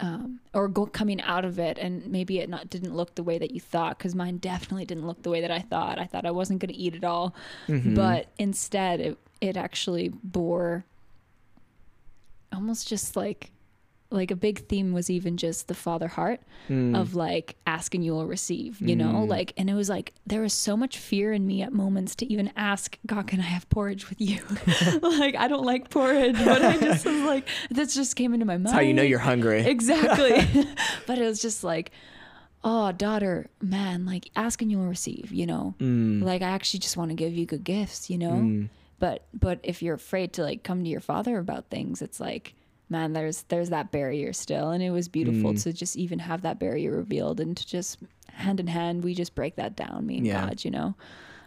um, 0.00 0.40
or 0.52 0.68
go, 0.68 0.86
coming 0.86 1.20
out 1.22 1.44
of 1.44 1.58
it 1.58 1.78
and 1.78 2.06
maybe 2.08 2.40
it 2.40 2.48
not 2.48 2.68
didn't 2.68 2.94
look 2.96 3.14
the 3.14 3.22
way 3.22 3.38
that 3.38 3.52
you 3.52 3.60
thought 3.60 3.96
because 3.96 4.14
mine 4.14 4.38
definitely 4.38 4.84
didn't 4.84 5.06
look 5.06 5.22
the 5.22 5.30
way 5.30 5.40
that 5.40 5.50
I 5.50 5.60
thought. 5.60 5.98
I 5.98 6.06
thought 6.06 6.26
I 6.26 6.32
wasn't 6.32 6.60
going 6.60 6.72
to 6.72 6.78
eat 6.78 6.94
it 6.94 7.04
all, 7.04 7.34
but 7.94 8.26
instead 8.38 9.00
it 9.00 9.18
it 9.40 9.56
actually 9.56 10.08
bore 10.22 10.84
almost 12.52 12.88
just 12.88 13.14
like 13.16 13.50
like 14.14 14.30
a 14.30 14.36
big 14.36 14.66
theme 14.68 14.92
was 14.92 15.10
even 15.10 15.36
just 15.36 15.68
the 15.68 15.74
father 15.74 16.08
heart 16.08 16.40
hmm. 16.68 16.94
of 16.94 17.14
like 17.14 17.56
asking 17.66 18.02
you 18.02 18.12
will 18.12 18.26
receive 18.26 18.80
you 18.80 18.96
know? 18.96 19.22
Hmm. 19.22 19.28
Like 19.28 19.52
and 19.56 19.68
it 19.68 19.74
was 19.74 19.88
like 19.88 20.14
there 20.26 20.40
was 20.40 20.54
so 20.54 20.76
much 20.76 20.98
fear 20.98 21.32
in 21.32 21.46
me 21.46 21.62
at 21.62 21.72
moments 21.72 22.14
to 22.16 22.32
even 22.32 22.52
ask 22.56 22.96
god 23.06 23.26
can 23.26 23.40
i 23.40 23.44
have 23.44 23.68
porridge 23.68 24.08
with 24.08 24.20
you? 24.20 24.40
Like 25.02 25.36
i 25.36 25.48
don't 25.48 25.64
like 25.64 25.90
porridge 25.90 26.36
but 26.36 26.62
i 26.62 26.76
just 26.78 27.04
was 27.04 27.20
like 27.22 27.48
this 27.70 27.94
just 27.94 28.16
came 28.16 28.32
into 28.32 28.46
my 28.46 28.54
mind 28.54 28.66
That's 28.66 28.74
how 28.74 28.80
you 28.80 28.94
know 28.94 29.02
you're 29.02 29.18
hungry. 29.18 29.60
exactly. 29.66 30.66
But 31.06 31.18
it 31.18 31.24
was 31.24 31.42
just 31.42 31.64
like 31.64 31.90
oh 32.62 32.92
daughter 32.92 33.48
man 33.60 34.06
like 34.06 34.30
asking 34.36 34.70
you 34.70 34.78
will 34.78 34.86
receive 34.86 35.32
you 35.32 35.46
know? 35.46 35.74
Mm. 35.78 36.22
like 36.22 36.40
i 36.40 36.48
actually 36.48 36.80
just 36.80 36.96
want 36.96 37.10
to 37.10 37.14
give 37.14 37.34
you 37.34 37.44
good 37.46 37.64
gifts 37.64 38.08
you 38.08 38.18
know? 38.18 38.36
Hmm. 38.36 38.64
But 39.00 39.26
but 39.34 39.58
if 39.64 39.82
you're 39.82 39.96
afraid 39.96 40.32
to 40.34 40.42
like 40.42 40.62
come 40.62 40.84
to 40.84 40.88
your 40.88 41.00
father 41.00 41.38
about 41.38 41.68
things 41.68 42.00
it's 42.00 42.20
like 42.20 42.54
man 42.88 43.12
there's 43.12 43.42
there's 43.44 43.70
that 43.70 43.90
barrier 43.90 44.32
still 44.32 44.70
and 44.70 44.82
it 44.82 44.90
was 44.90 45.08
beautiful 45.08 45.52
Mm. 45.54 45.62
to 45.62 45.72
just 45.72 45.96
even 45.96 46.18
have 46.18 46.42
that 46.42 46.58
barrier 46.58 46.92
revealed 46.92 47.40
and 47.40 47.56
to 47.56 47.66
just 47.66 47.98
hand 48.30 48.60
in 48.60 48.66
hand 48.66 49.02
we 49.04 49.14
just 49.14 49.34
break 49.34 49.56
that 49.56 49.74
down 49.76 50.06
me 50.06 50.18
and 50.18 50.26
Yeah. 50.26 50.46
god 50.48 50.64
you 50.64 50.70
know 50.70 50.94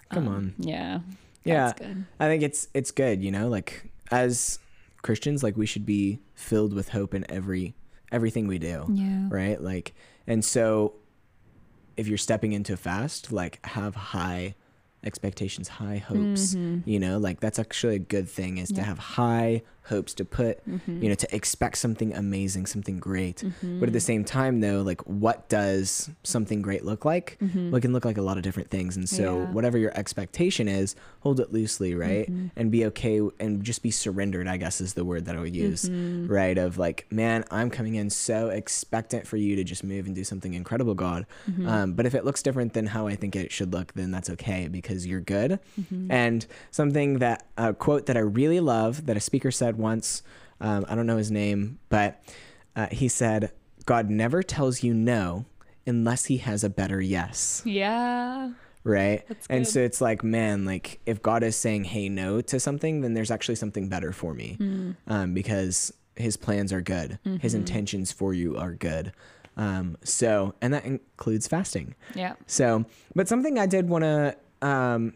Come 0.09 0.27
Um, 0.27 0.33
on. 0.35 0.53
yeah 0.59 0.99
Yeah. 1.43 1.73
good 1.77 2.05
I 2.19 2.27
think 2.27 2.43
it's 2.43 2.67
it's 2.73 2.91
good, 2.91 3.21
you 3.23 3.31
know, 3.31 3.47
like 3.49 3.91
as 4.11 4.59
Christians, 5.01 5.43
like 5.43 5.55
we 5.57 5.65
should 5.65 5.85
be 5.85 6.19
filled 6.33 6.73
with 6.73 6.89
hope 6.89 7.13
in 7.13 7.23
every 7.29 7.75
everything 8.11 8.47
we 8.47 8.57
do. 8.57 8.85
yeah 8.91 9.27
Right? 9.29 9.61
Like 9.61 9.93
and 10.25 10.43
so 10.43 10.93
if 11.97 12.07
you're 12.07 12.17
stepping 12.17 12.51
into 12.53 12.73
a 12.73 12.77
fast, 12.77 13.31
like 13.31 13.59
have 13.65 13.95
high 13.95 14.55
expectations, 15.03 15.67
high 15.67 15.97
hopes. 15.97 16.55
You 16.55 16.99
know, 16.99 17.17
like 17.17 17.39
that's 17.39 17.59
actually 17.59 17.95
a 17.95 17.99
good 17.99 18.27
thing 18.29 18.57
is 18.57 18.69
to 18.69 18.75
Mm-hmm. 18.75 18.83
Have 18.85 18.99
high 18.99 19.61
hopes 19.87 20.13
to 20.15 20.25
put, 20.25 20.57
Mm-hmm. 20.67 21.01
you 21.03 21.09
know, 21.09 21.15
to 21.15 21.35
expect 21.35 21.77
something 21.77 22.13
amazing, 22.13 22.65
something 22.65 22.99
great. 22.99 23.43
But 23.61 23.87
at 23.89 23.93
the 23.93 23.99
same 23.99 24.23
time 24.23 24.59
though, 24.61 24.81
like 24.81 25.01
what 25.07 25.47
does 25.49 26.09
something 26.23 26.61
great 26.61 26.83
look 26.85 27.05
like? 27.05 27.37
Well, 27.41 27.75
it 27.75 27.81
can 27.81 27.93
look 27.93 28.05
like 28.05 28.17
a 28.17 28.21
lot 28.21 28.37
of 28.37 28.43
different 28.43 28.69
things. 28.69 28.95
And 28.97 29.07
so 29.09 29.23
Mm-hmm. 29.27 29.43
Yeah. 29.47 29.51
whatever 29.51 29.77
your 29.77 29.91
expectation 29.97 30.67
is, 30.67 30.95
hold 31.21 31.39
it 31.39 31.51
loosely, 31.51 31.95
right? 31.95 32.27
And 32.55 32.71
be 32.71 32.85
okay 32.87 33.21
and 33.39 33.63
just 33.63 33.81
be 33.83 33.91
surrendered, 33.91 34.47
I 34.47 34.57
guess 34.57 34.79
is 34.81 34.93
the 34.93 35.03
word 35.05 35.25
that 35.25 35.35
I 35.35 35.39
would 35.39 35.55
use, 35.55 35.83
Mm-hmm. 35.85 36.27
right? 36.31 36.57
Of 36.57 36.77
like, 36.77 37.05
man, 37.11 37.43
I'm 37.51 37.69
coming 37.69 37.95
in 37.95 38.09
so 38.09 38.49
expectant 38.49 39.27
for 39.27 39.37
you 39.37 39.55
to 39.55 39.63
just 39.63 39.83
move 39.83 40.05
and 40.05 40.15
do 40.15 40.23
something 40.23 40.53
incredible, 40.53 40.93
God. 40.95 41.25
Mm-hmm. 41.49 41.67
Um, 41.67 41.93
but 41.93 42.05
if 42.05 42.13
it 42.15 42.25
looks 42.25 42.41
different 42.43 42.73
than 42.73 42.87
how 42.87 43.07
I 43.07 43.15
think 43.15 43.35
it 43.35 43.51
should 43.51 43.73
look, 43.73 43.93
then 43.93 44.11
that's 44.11 44.29
okay 44.31 44.67
because 44.67 45.05
you're 45.07 45.21
good. 45.21 45.59
Mm-hmm. 45.79 46.11
And 46.11 46.45
something 46.71 47.19
that 47.19 47.47
a 47.57 47.73
quote 47.73 48.05
that 48.07 48.17
I 48.17 48.21
really 48.21 48.59
love 48.59 49.05
that 49.07 49.17
a 49.17 49.19
speaker 49.19 49.51
said 49.51 49.76
once, 49.77 50.23
um, 50.59 50.85
I 50.89 50.95
don't 50.95 51.05
know 51.07 51.17
his 51.17 51.31
name, 51.31 51.79
but 51.89 52.21
uh, 52.75 52.87
he 52.91 53.07
said, 53.07 53.51
God 53.85 54.09
never 54.09 54.43
tells 54.43 54.83
you 54.83 54.93
no 54.93 55.45
unless 55.85 56.25
he 56.25 56.37
has 56.37 56.63
a 56.63 56.69
better 56.69 56.99
yes. 56.99 57.61
Yeah. 57.65 58.51
Right? 58.83 59.25
And 59.49 59.67
so 59.67 59.79
it's 59.81 60.01
like 60.01 60.23
man 60.23 60.63
like 60.65 60.99
if 61.05 61.21
god 61.21 61.43
is 61.43 61.55
saying 61.57 61.83
hey 61.85 62.07
no 62.09 62.39
to 62.41 62.59
something 62.59 63.01
then 63.01 63.13
there's 63.13 63.31
actually 63.31 63.55
something 63.55 63.89
better 63.89 64.11
for 64.13 64.33
me 64.33 64.55
Hmm. 64.57 64.91
um, 65.07 65.33
because 65.33 65.93
his 66.15 66.35
plans 66.37 66.71
are 66.73 66.81
good. 66.81 67.19
His 67.23 67.53
Mm-hmm. 67.53 67.57
intentions 67.59 68.11
for 68.11 68.33
you 68.33 68.57
are 68.57 68.73
good. 68.73 69.11
Um, 69.57 69.97
so 70.03 70.55
and 70.61 70.73
that 70.73 70.85
includes 70.85 71.47
fasting. 71.47 71.95
Yeah. 72.15 72.33
So 72.47 72.85
but 73.15 73.27
something 73.27 73.57
i 73.59 73.65
did 73.65 73.87
want 73.89 74.03
to 74.03 74.35
um, 74.61 75.13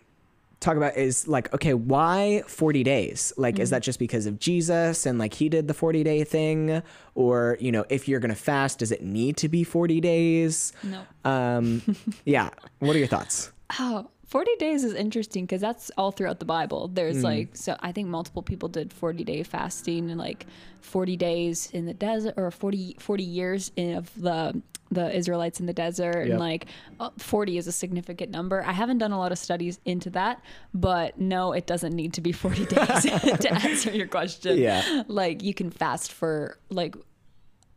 talk 0.62 0.78
about 0.78 0.96
is 0.96 1.28
like 1.28 1.54
okay 1.54 1.74
why 1.74 2.44
40 2.48 2.84
days? 2.84 3.34
Like 3.36 3.60
is 3.60 3.72
that 3.72 3.82
just 3.84 4.00
because 4.00 4.26
of 4.26 4.40
jesus 4.40 5.06
and 5.06 5.20
like 5.20 5.34
he 5.34 5.50
did 5.50 5.68
the 5.68 5.74
40 5.74 6.04
day 6.04 6.24
thing? 6.24 6.82
Or 7.16 7.58
you 7.60 7.72
know 7.72 7.84
if 7.90 8.08
you're 8.08 8.22
gonna 8.22 8.36
fast 8.36 8.80
does 8.80 8.92
it 8.92 9.04
need 9.04 9.36
to 9.38 9.50
be 9.50 9.64
40 9.66 10.00
days? 10.00 10.72
No 10.84 11.02
um 11.30 11.82
yeah. 12.26 12.52
What 12.80 12.96
are 12.96 13.00
your 13.00 13.08
thoughts? 13.08 13.52
Oh, 13.80 14.10
40 14.32 14.56
days 14.60 14.86
is 14.86 14.94
interesting 14.94 15.44
because 15.44 15.60
that's 15.60 15.92
all 15.98 16.12
throughout 16.14 16.40
the 16.40 16.46
Bible. 16.46 16.88
There's 16.88 17.18
Mm. 17.18 17.24
like, 17.24 17.50
so 17.58 17.76
I 17.82 17.92
think 17.92 18.08
multiple 18.08 18.42
people 18.42 18.70
did 18.70 18.94
40 18.94 19.26
day 19.26 19.44
fasting 19.44 20.10
and 20.10 20.18
like 20.18 20.46
40 20.80 21.18
days 21.18 21.70
in 21.74 21.86
the 21.86 21.94
desert 21.94 22.36
or 22.38 22.50
40, 22.50 22.96
40 22.98 23.24
years 23.26 23.72
in, 23.76 23.98
of 23.98 24.10
the, 24.16 24.62
the 24.90 25.14
Israelites 25.14 25.60
in 25.60 25.66
the 25.66 25.74
desert. 25.74 26.20
Yep. 26.22 26.30
And 26.30 26.40
like 26.40 26.68
uh, 27.02 27.10
40 27.18 27.58
is 27.58 27.68
a 27.68 27.74
significant 27.74 28.32
number. 28.32 28.64
I 28.64 28.72
haven't 28.72 29.00
done 29.00 29.12
a 29.12 29.18
lot 29.20 29.34
of 29.34 29.38
studies 29.38 29.82
into 29.84 30.10
that, 30.12 30.42
but 30.74 31.20
no, 31.20 31.52
it 31.52 31.68
doesn't 31.68 31.94
need 31.94 32.14
to 32.14 32.22
be 32.22 32.32
40 32.32 32.66
days 32.76 33.02
to 33.44 33.54
answer 33.54 33.92
your 33.92 34.08
question. 34.08 34.58
Yeah. 34.58 35.04
Like 35.10 35.44
you 35.44 35.54
can 35.54 35.70
fast 35.72 36.14
for 36.14 36.58
like 36.70 36.96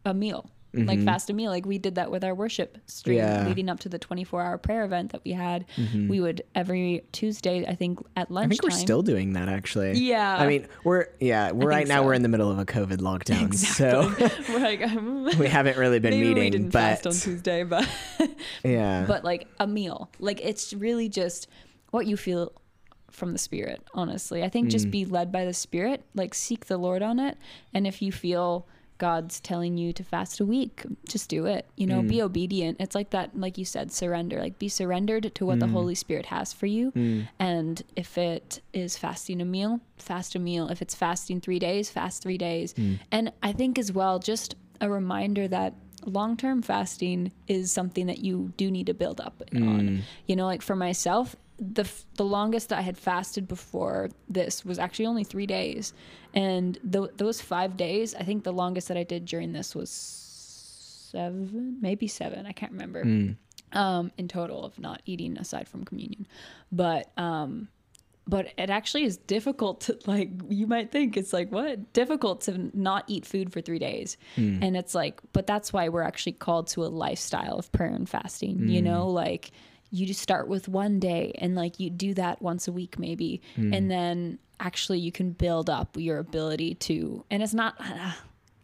a 0.04 0.14
meal. 0.14 0.48
Like 0.76 1.02
fast 1.04 1.30
a 1.30 1.32
meal, 1.32 1.50
like 1.50 1.64
we 1.66 1.78
did 1.78 1.94
that 1.94 2.10
with 2.10 2.24
our 2.24 2.34
worship 2.34 2.78
stream 2.87 3.18
Mm-hmm. 3.18 3.26
Yeah. 3.28 3.38
Mm-hmm. 3.38 3.48
leading 3.48 3.68
up 3.68 3.80
to 3.80 3.88
the 3.88 3.98
24 3.98 4.42
hour 4.42 4.58
prayer 4.58 4.84
event 4.84 5.12
that 5.12 5.22
we 5.24 5.32
had. 5.32 5.64
We 6.08 6.20
would 6.20 6.42
every 6.54 7.04
Tuesday, 7.12 7.64
I 7.66 7.74
think 7.74 8.00
at 8.16 8.30
lunch. 8.30 8.46
I 8.46 8.48
think 8.50 8.62
we're 8.64 8.70
still 8.70 9.02
doing 9.02 9.34
that 9.34 9.48
actually. 9.48 9.92
Yeah. 9.98 10.37
I 10.37 10.46
mean, 10.46 10.66
we're 10.84 11.06
yeah, 11.20 11.52
we're 11.52 11.68
right 11.68 11.87
now 11.87 12.00
so. 12.00 12.06
we're 12.06 12.14
in 12.14 12.22
the 12.22 12.28
middle 12.28 12.50
of 12.50 12.58
a 12.58 12.64
COVID 12.64 12.98
lockdown, 12.98 13.54
so 13.54 14.12
we're 14.52 14.58
like, 14.60 14.82
um, 14.82 15.24
we 15.38 15.46
haven't 15.48 15.76
really 15.78 15.98
been 16.00 16.18
meeting. 16.20 16.64
but 16.70 16.72
fast 16.72 17.06
on 17.06 17.12
Tuesday, 17.12 17.62
but 17.62 17.88
yeah, 18.64 19.04
but 19.06 19.24
like 19.24 19.46
a 19.60 19.66
meal, 19.66 20.10
like 20.18 20.40
it's 20.42 20.72
really 20.72 21.08
just 21.08 21.46
what 21.90 22.06
you 22.06 22.16
feel 22.16 22.52
from 23.10 23.32
the 23.32 23.38
spirit. 23.38 23.80
Honestly, 23.94 24.42
I 24.42 24.48
think 24.48 24.68
Mm. 24.68 24.70
just 24.72 24.90
be 24.90 25.04
led 25.04 25.30
by 25.30 25.44
the 25.44 25.54
spirit, 25.54 26.02
like 26.14 26.34
seek 26.34 26.66
the 26.66 26.78
Lord 26.78 27.02
on 27.02 27.20
it, 27.20 27.37
and 27.72 27.87
if 27.87 28.02
you 28.02 28.10
feel 28.10 28.66
God's 28.98 29.40
telling 29.40 29.76
you 29.76 29.92
to 29.92 30.04
fast 30.04 30.40
a 30.40 30.44
week, 30.46 30.85
just 31.09 31.28
do 31.28 31.46
it. 31.46 31.66
You 31.76 31.87
know, 31.87 32.00
Mm. 32.00 32.09
be 32.09 32.22
obedient. 32.22 32.76
It's 32.80 32.94
like 32.94 33.11
that, 33.11 33.38
like 33.38 33.59
you 33.59 33.64
said, 33.64 33.90
surrender. 33.92 34.38
Like 34.40 34.59
be 34.59 34.68
surrendered 34.68 35.35
to 35.35 35.44
what 35.46 35.57
Mm. 35.57 35.61
the 35.61 35.66
Holy 35.68 35.94
Spirit 35.94 36.26
has 36.26 36.52
for 36.52 36.66
you. 36.66 36.92
And 37.38 37.83
if 37.96 38.16
it 38.16 38.61
is 38.72 38.96
fasting 38.96 39.40
a 39.40 39.44
meal, 39.44 39.80
fast 39.96 40.35
a 40.35 40.38
meal. 40.38 40.68
If 40.68 40.80
it's 40.80 40.94
fasting 40.94 41.40
three 41.40 41.59
days, 41.59 41.90
fast 41.90 42.22
three 42.22 42.38
days. 42.38 42.72
Mm. 42.74 42.98
And 43.11 43.33
I 43.42 43.52
think 43.52 43.78
as 43.78 43.90
well, 43.92 44.18
just 44.18 44.54
a 44.80 44.88
reminder 44.90 45.48
that 45.48 45.74
long 46.06 46.36
term 46.36 46.62
fasting 46.62 47.32
is 47.48 47.72
something 47.72 48.06
that 48.06 48.18
you 48.18 48.52
do 48.56 48.70
need 48.70 48.86
to 48.86 48.94
build 48.94 49.20
up 49.20 49.42
on. 49.54 49.62
You 50.26 50.36
know, 50.36 50.46
like 50.46 50.62
for 50.62 50.76
myself, 50.76 51.36
the 51.58 51.82
f- 51.82 52.04
the 52.16 52.24
longest 52.24 52.68
that 52.70 52.78
I 52.78 52.82
had 52.82 52.98
fasted 52.98 53.46
before 53.46 54.10
this 54.28 54.64
was 54.64 54.78
actually 54.78 55.06
only 55.06 55.24
three 55.24 55.46
days, 55.46 55.92
and 56.34 56.78
th- 56.90 57.10
those 57.16 57.40
five 57.40 57.76
days, 57.76 58.14
I 58.14 58.22
think 58.24 58.42
the 58.44 58.52
longest 58.52 58.88
that 58.88 58.96
I 58.96 59.04
did 59.04 59.24
during 59.24 59.52
this 59.52 59.74
was 59.74 59.88
seven, 61.10 61.78
maybe 61.80 62.06
seven. 62.08 62.46
I 62.46 62.52
can't 62.52 62.72
remember. 62.72 63.04
Um, 63.72 64.12
in 64.18 64.28
total 64.28 64.64
of 64.64 64.78
not 64.78 65.02
eating 65.04 65.36
aside 65.36 65.66
from 65.68 65.84
communion, 65.84 66.28
but 66.70 67.10
um, 67.18 67.66
but 68.26 68.48
it 68.56 68.70
actually 68.70 69.04
is 69.04 69.16
difficult 69.16 69.82
to 69.82 69.98
like 70.06 70.30
you 70.48 70.66
might 70.66 70.90
think 70.90 71.16
it's 71.16 71.32
like 71.32 71.52
what? 71.52 71.92
Difficult 71.92 72.42
to 72.42 72.70
not 72.72 73.04
eat 73.06 73.26
food 73.26 73.52
for 73.52 73.60
three 73.60 73.78
days. 73.78 74.16
Hmm. 74.37 74.62
And 74.62 74.76
it's 74.76 74.94
like 74.94 75.20
but 75.32 75.46
that's 75.46 75.72
why 75.72 75.88
we're 75.88 76.02
actually 76.02 76.32
called 76.32 76.68
to 76.68 76.84
a 76.84 76.87
lifestyle 76.87 77.58
of 77.58 77.70
prayer 77.72 77.94
and 77.94 78.08
fasting 78.08 78.68
you 78.68 78.80
hmm. 78.80 78.87
know? 78.87 79.08
Like 79.08 79.50
you 79.90 80.06
just 80.06 80.20
start 80.20 80.48
with 80.48 80.68
one 80.68 80.98
day 80.98 81.32
and 81.38 81.54
like 81.54 81.78
you 81.78 81.90
do 81.90 82.14
that 82.14 82.40
once 82.40 82.66
a 82.66 82.72
week 82.72 82.98
maybe. 82.98 83.42
Hmm. 83.56 83.74
And 83.74 83.90
then 83.90 84.38
actually 84.60 85.00
you 85.00 85.12
can 85.12 85.32
build 85.32 85.68
up 85.68 85.96
your 85.96 86.18
ability 86.18 86.74
to 86.74 87.24
and 87.30 87.42
it's 87.42 87.54
not 87.54 87.76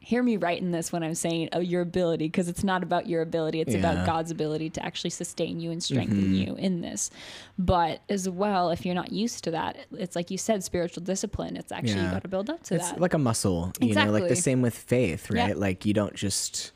hear 0.03 0.23
me 0.23 0.37
right 0.39 0.61
in 0.61 0.71
this 0.73 0.91
when 0.93 1.03
i'm 1.03 1.15
saying 1.15 1.49
oh 1.53 1.61
your 1.61 1.83
ability 1.83 2.25
because 2.27 2.49
it's 2.49 2.65
not 2.65 2.83
about 2.83 3.07
your 3.07 3.21
ability 3.21 3.61
it's 3.61 3.75
Yeah. 3.75 3.81
about 3.81 4.07
god's 4.07 4.31
ability 4.31 4.71
to 4.71 4.85
actually 4.85 5.11
sustain 5.11 5.61
you 5.61 5.71
and 5.71 5.83
strengthen 5.83 6.35
you 6.35 6.57
in 6.57 6.81
this 6.81 7.11
but 7.59 8.01
as 8.09 8.29
well 8.29 8.71
if 8.71 8.87
you're 8.87 8.95
not 8.95 9.13
used 9.13 9.45
to 9.45 9.51
that 9.53 9.77
it's 9.93 10.17
like 10.17 10.31
you 10.31 10.39
said 10.39 10.65
spiritual 10.65 11.03
discipline 11.03 11.57
it's 11.57 11.71
actually 11.71 12.01
you 12.01 12.07
Yeah. 12.07 12.13
got 12.13 12.23
to 12.23 12.29
build 12.29 12.49
up 12.49 12.63
to 12.65 12.77
it's 12.77 12.91
that 12.93 13.01
like 13.01 13.13
a 13.15 13.19
muscle, 13.19 13.73
you 13.81 13.95
know, 13.95 14.11
like 14.11 14.29
the 14.29 14.37
same 14.37 14.63
with 14.63 14.75
faith, 14.75 15.31
right? 15.31 15.49
Yeah. 15.51 15.55
Like 15.55 15.85
you 15.85 15.93
don't 15.93 16.15
just 16.15 16.73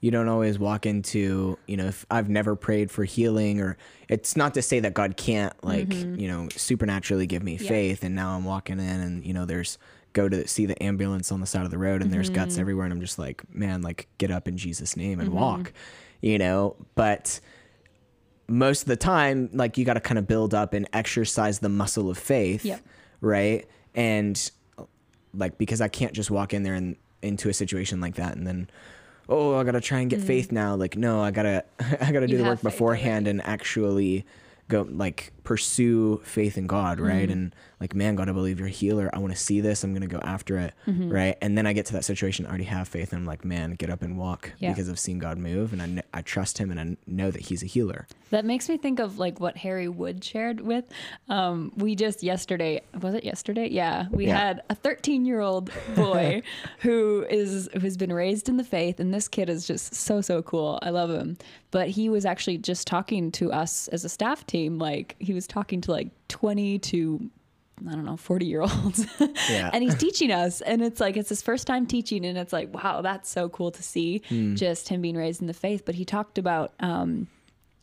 you 0.00 0.10
don't 0.10 0.26
always 0.28 0.58
walk 0.58 0.84
into, 0.84 1.56
you 1.68 1.76
know, 1.76 1.86
if 1.86 2.04
I've 2.10 2.28
never 2.28 2.56
prayed 2.56 2.90
for 2.90 3.04
healing 3.04 3.60
or 3.60 3.76
it's 4.08 4.34
not 4.36 4.54
to 4.54 4.62
say 4.62 4.80
that 4.80 4.94
God 4.94 5.16
can't 5.16 5.52
like, 5.62 5.92
you 5.94 6.26
know, 6.26 6.48
supernaturally 6.56 7.26
give 7.26 7.42
me 7.44 7.56
Mm-hmm. 7.56 7.68
Faith 7.68 8.02
and 8.02 8.16
now 8.16 8.34
I'm 8.34 8.44
walking 8.44 8.80
in 8.80 9.00
and, 9.00 9.24
you 9.24 9.32
know, 9.32 9.44
there's 9.44 9.78
go 10.12 10.28
to 10.28 10.46
see 10.46 10.66
the 10.66 10.80
ambulance 10.82 11.32
on 11.32 11.40
the 11.40 11.46
side 11.46 11.64
of 11.64 11.70
the 11.70 11.78
road 11.78 12.02
and 12.02 12.12
there's 12.12 12.28
Mm-hmm. 12.30 12.36
guts 12.36 12.58
everywhere 12.58 12.84
and 12.84 12.92
I'm 12.92 13.00
just 13.00 13.18
like, 13.18 13.42
man, 13.54 13.82
like 13.82 14.08
get 14.18 14.30
up 14.30 14.46
in 14.48 14.56
Jesus 14.56 14.96
name 14.96 15.20
and 15.20 15.30
walk. 15.32 15.72
You 16.20 16.38
know, 16.38 16.76
but 16.94 17.40
most 18.48 18.82
of 18.82 18.88
the 18.88 18.96
time 18.96 19.48
like 19.52 19.78
you 19.78 19.84
got 19.84 19.94
to 19.94 20.00
kind 20.00 20.18
of 20.18 20.26
build 20.26 20.54
up 20.54 20.74
and 20.74 20.88
exercise 20.92 21.60
the 21.60 21.68
muscle 21.68 22.10
of 22.10 22.18
faith 22.18 22.64
Yep. 22.64 22.80
right 23.20 23.66
and 23.94 24.50
like 25.32 25.56
because 25.58 25.80
I 25.80 25.88
can't 25.88 26.12
just 26.12 26.30
walk 26.30 26.52
in 26.52 26.62
there 26.62 26.74
and 26.74 26.96
into 27.22 27.48
a 27.48 27.54
situation 27.54 28.00
like 28.00 28.16
that 28.16 28.36
and 28.36 28.46
then 28.46 28.68
oh 29.28 29.56
I 29.56 29.64
gotta 29.64 29.80
try 29.80 30.00
and 30.00 30.10
get 30.10 30.20
mm. 30.20 30.26
faith 30.26 30.52
now. 30.52 30.74
Like 30.74 30.96
no, 30.96 31.22
I 31.22 31.30
gotta 31.30 31.64
I 32.00 32.12
gotta 32.12 32.26
do 32.26 32.36
the 32.36 32.44
work 32.44 32.60
beforehand 32.62 33.26
and 33.28 33.40
actually 33.46 34.26
go 34.68 34.86
like 34.90 35.32
pursue 35.44 36.20
faith 36.24 36.58
in 36.58 36.66
God, 36.66 37.00
right? 37.00 37.22
Mm-hmm. 37.22 37.32
And 37.32 37.56
like, 37.82 37.94
man, 37.94 38.14
God, 38.14 38.28
I 38.28 38.32
believe 38.32 38.58
you're 38.58 38.68
a 38.68 38.70
healer. 38.70 39.10
I 39.12 39.18
want 39.18 39.32
to 39.32 39.38
see 39.38 39.60
this. 39.60 39.82
I'm 39.82 39.92
gonna 39.92 40.06
go 40.06 40.20
after 40.22 40.56
it, 40.58 40.72
mm-hmm. 40.86 41.10
right? 41.10 41.36
And 41.42 41.58
then 41.58 41.66
I 41.66 41.72
get 41.72 41.86
to 41.86 41.92
that 41.94 42.04
situation, 42.04 42.46
I 42.46 42.48
already 42.48 42.64
have 42.64 42.88
faith, 42.88 43.12
and 43.12 43.20
I'm 43.20 43.26
like, 43.26 43.44
man, 43.44 43.72
get 43.72 43.90
up 43.90 44.02
and 44.02 44.16
walk 44.16 44.52
yeah. 44.58 44.70
because 44.70 44.88
I've 44.88 44.98
seen 44.98 45.18
God 45.18 45.36
move, 45.36 45.72
and 45.72 45.82
I, 45.82 45.86
kn- 45.86 46.02
I 46.14 46.22
trust 46.22 46.58
Him, 46.58 46.70
and 46.70 46.80
I 46.80 46.96
know 47.06 47.30
that 47.30 47.42
He's 47.42 47.62
a 47.62 47.66
healer. 47.66 48.06
That 48.30 48.44
makes 48.44 48.68
me 48.68 48.78
think 48.78 49.00
of 49.00 49.18
like 49.18 49.40
what 49.40 49.56
Harry 49.58 49.88
Wood 49.88 50.24
shared 50.24 50.60
with. 50.60 50.84
Um, 51.28 51.72
we 51.76 51.94
just 51.96 52.22
yesterday 52.22 52.80
was 53.00 53.14
it 53.14 53.24
yesterday? 53.24 53.68
Yeah, 53.68 54.06
we 54.10 54.28
yeah. 54.28 54.38
had 54.38 54.62
a 54.70 54.74
13 54.74 55.26
year 55.26 55.40
old 55.40 55.70
boy 55.94 56.42
who 56.78 57.26
is 57.28 57.68
who's 57.80 57.96
been 57.96 58.12
raised 58.12 58.48
in 58.48 58.56
the 58.56 58.64
faith, 58.64 59.00
and 59.00 59.12
this 59.12 59.28
kid 59.28 59.48
is 59.48 59.66
just 59.66 59.94
so 59.94 60.20
so 60.20 60.40
cool. 60.42 60.78
I 60.82 60.90
love 60.90 61.10
him. 61.10 61.36
But 61.72 61.88
he 61.88 62.08
was 62.08 62.24
actually 62.24 62.58
just 62.58 62.86
talking 62.86 63.32
to 63.32 63.50
us 63.50 63.88
as 63.88 64.04
a 64.04 64.08
staff 64.08 64.46
team, 64.46 64.78
like 64.78 65.16
he 65.18 65.32
was 65.32 65.46
talking 65.46 65.80
to 65.82 65.90
like 65.90 66.10
20 66.28 66.78
to 66.78 67.30
I 67.88 67.92
don't 67.92 68.04
know, 68.04 68.16
40 68.16 68.46
year 68.46 68.62
olds. 68.62 69.06
Yeah. 69.50 69.70
and 69.72 69.82
he's 69.82 69.96
teaching 69.96 70.30
us. 70.30 70.60
And 70.60 70.82
it's 70.82 71.00
like, 71.00 71.16
it's 71.16 71.28
his 71.28 71.42
first 71.42 71.66
time 71.66 71.86
teaching. 71.86 72.24
And 72.24 72.38
it's 72.38 72.52
like, 72.52 72.72
wow, 72.72 73.02
that's 73.02 73.28
so 73.28 73.48
cool 73.48 73.70
to 73.70 73.82
see 73.82 74.22
mm. 74.28 74.56
just 74.56 74.88
him 74.88 75.02
being 75.02 75.16
raised 75.16 75.40
in 75.40 75.46
the 75.46 75.54
faith. 75.54 75.84
But 75.84 75.94
he 75.94 76.04
talked 76.04 76.38
about 76.38 76.72
um, 76.80 77.28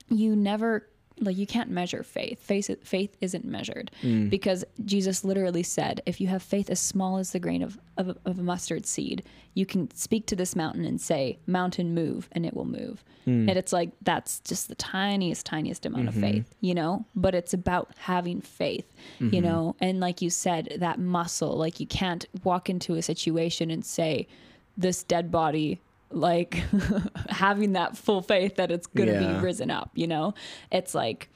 you 0.09 0.35
never 0.35 0.87
like 1.21 1.37
you 1.37 1.47
can't 1.47 1.69
measure 1.69 2.03
faith. 2.03 2.39
Faith 2.41 2.69
faith 2.83 3.15
isn't 3.21 3.45
measured 3.45 3.91
mm. 4.01 4.29
because 4.29 4.63
Jesus 4.85 5.23
literally 5.23 5.63
said, 5.63 6.01
if 6.05 6.19
you 6.21 6.27
have 6.27 6.41
faith 6.41 6.69
as 6.69 6.79
small 6.79 7.17
as 7.17 7.31
the 7.31 7.39
grain 7.39 7.61
of, 7.61 7.77
of, 7.97 8.17
of, 8.25 8.39
a 8.39 8.43
mustard 8.43 8.85
seed, 8.85 9.23
you 9.53 9.65
can 9.65 9.93
speak 9.95 10.25
to 10.27 10.35
this 10.35 10.55
mountain 10.55 10.85
and 10.85 10.99
say, 10.99 11.37
"Mountain, 11.47 11.93
move," 11.93 12.29
and 12.31 12.45
it 12.45 12.53
will 12.53 12.65
move. 12.65 13.03
Mm. 13.27 13.49
And 13.49 13.51
it's 13.51 13.73
like 13.73 13.91
that's 14.01 14.39
just 14.41 14.67
the 14.67 14.75
tiniest, 14.75 15.45
tiniest 15.45 15.85
amount 15.85 16.09
mm-hmm. 16.09 16.23
of 16.23 16.31
faith, 16.31 16.55
you 16.61 16.73
know. 16.73 17.05
But 17.15 17.35
it's 17.35 17.53
about 17.53 17.91
having 17.97 18.41
faith, 18.41 18.93
mm-hmm. 19.19 19.33
you 19.33 19.41
know. 19.41 19.75
And 19.79 19.99
like 19.99 20.21
you 20.21 20.29
said, 20.29 20.77
that 20.79 20.99
muscle. 20.99 21.57
Like 21.57 21.79
you 21.79 21.87
can't 21.87 22.25
walk 22.43 22.69
into 22.69 22.95
a 22.95 23.01
situation 23.01 23.69
and 23.71 23.85
say, 23.85 24.27
"This 24.77 25.03
dead 25.03 25.31
body 25.31 25.81
like 26.11 26.63
having 27.29 27.73
that 27.73 27.97
full 27.97 28.21
faith 28.21 28.55
that 28.55 28.71
it's 28.71 28.87
going 28.87 29.09
to 29.09 29.21
yeah. 29.21 29.33
be 29.33 29.39
risen 29.39 29.71
up, 29.71 29.91
you 29.95 30.07
know? 30.07 30.33
It's 30.71 30.95
like, 30.95 31.29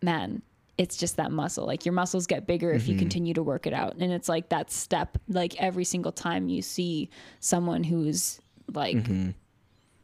man, 0.00 0.42
it's 0.78 0.96
just 0.96 1.16
that 1.16 1.30
muscle. 1.30 1.66
Like 1.66 1.84
your 1.84 1.92
muscles 1.92 2.26
get 2.26 2.46
bigger 2.46 2.68
mm-hmm. 2.68 2.76
if 2.76 2.88
you 2.88 2.94
mm-hmm. 2.94 3.00
continue 3.00 3.34
to 3.34 3.42
work 3.42 3.66
it 3.66 3.72
out. 3.72 3.96
And 3.96 4.12
it's 4.12 4.28
like 4.28 4.48
that 4.48 4.70
step, 4.70 5.18
like 5.28 5.60
every 5.62 5.84
single 5.84 6.12
time 6.12 6.48
you 6.48 6.62
see 6.62 7.10
someone 7.40 7.84
who's 7.84 8.40
like, 8.72 8.96
mm-hmm. 8.96 9.30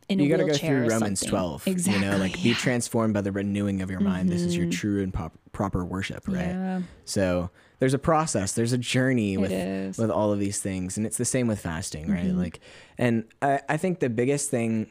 In 0.08 0.18
you 0.20 0.28
got 0.28 0.38
to 0.38 0.46
go 0.46 0.54
through 0.54 0.88
Romans 0.88 1.20
12. 1.20 1.66
Exactly. 1.66 2.02
You 2.02 2.10
know, 2.10 2.16
like 2.16 2.42
be 2.42 2.54
transformed 2.54 3.12
by 3.12 3.20
the 3.20 3.32
renewing 3.32 3.82
of 3.82 3.90
your 3.90 4.00
mind. 4.00 4.28
Mm-hmm. 4.28 4.38
This 4.38 4.42
is 4.42 4.56
your 4.56 4.66
mm-hmm. 4.66 4.78
true 4.78 5.02
and 5.02 5.12
pop- 5.12 5.38
proper 5.52 5.84
worship, 5.84 6.26
right? 6.26 6.46
Yeah. 6.46 6.80
So 7.04 7.50
there's 7.78 7.94
a 7.94 7.98
process 7.98 8.52
there's 8.52 8.72
a 8.72 8.78
journey 8.78 9.36
with 9.36 9.50
with 9.98 10.10
all 10.10 10.32
of 10.32 10.38
these 10.38 10.60
things 10.60 10.96
and 10.96 11.06
it's 11.06 11.16
the 11.16 11.24
same 11.24 11.46
with 11.46 11.60
fasting 11.60 12.10
right 12.10 12.26
mm-hmm. 12.26 12.38
like 12.38 12.60
and 12.96 13.24
I, 13.40 13.60
I 13.68 13.76
think 13.76 14.00
the 14.00 14.10
biggest 14.10 14.50
thing 14.50 14.88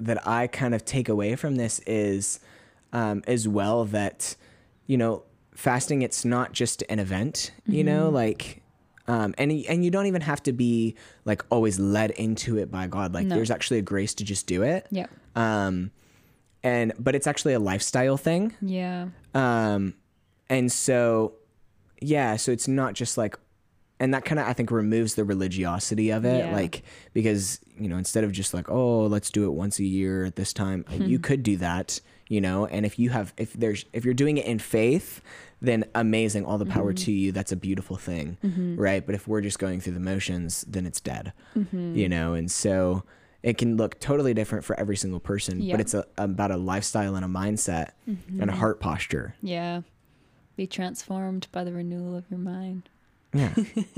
that 0.00 0.26
i 0.26 0.46
kind 0.46 0.74
of 0.74 0.84
take 0.84 1.08
away 1.08 1.36
from 1.36 1.56
this 1.56 1.80
is 1.80 2.40
um, 2.92 3.22
as 3.26 3.48
well 3.48 3.84
that 3.86 4.36
you 4.86 4.96
know 4.96 5.24
fasting 5.54 6.02
it's 6.02 6.24
not 6.24 6.52
just 6.52 6.82
an 6.88 6.98
event 6.98 7.50
you 7.66 7.84
mm-hmm. 7.84 7.94
know 7.94 8.08
like 8.08 8.62
um, 9.08 9.34
and 9.38 9.52
and 9.52 9.84
you 9.84 9.90
don't 9.90 10.06
even 10.06 10.22
have 10.22 10.42
to 10.44 10.52
be 10.52 10.96
like 11.24 11.44
always 11.50 11.78
led 11.78 12.10
into 12.12 12.58
it 12.58 12.70
by 12.70 12.86
God. 12.86 13.14
Like 13.14 13.26
no. 13.26 13.36
there's 13.36 13.50
actually 13.50 13.78
a 13.78 13.82
grace 13.82 14.14
to 14.14 14.24
just 14.24 14.46
do 14.46 14.62
it. 14.62 14.86
Yeah. 14.90 15.06
Um, 15.34 15.90
and 16.62 16.92
but 16.98 17.14
it's 17.14 17.26
actually 17.26 17.54
a 17.54 17.60
lifestyle 17.60 18.16
thing. 18.16 18.54
Yeah. 18.60 19.08
Um, 19.34 19.94
and 20.48 20.70
so 20.70 21.34
yeah, 22.00 22.36
so 22.36 22.52
it's 22.52 22.68
not 22.68 22.94
just 22.94 23.16
like 23.16 23.38
and 23.98 24.12
that 24.12 24.24
kind 24.24 24.38
of 24.38 24.46
I 24.46 24.52
think 24.52 24.70
removes 24.70 25.14
the 25.14 25.24
religiosity 25.24 26.10
of 26.10 26.24
it, 26.24 26.46
yeah. 26.46 26.52
like 26.52 26.82
because 27.12 27.60
you 27.78 27.88
know 27.88 27.96
instead 27.96 28.24
of 28.24 28.32
just 28.32 28.52
like 28.52 28.68
oh 28.68 29.06
let's 29.06 29.30
do 29.30 29.46
it 29.46 29.52
once 29.52 29.78
a 29.78 29.84
year 29.84 30.24
at 30.24 30.36
this 30.36 30.52
time, 30.52 30.84
hmm. 30.88 31.02
you 31.02 31.18
could 31.18 31.42
do 31.42 31.56
that, 31.58 32.00
you 32.28 32.40
know. 32.40 32.66
And 32.66 32.86
if 32.86 32.98
you 32.98 33.10
have 33.10 33.32
if 33.36 33.52
there's 33.52 33.84
if 33.92 34.04
you're 34.04 34.14
doing 34.14 34.36
it 34.38 34.46
in 34.46 34.58
faith, 34.58 35.20
then 35.60 35.84
amazing, 35.94 36.44
all 36.44 36.58
the 36.58 36.66
power 36.66 36.92
mm-hmm. 36.92 37.04
to 37.04 37.12
you. 37.12 37.32
That's 37.32 37.52
a 37.52 37.56
beautiful 37.56 37.96
thing, 37.96 38.38
mm-hmm. 38.44 38.76
right? 38.76 39.04
But 39.04 39.14
if 39.14 39.26
we're 39.26 39.40
just 39.40 39.58
going 39.58 39.80
through 39.80 39.94
the 39.94 40.00
motions, 40.00 40.64
then 40.68 40.86
it's 40.86 41.00
dead, 41.00 41.32
mm-hmm. 41.56 41.94
you 41.94 42.08
know. 42.08 42.34
And 42.34 42.50
so 42.50 43.04
it 43.42 43.58
can 43.58 43.76
look 43.76 44.00
totally 44.00 44.34
different 44.34 44.64
for 44.64 44.78
every 44.78 44.96
single 44.96 45.20
person, 45.20 45.60
yeah. 45.60 45.74
but 45.74 45.80
it's 45.80 45.94
a, 45.94 46.04
about 46.18 46.50
a 46.50 46.56
lifestyle 46.56 47.14
and 47.14 47.24
a 47.24 47.28
mindset 47.28 47.90
and 48.06 48.18
a 48.28 48.46
mm-hmm. 48.46 48.50
heart 48.50 48.80
posture. 48.80 49.34
Yeah. 49.40 49.82
Be 50.56 50.66
transformed 50.66 51.46
by 51.52 51.64
the 51.64 51.72
renewal 51.72 52.16
of 52.16 52.24
your 52.30 52.40
mind. 52.40 52.88
Yeah. 53.32 53.54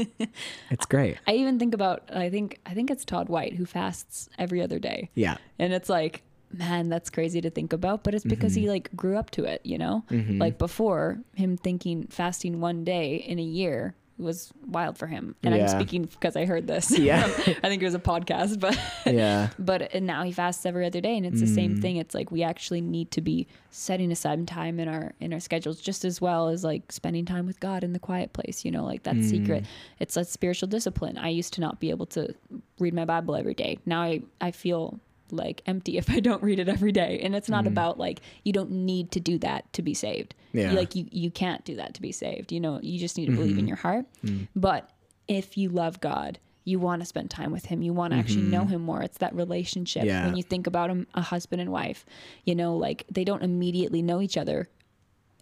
it's 0.70 0.87
great. 0.87 1.18
I 1.26 1.35
even 1.35 1.59
think 1.59 1.72
about 1.72 2.11
I 2.14 2.29
think 2.29 2.59
I 2.66 2.74
think 2.74 2.91
it's 2.91 3.05
Todd 3.05 3.29
White 3.29 3.55
who 3.55 3.64
fasts 3.64 4.29
every 4.39 4.61
other 4.61 4.79
day. 4.79 5.11
Yeah. 5.14 5.37
And 5.59 5.72
it's 5.72 5.89
like, 5.89 6.22
man, 6.53 6.88
that's 6.88 7.11
crazy 7.11 7.40
to 7.40 7.51
think 7.51 7.72
about, 7.72 8.05
but 8.05 8.14
it's 8.14 8.24
because 8.24 8.53
mm-hmm. 8.53 8.62
he 8.62 8.68
like 8.68 8.94
grew 8.96 9.16
up 9.16 9.30
to 9.30 9.44
it, 9.44 9.61
you 9.64 9.78
know? 9.78 10.05
Mm-hmm. 10.11 10.38
Like 10.38 10.59
before 10.59 11.18
him 11.34 11.57
thinking 11.57 12.07
fasting 12.09 12.61
one 12.61 12.84
day 12.84 13.16
in 13.16 13.38
a 13.38 13.42
year 13.42 13.94
was 14.18 14.53
wild 14.66 14.99
for 14.99 15.07
him. 15.07 15.36
And 15.42 15.55
yeah. 15.55 15.62
I'm 15.62 15.68
speaking 15.68 16.05
because 16.05 16.36
I 16.36 16.44
heard 16.44 16.66
this. 16.66 16.96
Yeah. 16.99 17.24
I 17.62 17.68
think 17.68 17.82
it 17.82 17.84
was 17.84 17.94
a 17.94 18.01
podcast, 18.01 18.59
but 18.59 18.78
yeah. 19.07 19.51
but 19.59 19.94
and 19.94 20.07
now 20.07 20.24
he 20.24 20.32
fasts 20.32 20.66
every 20.66 20.84
other 20.84 21.01
day, 21.01 21.16
and 21.16 21.24
it's 21.24 21.36
mm. 21.36 21.40
the 21.40 21.46
same 21.46 21.76
mm. 21.76 21.82
thing. 21.82 21.96
It's 21.96 22.14
like 22.14 22.30
we 22.30 22.42
actually 22.42 22.80
need 22.80 23.11
to 23.12 23.20
be 23.20 23.46
setting 23.70 24.11
aside 24.11 24.46
time 24.49 24.80
in 24.80 24.88
our 24.88 25.14
in 25.20 25.32
our 25.32 25.40
schedules 25.40 25.80
just 25.80 26.05
as 26.05 26.20
well 26.20 26.49
as 26.49 26.64
like 26.64 26.90
spending 26.90 27.24
time 27.24 27.46
with 27.46 27.61
God 27.61 27.84
in 27.84 27.92
the 27.92 27.99
quiet 27.99 28.32
place. 28.32 28.64
You 28.64 28.72
know, 28.72 28.84
like 28.84 29.05
that 29.05 29.14
mm. 29.14 29.28
secret. 29.28 29.64
It's 30.01 30.16
a 30.16 30.24
spiritual 30.24 30.68
discipline. 30.68 31.16
I 31.18 31.28
used 31.28 31.55
to 31.55 31.61
not 31.61 31.80
be 31.80 31.90
able 31.90 32.07
to 32.07 32.34
read 32.78 32.94
my 32.94 33.05
Bible 33.05 33.36
every 33.36 33.55
day. 33.55 33.78
Now 33.86 34.03
I 34.03 34.22
I 34.40 34.51
feel 34.51 34.99
like 35.33 35.62
empty 35.66 35.99
if 35.99 36.11
I 36.11 36.20
don't 36.20 36.43
read 36.43 36.59
it 36.59 36.68
every 36.68 36.93
day. 36.93 37.20
And 37.22 37.35
it's 37.35 37.49
not 37.49 37.64
mm. 37.64 37.68
about 37.68 37.99
like 37.99 38.20
you 38.45 38.53
don't 38.53 38.70
need 38.70 39.11
to 39.12 39.20
do 39.20 39.39
that 39.39 39.72
to 39.74 39.83
be 39.83 39.95
saved. 39.95 40.35
Yeah. 40.53 40.72
Like 40.72 40.95
you 40.95 41.07
you 41.11 41.31
can't 41.31 41.64
do 41.64 41.76
that 41.76 41.95
to 41.95 42.03
be 42.03 42.12
saved. 42.12 42.53
You 42.53 42.61
know, 42.61 42.81
you 42.83 42.99
just 42.99 43.16
need 43.16 43.26
to 43.26 43.33
mm-hmm. 43.33 43.41
believe 43.41 43.59
in 43.59 43.62
mm-hmm. 43.62 43.68
your 43.68 43.76
heart. 43.76 44.07
Mm. 44.24 44.49
But 44.55 44.91
if 45.26 45.57
you 45.57 45.68
love 45.68 46.01
God, 46.01 46.39
you 46.64 46.79
want 46.79 47.01
to 47.01 47.07
spend 47.07 47.31
time 47.31 47.51
with 47.51 47.66
him. 47.66 47.83
You 47.83 47.93
want 47.93 48.12
to 48.12 48.16
mm-hmm. 48.18 48.20
actually 48.20 48.43
know 48.43 48.64
him 48.64 48.83
more. 48.83 49.03
It's 49.03 49.18
that 49.18 49.35
relationship. 49.35 50.05
Yeah. 50.05 50.26
When 50.26 50.37
you 50.37 50.43
think 50.43 50.66
about 50.66 50.91
him, 50.91 51.07
a 51.14 51.22
husband 51.22 51.62
and 51.62 51.72
wife, 51.72 52.05
you 52.45 52.55
know, 52.55 52.76
like 52.76 53.05
they 53.11 53.24
don't 53.24 53.43
immediately 53.43 54.03
know 54.03 54.20
each 54.20 54.37
other 54.37 54.68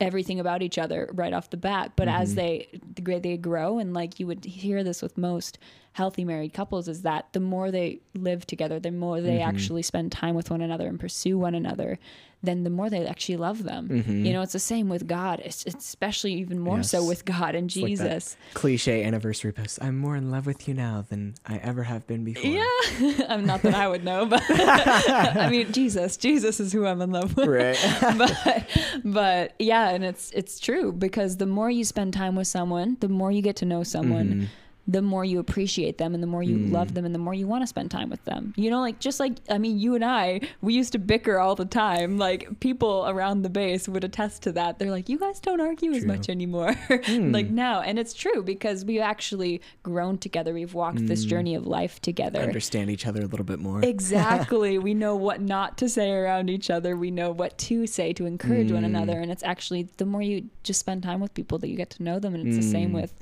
everything 0.00 0.38
about 0.38 0.62
each 0.62 0.76
other 0.76 1.08
right 1.14 1.32
off 1.32 1.50
the 1.50 1.56
bat 1.56 1.92
but 1.96 2.06
mm-hmm. 2.06 2.22
as 2.22 2.34
they 2.34 2.68
they 2.94 3.36
grow 3.36 3.78
and 3.78 3.94
like 3.94 4.20
you 4.20 4.26
would 4.26 4.44
hear 4.44 4.84
this 4.84 5.00
with 5.00 5.16
most 5.16 5.58
healthy 5.92 6.24
married 6.24 6.52
couples 6.52 6.86
is 6.86 7.02
that 7.02 7.26
the 7.32 7.40
more 7.40 7.70
they 7.70 7.98
live 8.14 8.46
together 8.46 8.78
the 8.78 8.90
more 8.90 9.20
they 9.22 9.38
mm-hmm. 9.38 9.48
actually 9.48 9.82
spend 9.82 10.12
time 10.12 10.34
with 10.34 10.50
one 10.50 10.60
another 10.60 10.86
and 10.86 11.00
pursue 11.00 11.38
one 11.38 11.54
another 11.54 11.98
then 12.46 12.64
the 12.64 12.70
more 12.70 12.88
they 12.88 13.06
actually 13.06 13.36
love 13.36 13.62
them. 13.62 13.88
Mm-hmm. 13.88 14.24
you 14.24 14.32
know 14.32 14.42
it's 14.42 14.52
the 14.52 14.58
same 14.58 14.88
with 14.88 15.06
god. 15.06 15.40
It's, 15.44 15.64
it's 15.64 15.84
especially 15.84 16.34
even 16.34 16.58
more 16.58 16.78
yes. 16.78 16.90
so 16.90 17.04
with 17.04 17.24
god 17.24 17.54
and 17.54 17.68
jesus 17.68 18.36
like 18.44 18.54
cliche 18.54 19.04
anniversary 19.04 19.52
post 19.52 19.78
i'm 19.82 19.96
more 19.98 20.16
in 20.16 20.30
love 20.30 20.46
with 20.46 20.66
you 20.68 20.74
now 20.74 21.04
than 21.08 21.34
i 21.46 21.56
ever 21.58 21.82
have 21.82 22.06
been 22.06 22.24
before. 22.24 22.50
Yeah. 22.50 23.26
I'm 23.28 23.46
not 23.46 23.62
that 23.62 23.74
i 23.74 23.88
would 23.88 24.04
know 24.04 24.26
but 24.26 24.42
i 24.48 25.48
mean 25.50 25.72
jesus. 25.72 26.16
Jesus 26.16 26.60
is 26.60 26.72
who 26.72 26.86
i'm 26.86 27.00
in 27.02 27.12
love 27.12 27.36
with. 27.36 27.48
Right. 27.48 27.76
But 28.16 28.68
but 29.04 29.54
yeah 29.58 29.90
and 29.90 30.04
it's 30.04 30.30
it's 30.32 30.58
true 30.58 30.92
because 30.92 31.36
the 31.36 31.46
more 31.46 31.70
you 31.70 31.84
spend 31.84 32.14
time 32.14 32.34
with 32.36 32.46
someone 32.46 32.96
the 33.00 33.08
more 33.08 33.30
you 33.30 33.42
get 33.42 33.56
to 33.56 33.64
know 33.64 33.82
someone. 33.82 34.28
Mm-hmm 34.28 34.44
the 34.88 35.02
more 35.02 35.24
you 35.24 35.38
appreciate 35.38 35.98
them 35.98 36.14
and 36.14 36.22
the 36.22 36.26
more 36.26 36.42
you 36.42 36.56
mm. 36.56 36.72
love 36.72 36.94
them 36.94 37.04
and 37.04 37.14
the 37.14 37.18
more 37.18 37.34
you 37.34 37.46
want 37.46 37.62
to 37.62 37.66
spend 37.66 37.90
time 37.90 38.08
with 38.08 38.24
them. 38.24 38.54
You 38.56 38.70
know, 38.70 38.80
like 38.80 39.00
just 39.00 39.18
like 39.18 39.32
I 39.50 39.58
mean, 39.58 39.78
you 39.78 39.94
and 39.94 40.04
I, 40.04 40.40
we 40.60 40.74
used 40.74 40.92
to 40.92 40.98
bicker 40.98 41.38
all 41.38 41.56
the 41.56 41.64
time. 41.64 42.18
Like 42.18 42.60
people 42.60 43.04
around 43.08 43.42
the 43.42 43.50
base 43.50 43.88
would 43.88 44.04
attest 44.04 44.42
to 44.44 44.52
that. 44.52 44.78
They're 44.78 44.90
like, 44.90 45.08
"You 45.08 45.18
guys 45.18 45.40
don't 45.40 45.60
argue 45.60 45.90
true. 45.90 45.98
as 45.98 46.04
much 46.04 46.28
anymore." 46.28 46.74
Mm. 47.06 47.32
like 47.32 47.50
now, 47.50 47.80
and 47.80 47.98
it's 47.98 48.14
true 48.14 48.42
because 48.42 48.84
we've 48.84 49.00
actually 49.00 49.60
grown 49.82 50.18
together. 50.18 50.52
We've 50.52 50.74
walked 50.74 50.98
mm. 50.98 51.08
this 51.08 51.24
journey 51.24 51.54
of 51.54 51.66
life 51.66 52.00
together. 52.00 52.40
Understand 52.40 52.90
each 52.90 53.06
other 53.06 53.22
a 53.22 53.26
little 53.26 53.44
bit 53.44 53.60
more. 53.60 53.84
Exactly. 53.84 54.78
we 54.86 54.94
know 54.94 55.14
what 55.14 55.40
not 55.40 55.78
to 55.78 55.88
say 55.88 56.10
around 56.10 56.50
each 56.50 56.68
other. 56.68 56.96
We 56.96 57.10
know 57.10 57.30
what 57.30 57.58
to 57.58 57.86
say 57.86 58.12
to 58.14 58.26
encourage 58.26 58.72
one 58.72 58.82
mm. 58.82 58.86
another, 58.86 59.20
and 59.20 59.30
it's 59.30 59.42
actually 59.42 59.88
the 59.98 60.06
more 60.06 60.22
you 60.22 60.48
just 60.62 60.80
spend 60.80 61.02
time 61.02 61.20
with 61.20 61.34
people 61.34 61.58
that 61.58 61.68
you 61.68 61.76
get 61.76 61.90
to 61.90 62.02
know 62.02 62.18
them, 62.18 62.34
and 62.34 62.46
it's 62.46 62.56
the 62.56 62.70
same 62.70 62.90
mm. 62.90 63.00
with 63.00 63.14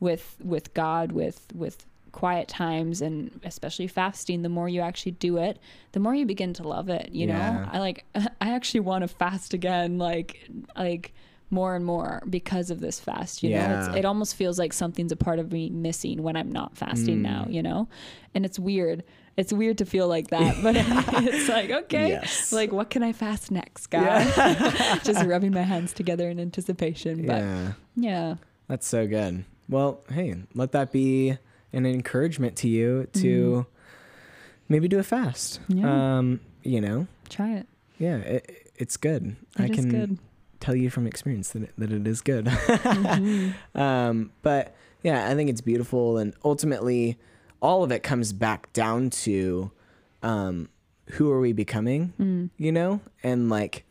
with 0.00 0.36
with 0.42 0.74
God, 0.74 1.12
with 1.12 1.46
with 1.54 1.86
quiet 2.12 2.48
times 2.48 3.00
and 3.00 3.38
especially 3.44 3.86
fasting 3.86 4.42
the 4.42 4.48
more 4.48 4.68
you 4.68 4.80
actually 4.80 5.12
do 5.12 5.36
it 5.36 5.60
the 5.92 6.00
more 6.00 6.12
you 6.12 6.26
begin 6.26 6.52
to 6.52 6.66
love 6.66 6.88
it 6.88 7.08
you 7.12 7.28
yeah. 7.28 7.52
know 7.52 7.68
i 7.70 7.78
like 7.78 8.04
i 8.40 8.50
actually 8.52 8.80
want 8.80 9.02
to 9.02 9.06
fast 9.06 9.54
again 9.54 9.96
like 9.96 10.40
like 10.76 11.14
more 11.50 11.76
and 11.76 11.84
more 11.84 12.22
because 12.30 12.70
of 12.70 12.78
this 12.78 13.00
fast. 13.00 13.42
You 13.42 13.56
know, 13.56 13.80
it's, 13.88 13.96
it 13.96 14.04
almost 14.04 14.36
feels 14.36 14.56
like 14.56 14.72
something's 14.72 15.10
a 15.10 15.16
part 15.16 15.40
of 15.40 15.50
me 15.50 15.68
missing 15.68 16.22
when 16.22 16.36
I'm 16.36 16.52
not 16.52 16.76
fasting 16.76 17.18
Mm. 17.18 17.22
now. 17.22 17.46
You 17.50 17.60
know, 17.60 17.88
and 18.36 18.44
it's 18.46 18.56
weird. 18.56 19.02
It's 19.36 19.52
weird 19.52 19.78
to 19.78 19.84
feel 19.84 20.06
like 20.06 20.28
that, 20.28 20.62
but 20.62 20.76
it's 21.24 21.48
like 21.48 21.70
okay, 21.70 22.08
Yes. 22.10 22.52
like 22.52 22.70
what 22.70 22.88
can 22.90 23.02
I 23.02 23.12
fast 23.12 23.50
next, 23.50 23.88
God? 23.88 25.00
Just 25.04 25.24
rubbing 25.26 25.52
my 25.52 25.62
hands 25.62 25.92
together 25.92 26.28
in 26.30 26.38
anticipation. 26.38 27.26
But 27.26 27.38
Yeah. 27.38 27.72
yeah, 27.96 28.34
That's 28.68 28.86
so 28.86 29.08
good. 29.08 29.44
Well, 29.70 30.00
hey, 30.10 30.34
let 30.54 30.72
that 30.72 30.92
be 30.92 31.38
an 31.72 31.86
encouragement 31.86 32.56
to 32.56 32.68
you 32.68 33.06
to 33.14 33.64
maybe 34.68 34.88
do 34.88 34.98
a 34.98 35.02
fast. 35.02 35.60
Mm-hmm. 35.68 35.78
Yeah. 35.78 36.18
Um, 36.18 36.40
you 36.62 36.80
know, 36.80 37.06
try 37.28 37.54
it. 37.54 37.66
yeah, 37.98 38.16
it, 38.16 38.72
it's 38.76 38.96
good. 38.96 39.36
I 39.56 39.64
It 39.64 39.70
is 39.70 39.76
can 39.76 39.88
good. 39.88 40.18
tell 40.58 40.74
you 40.74 40.90
from 40.90 41.06
experience 41.06 41.50
that 41.50 41.62
it, 41.62 41.72
that 41.78 41.92
it 41.92 42.06
is 42.06 42.20
good. 42.20 42.46
Mhm. 42.46 43.54
um, 43.74 44.32
but 44.42 44.74
yeah, 45.02 45.30
I 45.30 45.34
think 45.34 45.48
it's 45.48 45.60
beautiful, 45.62 46.18
and 46.18 46.34
ultimately, 46.44 47.18
all 47.62 47.82
of 47.84 47.90
it 47.92 48.02
comes 48.02 48.32
back 48.34 48.70
down 48.74 49.08
to 49.10 49.70
um, 50.22 50.68
who 51.12 51.30
are 51.30 51.40
we 51.40 51.52
becoming? 51.54 52.12
Mm. 52.20 52.50
You 52.58 52.72
know, 52.72 53.00
and 53.22 53.48
like 53.48 53.84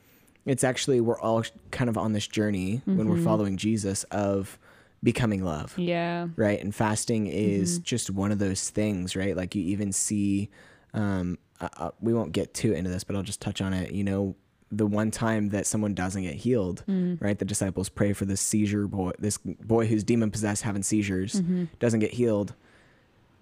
it's 0.46 0.64
actually 0.64 1.00
we're 1.02 1.20
all 1.20 1.44
kind 1.72 1.90
of 1.90 1.98
on 1.98 2.14
this 2.14 2.28
journey 2.28 2.82
when 2.86 3.08
we're 3.10 3.16
Mhm. 3.18 3.24
following 3.24 3.58
Jesus 3.58 4.04
of 4.06 4.59
becoming 5.04 5.44
love. 5.44 5.78
Yeah. 5.78 6.28
right? 6.36 6.62
And 6.62 6.74
fasting 6.76 7.28
is 7.28 7.76
Mm-hmm. 7.80 7.84
just 7.84 8.10
one 8.10 8.32
of 8.32 8.40
those 8.40 8.70
things, 8.70 9.16
right? 9.16 9.36
Like 9.36 9.56
you 9.56 9.64
even 9.64 9.92
see, 9.94 10.50
um, 10.94 11.38
uh, 11.62 11.92
we 12.02 12.14
won't 12.14 12.32
get 12.32 12.54
too 12.54 12.74
into 12.74 12.90
this, 12.90 13.04
but 13.04 13.16
I'll 13.16 13.24
just 13.24 13.42
touch 13.42 13.62
on 13.62 13.74
it. 13.74 13.92
You 13.92 14.04
know, 14.04 14.36
the 14.72 14.86
one 14.86 15.10
time 15.12 15.50
that 15.50 15.66
someone 15.66 15.94
doesn't 15.94 16.22
get 16.24 16.36
healed, 16.36 16.84
Mm. 16.88 17.20
right? 17.22 17.38
The 17.40 17.46
disciples 17.46 17.90
pray 17.90 18.14
for 18.14 18.26
this 18.26 18.40
seizure 18.42 18.88
boy, 18.88 19.12
this 19.20 19.38
boy 19.38 19.88
who's 19.88 20.04
demon 20.04 20.32
possessed, 20.32 20.64
having 20.64 20.84
seizures, 20.84 21.36
Mm-hmm. 21.42 21.66
doesn't 21.80 22.00
get 22.02 22.14
healed. 22.14 22.54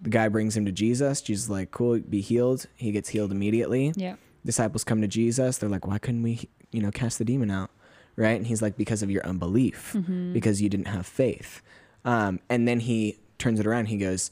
The 0.01 0.09
guy 0.11 0.29
brings 0.29 0.55
him 0.55 0.63
to 0.65 0.71
Jesus. 0.71 1.21
Jesus 1.21 1.45
is 1.45 1.49
like, 1.49 1.71
cool, 1.71 1.99
be 1.99 2.21
healed. 2.21 2.67
He 2.75 2.91
gets 2.91 3.09
healed 3.09 3.31
immediately 3.31 3.93
Yeah. 3.95 4.15
disciples 4.45 4.83
come 4.83 5.01
to 5.01 5.07
Jesus. 5.07 5.57
They're 5.57 5.69
like, 5.69 5.87
why 5.87 5.97
couldn't 5.97 6.21
we, 6.23 6.47
you 6.71 6.81
know, 6.81 6.91
cast 6.91 7.17
the 7.17 7.25
demon 7.25 7.49
out? 7.51 7.71
Right. 8.18 8.36
And 8.36 8.45
he's 8.47 8.61
like, 8.61 8.76
because 8.76 9.01
of 9.03 9.09
your 9.11 9.26
unbelief, 9.26 9.93
Mm-hmm. 9.95 10.34
because 10.34 10.61
you 10.61 10.68
didn't 10.70 10.88
have 10.88 11.05
faith. 11.05 11.61
Um, 12.03 12.39
and 12.49 12.68
then 12.68 12.80
he 12.82 13.20
turns 13.38 13.59
it 13.59 13.68
around. 13.68 13.86
He 13.86 13.97
goes, 13.97 14.32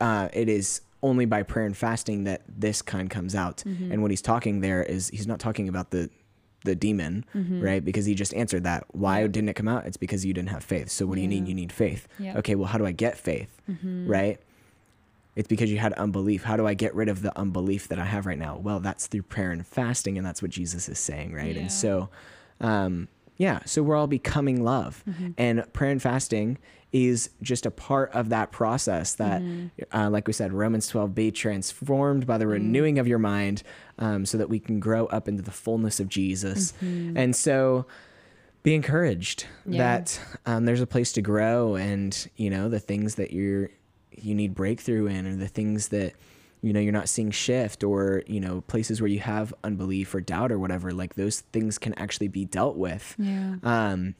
uh, 0.00 0.28
it 0.32 0.48
is 0.48 0.80
only 1.02 1.24
by 1.24 1.42
prayer 1.44 1.64
and 1.66 1.76
fasting 1.76 2.24
that 2.24 2.42
this 2.48 2.82
kind 2.82 3.08
comes 3.08 3.34
out. 3.34 3.58
Mm-hmm. 3.66 3.92
And 3.92 4.02
what 4.02 4.10
he's 4.10 4.20
talking 4.22 4.60
there 4.60 4.82
is 4.82 5.08
he's 5.10 5.26
not 5.28 5.38
talking 5.38 5.68
about 5.68 5.90
the, 5.92 6.10
the 6.64 6.74
demon, 6.74 7.24
right? 7.34 7.84
Because 7.84 8.04
he 8.04 8.14
just 8.16 8.34
answered 8.34 8.64
that. 8.64 8.84
Why 8.90 9.22
Mm-hmm. 9.22 9.30
Didn't 9.32 9.48
it 9.50 9.54
come 9.54 9.68
out? 9.68 9.86
It's 9.86 9.96
because 9.96 10.24
you 10.24 10.34
didn't 10.34 10.50
have 10.50 10.64
faith. 10.64 10.90
So 10.90 11.06
what 11.06 11.14
do 11.14 11.20
you 11.20 11.28
need? 11.28 11.46
You 11.46 11.54
need 11.54 11.72
faith. 11.72 12.08
Yeah. 12.18 12.36
Okay. 12.38 12.56
Well, 12.56 12.66
how 12.66 12.78
do 12.78 12.86
I 12.86 12.92
get 12.92 13.16
faith? 13.16 13.62
Mhm. 13.70 14.08
right? 14.08 14.40
It's 15.36 15.46
because 15.46 15.70
you 15.70 15.78
had 15.78 15.92
unbelief. 15.92 16.42
How 16.42 16.56
do 16.56 16.66
I 16.66 16.74
get 16.74 16.92
rid 16.96 17.08
of 17.08 17.22
the 17.22 17.36
unbelief 17.38 17.86
that 17.88 17.98
I 18.00 18.04
have 18.06 18.26
right 18.26 18.38
now? 18.38 18.56
Well, 18.56 18.80
that's 18.80 19.06
through 19.06 19.22
prayer 19.22 19.52
and 19.52 19.64
fasting, 19.64 20.18
and 20.18 20.26
that's 20.26 20.42
what 20.42 20.50
Jesus 20.50 20.88
is 20.88 20.98
saying, 20.98 21.32
right? 21.32 21.54
Yeah. 21.54 21.60
And 21.62 21.70
so, 21.70 22.08
um, 22.60 23.08
yeah, 23.36 23.60
so 23.64 23.82
we're 23.82 23.94
all 23.96 24.06
becoming 24.08 24.64
love, 24.64 25.04
Mm-hmm. 25.08 25.30
and 25.38 25.72
prayer 25.72 25.90
and 25.92 26.02
fasting 26.02 26.58
is 26.90 27.30
just 27.42 27.66
a 27.66 27.70
part 27.70 28.10
of 28.12 28.30
that 28.30 28.50
process. 28.50 29.14
That, 29.14 29.42
Mm-hmm. 29.42 29.96
uh, 29.96 30.10
like 30.10 30.26
we 30.26 30.32
said, 30.32 30.52
Romans 30.52 30.88
twelve, 30.88 31.14
be 31.14 31.30
transformed 31.30 32.26
by 32.26 32.38
the 32.38 32.46
Mm. 32.46 32.50
renewing 32.50 32.98
of 32.98 33.06
your 33.06 33.18
mind, 33.18 33.62
um, 33.98 34.24
so 34.26 34.38
that 34.38 34.48
we 34.48 34.58
can 34.58 34.80
grow 34.80 35.06
up 35.06 35.28
into 35.28 35.42
the 35.42 35.50
fullness 35.52 36.00
of 36.00 36.08
Jesus. 36.08 36.72
Mhm. 36.82 37.12
And 37.16 37.36
so, 37.36 37.86
be 38.64 38.74
encouraged 38.74 39.46
Yeah. 39.66 39.78
that 39.78 40.20
um, 40.46 40.64
there's 40.64 40.80
a 40.80 40.86
place 40.86 41.12
to 41.12 41.22
grow, 41.22 41.76
and 41.76 42.28
you 42.36 42.50
know 42.50 42.68
the 42.68 42.80
things 42.80 43.14
that 43.16 43.32
you're 43.32 43.70
you 44.20 44.34
need 44.34 44.52
breakthrough 44.54 45.06
in, 45.06 45.26
or 45.28 45.36
the 45.36 45.46
things 45.46 45.88
that 45.88 46.14
you 46.62 46.72
know 46.72 46.80
you're 46.80 46.92
not 46.92 47.08
seeing 47.08 47.30
shift, 47.30 47.84
or 47.84 48.22
you 48.26 48.40
know 48.40 48.62
places 48.62 49.00
where 49.00 49.08
you 49.08 49.20
have 49.20 49.54
unbelief 49.64 50.14
or 50.14 50.20
doubt 50.20 50.50
or 50.52 50.58
whatever. 50.58 50.92
Like 50.92 51.14
those 51.14 51.40
things 51.40 51.78
can 51.78 51.94
actually 51.94 52.28
be 52.28 52.44
dealt 52.44 52.76
with. 52.76 53.14
Yeah. 53.18 53.56
Um, 53.62 54.14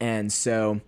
and 0.00 0.32
so 0.32 0.80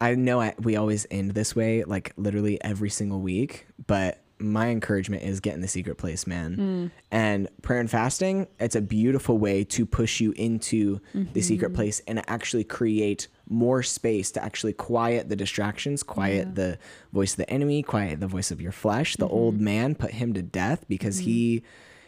I 0.00 0.14
know 0.14 0.40
I, 0.40 0.54
we 0.58 0.76
always 0.76 1.06
end 1.10 1.32
this 1.32 1.56
way, 1.56 1.84
like 1.84 2.12
literally 2.16 2.62
every 2.62 2.90
single 2.90 3.20
week, 3.20 3.66
but 3.86 4.20
my 4.38 4.68
encouragement 4.68 5.22
is 5.22 5.40
get 5.40 5.54
in 5.54 5.62
the 5.62 5.68
secret 5.68 5.96
place, 5.96 6.26
man. 6.26 6.56
Mm. 6.56 6.90
And 7.10 7.48
prayer 7.62 7.80
and 7.80 7.90
fasting, 7.90 8.46
it's 8.60 8.76
a 8.76 8.82
beautiful 8.82 9.38
way 9.38 9.64
to 9.64 9.86
push 9.86 10.20
you 10.20 10.32
into 10.32 11.00
the 11.14 11.40
secret 11.40 11.68
Mm-hmm. 11.68 11.76
place 11.76 12.02
and 12.06 12.22
actually 12.28 12.64
create 12.64 13.28
more 13.48 13.82
space 13.82 14.30
to 14.32 14.42
actually 14.44 14.72
quiet 14.72 15.28
the 15.28 15.36
distractions, 15.36 16.02
quiet 16.02 16.48
Yeah. 16.48 16.54
the 16.54 16.78
voice 17.12 17.32
of 17.32 17.36
the 17.38 17.50
enemy, 17.50 17.82
quiet 17.82 18.20
the 18.20 18.26
voice 18.26 18.50
of 18.50 18.60
your 18.60 18.72
flesh. 18.72 19.16
The 19.16 19.26
Mm-hmm. 19.26 19.34
old 19.34 19.60
man 19.60 19.94
put 19.94 20.12
him 20.12 20.32
to 20.34 20.42
death 20.42 20.84
because 20.88 21.18
he 21.18 21.62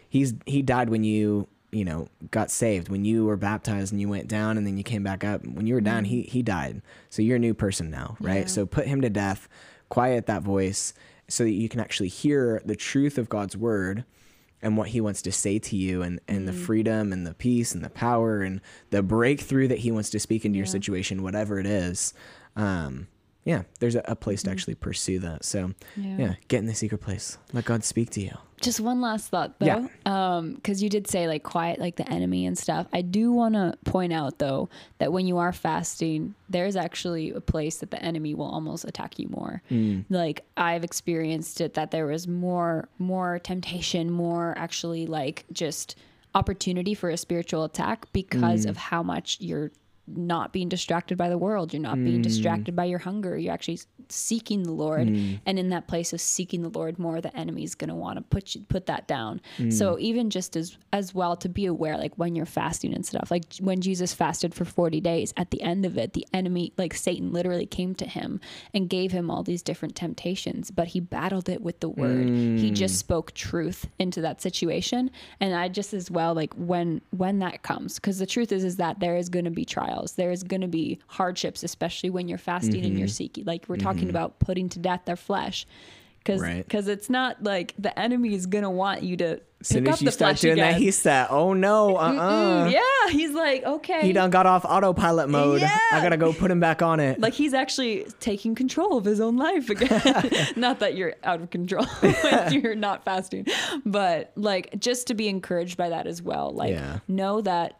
he's 0.09 0.35
he 0.47 0.63
died 0.63 0.89
when 0.91 1.05
you 1.05 1.47
you 1.71 1.85
know 1.85 2.09
got 2.31 2.51
saved 2.51 2.89
when 2.89 3.05
you 3.05 3.27
were 3.27 3.37
baptized 3.37 3.93
and 3.93 4.01
you 4.01 4.09
went 4.09 4.27
down 4.27 4.57
and 4.57 4.67
then 4.67 4.79
you 4.79 4.83
came 4.83 5.03
back 5.03 5.23
up 5.23 5.47
when 5.47 5.67
you 5.67 5.75
were 5.75 5.83
down 5.83 6.03
he 6.07 6.23
he 6.23 6.43
died 6.43 6.81
so 7.11 7.21
you're 7.21 7.37
a 7.37 7.39
new 7.39 7.53
person 7.53 7.91
now 7.91 8.17
right 8.21 8.41
Yeah. 8.41 8.47
so 8.47 8.65
put 8.65 8.87
him 8.87 9.03
to 9.03 9.11
death 9.11 9.49
quiet 9.91 10.25
that 10.27 10.43
voice 10.43 10.95
so 11.29 11.45
that 11.45 11.51
you 11.51 11.69
can 11.69 11.79
actually 11.79 12.09
hear 12.09 12.63
the 12.65 12.75
truth 12.75 13.19
of 13.19 13.29
God's 13.29 13.55
word 13.55 14.05
and 14.63 14.77
what 14.77 14.89
he 14.89 15.01
wants 15.01 15.23
to 15.23 15.33
say 15.33 15.59
to 15.59 15.77
you 15.77 16.03
and, 16.03 16.21
and 16.29 16.49
the 16.49 16.53
freedom 16.53 17.13
and 17.13 17.27
the 17.27 17.35
peace 17.35 17.75
and 17.75 17.85
the 17.85 17.91
power 17.91 18.43
and 18.43 18.61
the 18.91 19.03
breakthrough 19.03 19.69
that 19.69 19.79
he 19.79 19.91
wants 19.91 20.11
to 20.11 20.19
speak 20.19 20.45
into 20.45 20.57
your 20.57 20.67
situation 20.67 21.23
whatever 21.23 21.59
it 21.59 21.67
is 21.67 22.13
um 22.57 23.07
yeah 23.49 23.63
there's 23.81 23.97
a, 23.97 24.03
a 24.05 24.15
place 24.15 24.43
to 24.45 24.51
actually 24.51 24.75
pursue 24.77 25.19
that 25.19 25.45
so 25.45 25.73
Yeah. 25.97 26.17
yeah 26.19 26.35
get 26.49 26.59
in 26.59 26.67
the 26.67 26.75
secret 26.75 27.01
place 27.01 27.39
let 27.53 27.65
god 27.65 27.83
speak 27.85 28.11
to 28.11 28.21
you 28.21 28.35
Just 28.61 28.81
one 28.81 29.01
last 29.01 29.31
thought 29.31 29.51
though. 29.61 29.67
Yeah. 29.67 29.87
Um, 30.05 30.55
because 30.59 30.83
you 30.83 30.89
did 30.91 31.07
say 31.07 31.29
like 31.33 31.45
quiet 31.45 31.79
like 31.79 31.95
the 31.95 32.09
enemy 32.11 32.45
and 32.49 32.59
stuff. 32.59 32.87
I 32.93 33.03
do 33.03 33.31
wanna 33.41 33.75
point 33.85 34.13
out 34.13 34.39
though 34.41 34.69
that 34.99 35.13
when 35.15 35.29
you 35.31 35.39
are 35.39 35.53
fasting, 35.53 36.35
there's 36.51 36.75
actually 36.75 37.31
a 37.31 37.41
place 37.41 37.79
that 37.81 37.91
the 37.95 38.03
enemy 38.03 38.35
will 38.35 38.51
almost 38.57 38.85
attack 38.85 39.19
you 39.21 39.29
more. 39.31 39.63
Mm. 39.71 40.05
Like 40.11 40.39
I've 40.57 40.83
experienced 40.83 41.61
it 41.61 41.75
that 41.75 41.93
there 41.93 42.07
was 42.07 42.27
more 42.27 42.89
more 42.99 43.39
temptation, 43.39 44.11
more 44.11 44.55
actually 44.59 45.07
like 45.07 45.45
just 45.53 45.95
opportunity 46.35 46.95
for 46.95 47.11
a 47.11 47.17
spiritual 47.17 47.63
attack 47.65 48.07
because 48.13 48.67
Mm. 48.67 48.71
of 48.71 48.77
how 48.77 49.03
much 49.05 49.39
you're 49.41 49.71
not 50.17 50.53
being 50.53 50.69
distracted 50.69 51.17
by 51.19 51.29
the 51.29 51.39
world. 51.39 51.73
You're 51.73 51.83
not 51.83 52.03
being 52.05 52.21
Mm. 52.21 52.23
distracted 52.23 52.75
by 52.77 52.85
your 52.87 52.99
hunger. 53.01 53.37
You're 53.39 53.53
actually 53.53 53.81
seeking 54.09 54.63
the 54.63 54.73
Lord. 54.73 55.09
And 55.45 55.59
in 55.59 55.69
that 55.71 55.87
place 55.87 56.13
of 56.13 56.21
seeking 56.21 56.63
the 56.63 56.71
Lord 56.71 56.99
more, 56.99 57.21
the 57.21 57.37
enemy's 57.37 57.75
going 57.75 57.89
to 57.89 57.95
want 57.95 58.17
to 58.17 58.23
put 58.23 58.55
you, 58.55 58.63
put 58.63 58.87
that 58.87 59.07
down. 59.07 59.41
Mm. 59.59 59.73
So 59.73 59.99
even 59.99 60.31
just 60.31 60.57
as 60.57 60.77
as 60.93 61.15
well 61.15 61.37
to 61.37 61.49
be 61.49 61.67
aware 61.67 61.99
like 61.99 62.15
when 62.17 62.35
you're 62.35 62.47
fasting 62.47 62.95
and 62.95 63.05
stuff. 63.05 63.31
Like 63.31 63.45
when 63.61 63.81
Jesus 63.83 64.15
fasted 64.15 64.55
for 64.55 64.65
40 64.65 65.01
days, 65.01 65.35
at 65.37 65.51
the 65.51 65.61
end 65.63 65.85
of 65.85 65.99
it, 65.99 66.15
the 66.15 66.27
enemy 66.33 66.73
like 66.79 66.95
Satan 66.95 67.31
literally 67.33 67.67
came 67.67 67.95
to 67.97 68.07
him 68.07 68.41
and 68.73 68.89
gave 68.89 69.13
him 69.13 69.31
all 69.31 69.43
these 69.43 69.63
different 69.63 69.95
temptations, 69.95 70.71
but 70.71 70.89
he 70.89 71.01
battled 71.01 71.49
it 71.49 71.61
with 71.63 71.81
the 71.81 71.89
word. 71.89 72.31
He 72.57 72.71
just 72.71 72.95
Mm. 72.95 72.99
spoke 72.99 73.33
truth 73.35 73.87
into 73.99 74.21
that 74.23 74.41
situation. 74.41 75.11
And 75.41 75.55
I 75.55 75.69
just 75.69 75.93
as 75.93 76.11
well 76.11 76.33
like 76.35 76.55
when 76.55 77.03
when 77.11 77.39
that 77.41 77.63
comes 77.63 77.99
cuz 77.99 78.19
the 78.19 78.27
truth 78.27 78.51
is 78.53 78.65
is 78.65 78.77
that 78.77 79.01
there 79.01 79.17
is 79.17 79.29
going 79.29 79.45
to 79.45 79.51
be 79.51 79.65
trials. 79.99 80.13
There 80.15 80.31
is 80.31 80.43
going 80.43 80.61
to 80.63 80.69
be 80.69 80.99
hardships 81.07 81.63
especially 81.63 82.11
when 82.11 82.29
you're 82.29 82.39
fasting 82.39 82.77
and 82.77 82.85
Mm-hmm. 82.89 82.99
you're 82.99 83.09
seeking 83.09 83.45
like 83.45 83.65
we're 83.69 83.77
talking 83.77 84.09
about 84.11 84.39
putting 84.39 84.69
to 84.71 84.79
death 84.79 85.03
their 85.05 85.17
flesh. 85.17 85.67
Cause, 86.25 86.41
Right. 86.43 86.69
cause 86.69 86.89
it's 86.89 87.09
not 87.09 87.43
like 87.43 87.75
the 87.79 87.97
enemy 87.99 88.35
is 88.35 88.45
gonna 88.47 88.71
want 88.71 89.03
you 89.03 89.17
to 89.19 89.41
as 89.61 89.69
soon 89.69 89.85
pick 89.85 89.93
as 89.93 89.95
up 89.95 90.01
you 90.03 90.05
the 90.07 90.13
start 90.13 90.31
flesh 90.33 90.41
doing 90.43 90.53
again. 90.55 90.73
that 90.73 90.79
he's 90.81 90.99
set 90.99 91.29
oh 91.31 91.55
no 91.55 91.97
uh-uh 91.97 92.67
Mm, 92.67 92.73
yeah, 92.73 93.11
he's 93.13 93.31
like, 93.31 93.65
okay. 93.65 94.03
he 94.03 94.13
done 94.13 94.29
got 94.29 94.45
off 94.45 94.65
autopilot 94.67 95.31
mode 95.31 95.61
Yeah. 95.63 95.79
i 95.93 96.03
gotta 96.03 96.19
go 96.19 96.33
put 96.35 96.51
him 96.51 96.61
back 96.61 96.83
on 96.83 97.01
it 97.01 97.19
like 97.19 97.33
he's 97.33 97.55
actually 97.55 98.05
taking 98.21 98.55
control 98.55 98.99
of 98.99 99.05
his 99.07 99.21
own 99.21 99.37
life 99.39 99.71
again. 99.71 100.03
not 100.57 100.81
that 100.81 100.97
you're 100.97 101.15
out 101.25 101.41
of 101.41 101.49
control 101.51 101.85
when 102.01 102.53
you're 102.53 102.75
not 102.75 103.05
fasting, 103.05 103.47
but 103.87 104.33
like 104.37 104.79
just 104.79 105.07
to 105.07 105.15
be 105.15 105.29
encouraged 105.29 105.79
by 105.79 105.89
that 105.89 106.07
as 106.07 106.21
well. 106.21 106.51
Like 106.53 106.73
Yeah. 106.75 106.99
know 107.09 107.41
that 107.43 107.79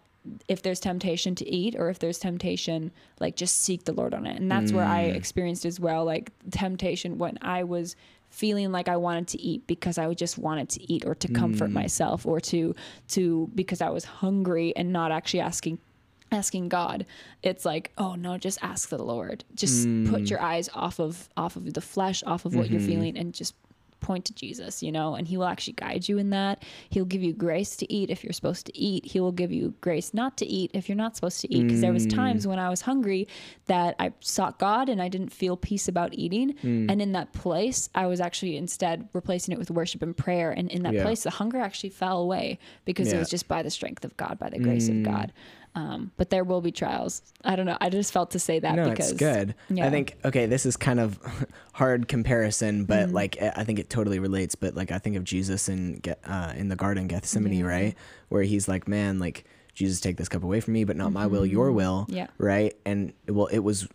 if 0.49 0.63
there's 0.63 0.81
temptation 0.81 1.35
to 1.37 1.49
eat 1.49 1.75
or 1.79 1.89
if 1.91 1.99
there's 1.99 2.19
temptation, 2.19 2.91
like 3.21 3.37
just 3.37 3.61
seek 3.61 3.85
the 3.85 3.93
Lord 3.93 4.15
on 4.15 4.27
it. 4.27 4.37
And 4.41 4.51
that's 4.51 4.73
where 4.73 4.85
I 4.85 5.11
Mm. 5.11 5.17
experienced 5.17 5.65
as 5.65 5.79
well, 5.81 6.05
like 6.05 6.33
temptation 6.51 7.19
when 7.19 7.39
I 7.43 7.65
was 7.65 7.97
feeling 8.31 8.71
like 8.73 8.89
I 8.89 8.97
wanted 8.97 9.29
to 9.29 9.41
eat 9.41 9.67
because 9.67 9.97
I 9.99 10.13
just 10.15 10.37
wanted 10.39 10.69
to 10.71 10.93
eat 10.93 11.05
or 11.07 11.15
to 11.15 11.29
comfort 11.29 11.71
Mm. 11.71 11.75
myself 11.75 12.27
or 12.27 12.41
to 12.41 12.75
to 13.09 13.51
because 13.55 13.81
I 13.81 13.89
was 13.91 14.05
hungry 14.05 14.75
and 14.77 14.93
not 14.93 15.11
actually 15.13 15.41
asking 15.41 15.79
asking 16.31 16.69
God. 16.69 17.07
It's 17.43 17.65
like, 17.65 17.91
oh 17.97 18.15
no, 18.15 18.37
just 18.37 18.59
ask 18.63 18.91
the 18.91 19.03
Lord. 19.03 19.45
Just 19.55 19.89
Mm. 19.89 20.05
put 20.11 20.29
your 20.31 20.43
eyes 20.43 20.69
off 20.75 21.01
of 21.01 21.29
off 21.39 21.57
of 21.57 21.73
the 21.73 21.81
flesh, 21.81 22.23
off 22.25 22.45
of 22.45 22.55
what 22.55 22.69
you're 22.71 22.81
Mm-hmm. 22.81 22.87
feeling 22.87 23.17
and 23.17 23.33
just 23.33 23.55
point 24.01 24.25
to 24.27 24.35
Jesus, 24.35 24.83
you 24.83 24.93
know, 24.93 25.15
and 25.15 25.27
he 25.27 25.37
will 25.37 25.47
actually 25.47 25.75
guide 25.75 26.09
you 26.09 26.19
in 26.19 26.31
that. 26.31 26.63
He'll 26.91 27.05
give 27.05 27.23
you 27.23 27.33
grace 27.33 27.77
to 27.77 27.93
eat 27.93 28.11
if 28.11 28.23
you're 28.23 28.33
supposed 28.33 28.67
to 28.67 28.79
eat. 28.79 29.05
He 29.07 29.21
will 29.21 29.33
give 29.33 29.53
you 29.53 29.75
grace 29.81 30.15
not 30.15 30.37
to 30.39 30.47
eat 30.47 30.71
if 30.75 30.89
you're 30.89 30.97
not 30.97 31.17
supposed 31.17 31.41
to 31.43 31.55
eat. 31.55 31.65
Because 31.65 31.79
mm. 31.79 31.83
there 31.83 31.93
was 31.93 32.07
times 32.07 32.47
when 32.47 32.59
I 32.59 32.69
was 32.69 32.83
hungry 32.83 33.29
that 33.67 33.97
I 33.99 34.13
sought 34.21 34.59
God 34.59 34.89
and 34.89 35.03
I 35.03 35.09
didn't 35.09 35.33
feel 35.33 35.57
peace 35.57 35.89
about 35.89 36.15
eating. 36.15 36.55
Mm. 36.55 36.91
And 36.91 37.03
in 37.03 37.13
that 37.13 37.33
place, 37.33 37.89
I 37.95 38.07
was 38.07 38.21
actually 38.21 38.57
instead 38.57 39.09
replacing 39.13 39.53
it 39.53 39.59
with 39.59 39.71
worship 39.71 40.03
and 40.03 40.17
prayer. 40.17 40.51
And 40.51 40.71
in 40.71 40.83
that 40.83 40.95
yeah. 40.95 41.03
place, 41.03 41.23
the 41.23 41.31
hunger 41.31 41.59
actually 41.59 41.91
fell 41.91 42.21
away 42.21 42.59
because 42.85 43.09
yeah. 43.09 43.17
it 43.17 43.19
was 43.19 43.31
just 43.31 43.49
by 43.49 43.63
the 43.63 43.71
strength 43.71 44.05
of 44.05 44.17
God, 44.17 44.39
by 44.39 44.51
the 44.51 44.59
grace 44.59 44.89
mm. 44.89 44.99
of 44.99 45.13
God. 45.13 45.33
Um, 45.79 46.11
but 46.17 46.31
there 46.31 46.43
will 46.43 46.61
be 46.61 46.73
trials. 46.73 47.23
I 47.45 47.55
don't 47.55 47.67
know. 47.67 47.79
I 47.81 47.89
just 47.89 48.13
felt 48.13 48.33
to 48.33 48.41
say 48.41 48.59
that 48.59 48.75
no, 48.75 48.91
because 48.91 49.13
it's 49.13 49.19
good. 49.19 49.55
Yeah. 49.71 49.87
I 49.87 49.91
think 49.91 50.17
okay, 50.25 50.47
this 50.47 50.67
is 50.67 50.77
kind 50.77 50.99
of 50.99 51.21
hard 51.73 52.09
comparison, 52.09 52.85
but 52.85 53.07
mm-hmm. 53.07 53.15
like 53.15 53.41
I 53.41 53.63
think 53.63 53.79
it 53.79 53.89
totally 53.89 54.19
relates. 54.19 54.57
But 54.57 54.75
like 54.75 54.91
I 54.91 54.99
think 54.99 55.17
of 55.17 55.23
Jesus 55.23 55.69
in 55.69 56.03
uh, 56.25 56.53
in 56.57 56.69
the 56.69 56.75
Garden 56.75 57.07
Gethsemane, 57.07 57.61
yeah. 57.61 57.65
right, 57.65 57.95
where 58.29 58.43
he's 58.43 58.67
like, 58.67 58.89
man, 58.89 59.21
like 59.21 59.45
Jesus, 59.73 60.01
take 60.01 60.17
this 60.17 60.29
cup 60.29 60.43
away 60.43 60.61
from 60.61 60.75
me, 60.75 60.83
but 60.83 60.97
not 60.97 61.07
mm-hmm. 61.07 61.15
my 61.15 61.27
will, 61.29 61.47
your 61.47 61.69
mm-hmm. 61.69 61.77
will, 61.77 62.07
yeah, 62.09 62.27
right. 62.39 62.75
And 62.85 63.13
well, 63.29 63.47
it 63.47 63.61
was 63.61 63.87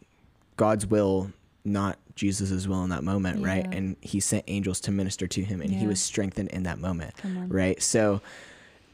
God's 0.55 0.85
will, 0.85 1.33
not 1.65 1.99
Jesus's 2.15 2.65
will 2.65 2.85
in 2.85 2.91
that 2.91 3.03
moment, 3.03 3.41
yeah. 3.41 3.47
right? 3.47 3.67
And 3.73 3.97
he 3.99 4.21
sent 4.21 4.45
angels 4.47 4.79
to 4.81 4.91
minister 4.91 5.27
to 5.27 5.43
him, 5.43 5.59
and 5.61 5.69
he 5.69 5.85
was 5.85 5.99
strengthened 5.99 6.49
in 6.51 6.63
that 6.63 6.79
moment, 6.79 7.13
right? 7.49 7.81
So 7.81 8.21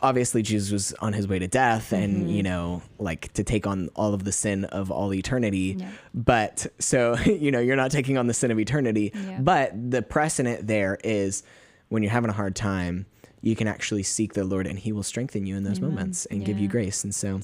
obviously 0.01 0.41
Jesus 0.41 0.71
was 0.71 0.93
on 0.99 1.13
his 1.13 1.27
way 1.27 1.39
to 1.39 1.47
death 1.47 1.91
and 1.91 2.17
mm-hmm. 2.17 2.29
you 2.29 2.43
know 2.43 2.81
like 2.97 3.31
to 3.33 3.43
take 3.43 3.67
on 3.67 3.89
all 3.95 4.13
of 4.13 4.23
the 4.23 4.31
sin 4.31 4.65
of 4.65 4.91
all 4.91 5.13
eternity 5.13 5.75
yeah. 5.77 5.91
but 6.13 6.67
so 6.79 7.17
you 7.25 7.51
know 7.51 7.59
you're 7.59 7.75
not 7.75 7.91
taking 7.91 8.17
on 8.17 8.27
the 8.27 8.33
sin 8.33 8.51
of 8.51 8.59
eternity 8.59 9.11
yeah. 9.13 9.39
but 9.41 9.71
the 9.91 10.01
precedent 10.01 10.67
there 10.67 10.97
is 11.03 11.43
when 11.89 12.03
you're 12.03 12.11
having 12.11 12.29
a 12.29 12.33
hard 12.33 12.55
time 12.55 13.05
you 13.41 13.55
can 13.55 13.67
actually 13.67 14.03
seek 14.03 14.33
the 14.33 14.43
Lord 14.43 14.67
and 14.67 14.77
he 14.77 14.91
will 14.91 15.03
strengthen 15.03 15.45
you 15.45 15.55
in 15.55 15.63
those 15.63 15.79
Amen. 15.79 15.91
moments 15.91 16.25
and 16.25 16.41
yeah. 16.41 16.47
give 16.47 16.59
you 16.59 16.67
grace 16.67 17.03
and 17.03 17.13
so 17.13 17.39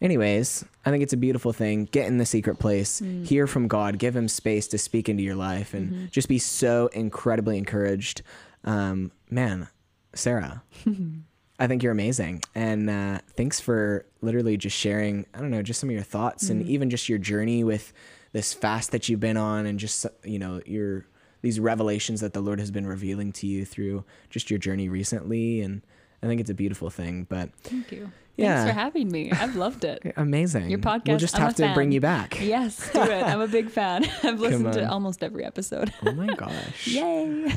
anyways 0.00 0.64
I 0.84 0.90
think 0.90 1.02
it's 1.02 1.12
a 1.12 1.18
beautiful 1.18 1.52
thing 1.52 1.86
get 1.86 2.06
in 2.06 2.18
the 2.18 2.26
secret 2.26 2.58
place 2.58 3.00
mm. 3.00 3.24
hear 3.24 3.46
from 3.46 3.68
God 3.68 3.98
give 3.98 4.14
him 4.14 4.28
space 4.28 4.68
to 4.68 4.78
speak 4.78 5.08
into 5.08 5.22
your 5.22 5.36
life 5.36 5.72
and 5.72 5.92
mm-hmm. 5.92 6.06
just 6.10 6.28
be 6.28 6.38
so 6.38 6.88
incredibly 6.88 7.56
encouraged 7.56 8.22
um, 8.64 9.12
man 9.30 9.68
Sarah 10.14 10.62
I 11.58 11.66
think 11.66 11.82
you're 11.82 11.92
amazing. 11.92 12.42
And 12.54 12.90
uh, 12.90 13.18
thanks 13.36 13.60
for 13.60 14.04
literally 14.20 14.56
just 14.56 14.76
sharing, 14.76 15.26
I 15.34 15.40
don't 15.40 15.50
know, 15.50 15.62
just 15.62 15.80
some 15.80 15.88
of 15.88 15.94
your 15.94 16.02
thoughts 16.02 16.44
mm-hmm. 16.44 16.60
and 16.60 16.68
even 16.68 16.90
just 16.90 17.08
your 17.08 17.18
journey 17.18 17.64
with 17.64 17.92
this 18.32 18.52
fast 18.52 18.90
that 18.92 19.08
you've 19.08 19.20
been 19.20 19.36
on 19.36 19.66
and 19.66 19.78
just, 19.78 20.04
you 20.24 20.38
know, 20.38 20.60
your 20.66 21.06
these 21.42 21.60
revelations 21.60 22.20
that 22.20 22.32
the 22.32 22.40
Lord 22.40 22.58
has 22.58 22.70
been 22.70 22.86
revealing 22.86 23.32
to 23.32 23.46
you 23.46 23.64
through 23.64 24.04
just 24.30 24.50
your 24.50 24.58
journey 24.58 24.88
recently. 24.88 25.60
And 25.60 25.82
I 26.22 26.26
think 26.26 26.40
it's 26.40 26.50
a 26.50 26.54
beautiful 26.54 26.90
thing. 26.90 27.26
But 27.28 27.50
thank 27.62 27.92
you. 27.92 28.10
Yeah. 28.36 28.56
Thanks 28.56 28.70
for 28.70 28.78
having 28.78 29.10
me. 29.10 29.30
I've 29.32 29.56
loved 29.56 29.84
it. 29.84 30.12
Amazing. 30.16 30.68
Your 30.68 30.78
podcast. 30.78 31.08
We'll 31.08 31.18
just 31.18 31.36
I'm 31.36 31.42
have 31.42 31.54
to 31.56 31.62
fan. 31.62 31.74
bring 31.74 31.92
you 31.92 32.00
back. 32.00 32.38
Yes, 32.46 32.90
do 32.92 33.00
it. 33.00 33.22
I'm 33.24 33.40
a 33.40 33.48
big 33.48 33.70
fan. 33.70 34.04
I've 34.22 34.38
listened 34.38 34.72
to 34.74 34.88
almost 34.88 35.24
every 35.24 35.44
episode. 35.44 35.92
oh 36.04 36.12
my 36.12 36.26
gosh. 36.34 36.86
Yay. 36.86 37.52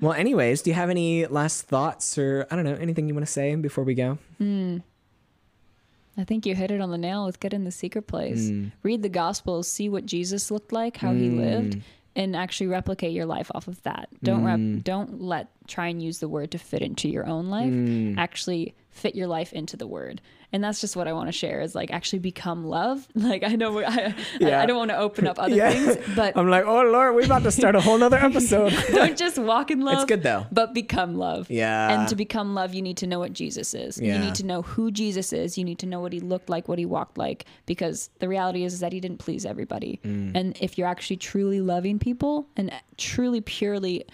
well, 0.00 0.12
anyways, 0.12 0.62
do 0.62 0.70
you 0.70 0.74
have 0.74 0.88
any 0.88 1.26
last 1.26 1.62
thoughts 1.62 2.16
or 2.16 2.46
I 2.50 2.56
don't 2.56 2.64
know, 2.64 2.74
anything 2.74 3.06
you 3.06 3.14
want 3.14 3.26
to 3.26 3.32
say 3.32 3.54
before 3.56 3.84
we 3.84 3.94
go? 3.94 4.18
Hmm. 4.38 4.78
I 6.16 6.24
think 6.24 6.46
you 6.46 6.54
hit 6.54 6.70
it 6.70 6.80
on 6.80 6.90
the 6.90 6.98
nail 6.98 7.26
with 7.26 7.38
get 7.40 7.52
in 7.52 7.64
the 7.64 7.70
secret 7.70 8.06
place. 8.06 8.48
Mm. 8.48 8.72
Read 8.82 9.02
the 9.02 9.08
gospels, 9.08 9.68
see 9.68 9.88
what 9.88 10.06
Jesus 10.06 10.50
looked 10.50 10.72
like, 10.72 10.96
how 10.96 11.12
mm. 11.12 11.18
he 11.18 11.30
lived, 11.30 11.82
and 12.14 12.36
actually 12.36 12.68
replicate 12.68 13.12
your 13.12 13.26
life 13.26 13.50
off 13.54 13.66
of 13.66 13.82
that. 13.82 14.08
Don't 14.22 14.44
rep, 14.44 14.84
don't 14.84 15.20
let 15.20 15.48
try 15.66 15.88
and 15.88 16.00
use 16.00 16.20
the 16.20 16.28
word 16.28 16.52
to 16.52 16.58
fit 16.58 16.82
into 16.82 17.08
your 17.08 17.26
own 17.26 17.50
life. 17.50 17.72
Mm. 17.72 18.16
Actually 18.16 18.74
fit 18.94 19.14
your 19.14 19.26
life 19.26 19.52
into 19.52 19.76
the 19.76 19.86
word. 19.86 20.20
And 20.52 20.62
that's 20.62 20.80
just 20.80 20.94
what 20.94 21.08
i 21.08 21.12
want 21.12 21.26
to 21.26 21.32
share 21.32 21.60
is 21.60 21.74
like 21.74 21.90
actually 21.90 22.20
become 22.20 22.64
love. 22.64 23.06
Like 23.24 23.42
i 23.42 23.56
know 23.56 23.78
I, 23.80 24.14
yeah. 24.38 24.60
I, 24.60 24.62
I, 24.62 24.66
don't 24.66 24.76
want 24.76 24.90
to 24.90 24.98
open 24.98 25.26
up 25.26 25.38
other 25.38 25.54
yeah. 25.62 25.70
things 25.70 26.14
but 26.14 26.36
i'm 26.36 26.48
like 26.48 26.66
oh 26.66 26.82
lord 26.82 27.14
we're 27.14 27.24
about 27.24 27.42
to 27.44 27.50
start 27.50 27.74
a 27.74 27.80
whole 27.80 27.98
nother 27.98 28.18
episode. 28.30 28.72
Don't 28.92 29.16
just 29.16 29.38
walk 29.38 29.70
in 29.70 29.80
love 29.80 29.94
it's 29.94 30.04
good 30.04 30.22
though. 30.22 30.46
but 30.52 30.74
become 30.74 31.16
love. 31.16 31.50
Yeah. 31.50 31.90
And 31.90 32.08
to 32.08 32.16
become 32.16 32.54
love 32.54 32.74
you 32.74 32.82
need 32.82 32.98
to 32.98 33.06
know 33.06 33.18
what 33.18 33.32
jesus 33.32 33.74
is. 33.74 33.98
Yeah. 33.98 34.14
you 34.14 34.24
need 34.24 34.34
to 34.36 34.46
know 34.46 34.62
who 34.62 34.90
jesus 34.90 35.32
is. 35.32 35.58
You 35.58 35.64
need 35.64 35.78
to 35.80 35.86
know 35.86 36.00
what 36.00 36.12
he 36.12 36.20
looked 36.20 36.48
like 36.48 36.68
what 36.68 36.78
he 36.78 36.86
walked 36.86 37.18
like 37.18 37.46
because 37.66 38.10
the 38.20 38.28
reality 38.28 38.62
is, 38.64 38.74
is 38.74 38.80
that 38.80 38.92
he 38.92 39.00
didn't 39.00 39.18
please 39.18 39.44
everybody. 39.44 40.00
Mm. 40.04 40.32
and 40.34 40.56
if 40.60 40.78
you're 40.78 40.88
actually 40.88 41.16
truly 41.16 41.60
loving 41.60 41.98
people 41.98 42.46
and 42.56 42.70
truly 42.96 43.40
purely 43.40 44.04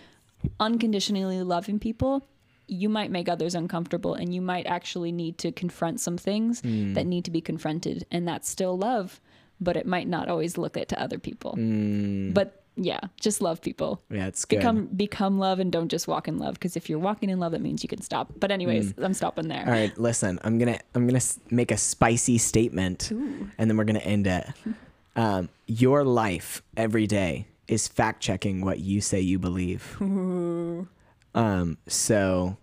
unconditionally 0.59 1.43
loving 1.43 1.78
people 1.78 2.26
you 2.71 2.89
might 2.89 3.11
make 3.11 3.29
others 3.29 3.55
uncomfortable 3.55 4.14
and 4.14 4.35
you 4.35 4.41
might 4.41 4.66
actually 4.66 5.11
need 5.11 5.39
to 5.39 5.51
confront 5.51 6.01
some 6.01 6.16
things 6.16 6.62
mm. 6.62 6.95
that 6.95 7.07
need 7.07 7.25
to 7.25 7.31
be 7.31 7.41
confronted 7.41 8.07
and 8.11 8.27
that's 8.27 8.49
still 8.49 8.79
love 8.79 9.21
but 9.61 9.77
it 9.77 9.87
might 9.87 10.09
not 10.09 10.29
always 10.29 10.57
look 10.57 10.77
it 10.77 10.89
to 10.89 11.01
other 11.01 11.18
people 11.18 11.55
mm. 11.59 12.33
but 12.33 12.62
yeah 12.77 13.01
just 13.21 13.43
love 13.43 13.61
people 13.61 14.01
yeah 14.09 14.27
it's 14.27 14.45
become 14.45 14.87
good. 14.87 14.97
become 14.97 15.39
love 15.39 15.59
and 15.59 15.73
don't 15.73 15.89
just 15.89 16.07
walk 16.07 16.29
in 16.29 16.39
love 16.39 16.55
because 16.55 16.77
if 16.77 16.89
you're 16.89 17.01
walking 17.01 17.29
in 17.29 17.41
love 17.41 17.53
that 17.53 17.61
means 17.61 17.83
you 17.83 17.89
can 17.89 18.01
stop 18.01 18.31
but 18.39 18.51
anyways 18.51 18.93
mm. 18.93 19.05
i'm 19.05 19.12
stopping 19.12 19.49
there 19.49 19.64
all 19.66 19.73
right 19.73 19.99
listen 19.99 20.39
i'm 20.45 20.59
gonna 20.59 20.79
i'm 20.95 21.07
gonna 21.07 21.21
make 21.51 21.73
a 21.73 21.77
spicy 21.77 22.39
statement 22.39 23.11
Ooh. 23.11 23.51
and 23.59 23.68
then 23.68 23.77
we're 23.77 23.85
gonna 23.85 23.99
end 23.99 24.27
it 24.27 24.47
um, 25.16 25.49
your 25.66 26.05
life 26.05 26.62
every 26.77 27.07
day 27.09 27.47
is 27.66 27.89
fact 27.89 28.23
checking 28.23 28.64
what 28.64 28.79
you 28.79 29.01
say 29.01 29.21
you 29.21 29.39
believe 29.39 30.01
Ooh. 30.01 30.89
Um, 31.35 31.79
so 31.87 32.57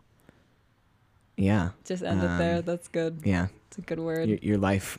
yeah. 1.38 1.70
Just 1.86 2.04
end 2.04 2.22
um, 2.22 2.26
it 2.26 2.38
there. 2.38 2.58
Um, 2.58 2.64
That's 2.64 2.88
good. 2.88 3.22
Yeah. 3.24 3.48
It's 3.68 3.78
a 3.78 3.82
good 3.82 4.00
word. 4.00 4.28
Your, 4.28 4.40
your 4.42 4.58
life, 4.58 4.98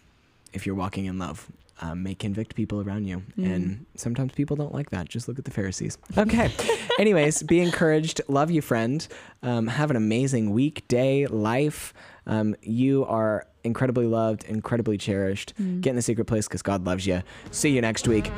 if 0.52 0.64
you're 0.64 0.74
walking 0.74 1.04
in 1.06 1.18
love, 1.18 1.46
um, 1.80 2.02
may 2.02 2.14
convict 2.14 2.54
people 2.54 2.80
around 2.80 3.06
you. 3.06 3.22
Mm. 3.36 3.54
And 3.54 3.86
sometimes 3.96 4.32
people 4.32 4.56
don't 4.56 4.74
like 4.74 4.90
that. 4.90 5.08
Just 5.08 5.28
look 5.28 5.38
at 5.38 5.44
the 5.44 5.50
Pharisees. 5.50 5.98
Okay. 6.18 6.50
Anyways, 6.98 7.44
be 7.44 7.60
encouraged. 7.60 8.20
Love 8.26 8.50
you, 8.50 8.60
friend. 8.60 9.06
Um, 9.42 9.68
have 9.68 9.90
an 9.90 9.96
amazing 9.96 10.50
week, 10.50 10.86
day, 10.88 11.26
life. 11.26 11.94
Um, 12.26 12.56
you 12.60 13.04
are 13.04 13.46
incredibly 13.62 14.06
loved, 14.06 14.44
incredibly 14.44 14.98
cherished. 14.98 15.54
Mm. 15.60 15.80
Get 15.80 15.90
in 15.90 15.96
the 15.96 16.02
secret 16.02 16.24
place 16.24 16.48
because 16.48 16.62
God 16.62 16.84
loves 16.84 17.06
you. 17.06 17.22
See 17.52 17.70
you 17.70 17.80
next 17.80 18.08
week. 18.08 18.30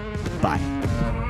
Bye. 0.43 1.29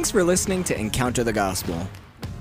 Thanks 0.00 0.12
for 0.12 0.24
listening 0.24 0.64
to 0.64 0.80
Encounter 0.80 1.22
the 1.22 1.32
Gospel. 1.34 1.86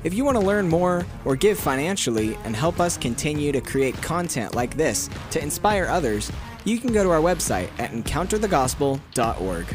If 0.06 0.14
you 0.14 0.24
want 0.24 0.38
to 0.38 0.46
learn 0.46 0.70
more 0.70 1.06
or 1.26 1.36
give 1.36 1.60
financially 1.60 2.38
and 2.46 2.56
help 2.56 2.80
us 2.80 2.98
continue 2.98 3.52
to 3.52 3.60
create 3.60 4.02
content 4.02 4.56
like 4.56 4.78
this 4.78 5.10
to 5.32 5.44
inspire 5.44 5.84
others, 5.88 6.32
you 6.64 6.78
can 6.80 6.94
go 6.94 7.04
to 7.04 7.10
our 7.10 7.20
website 7.20 7.68
at 7.78 7.92
encounterthegospel.org. 7.92 9.66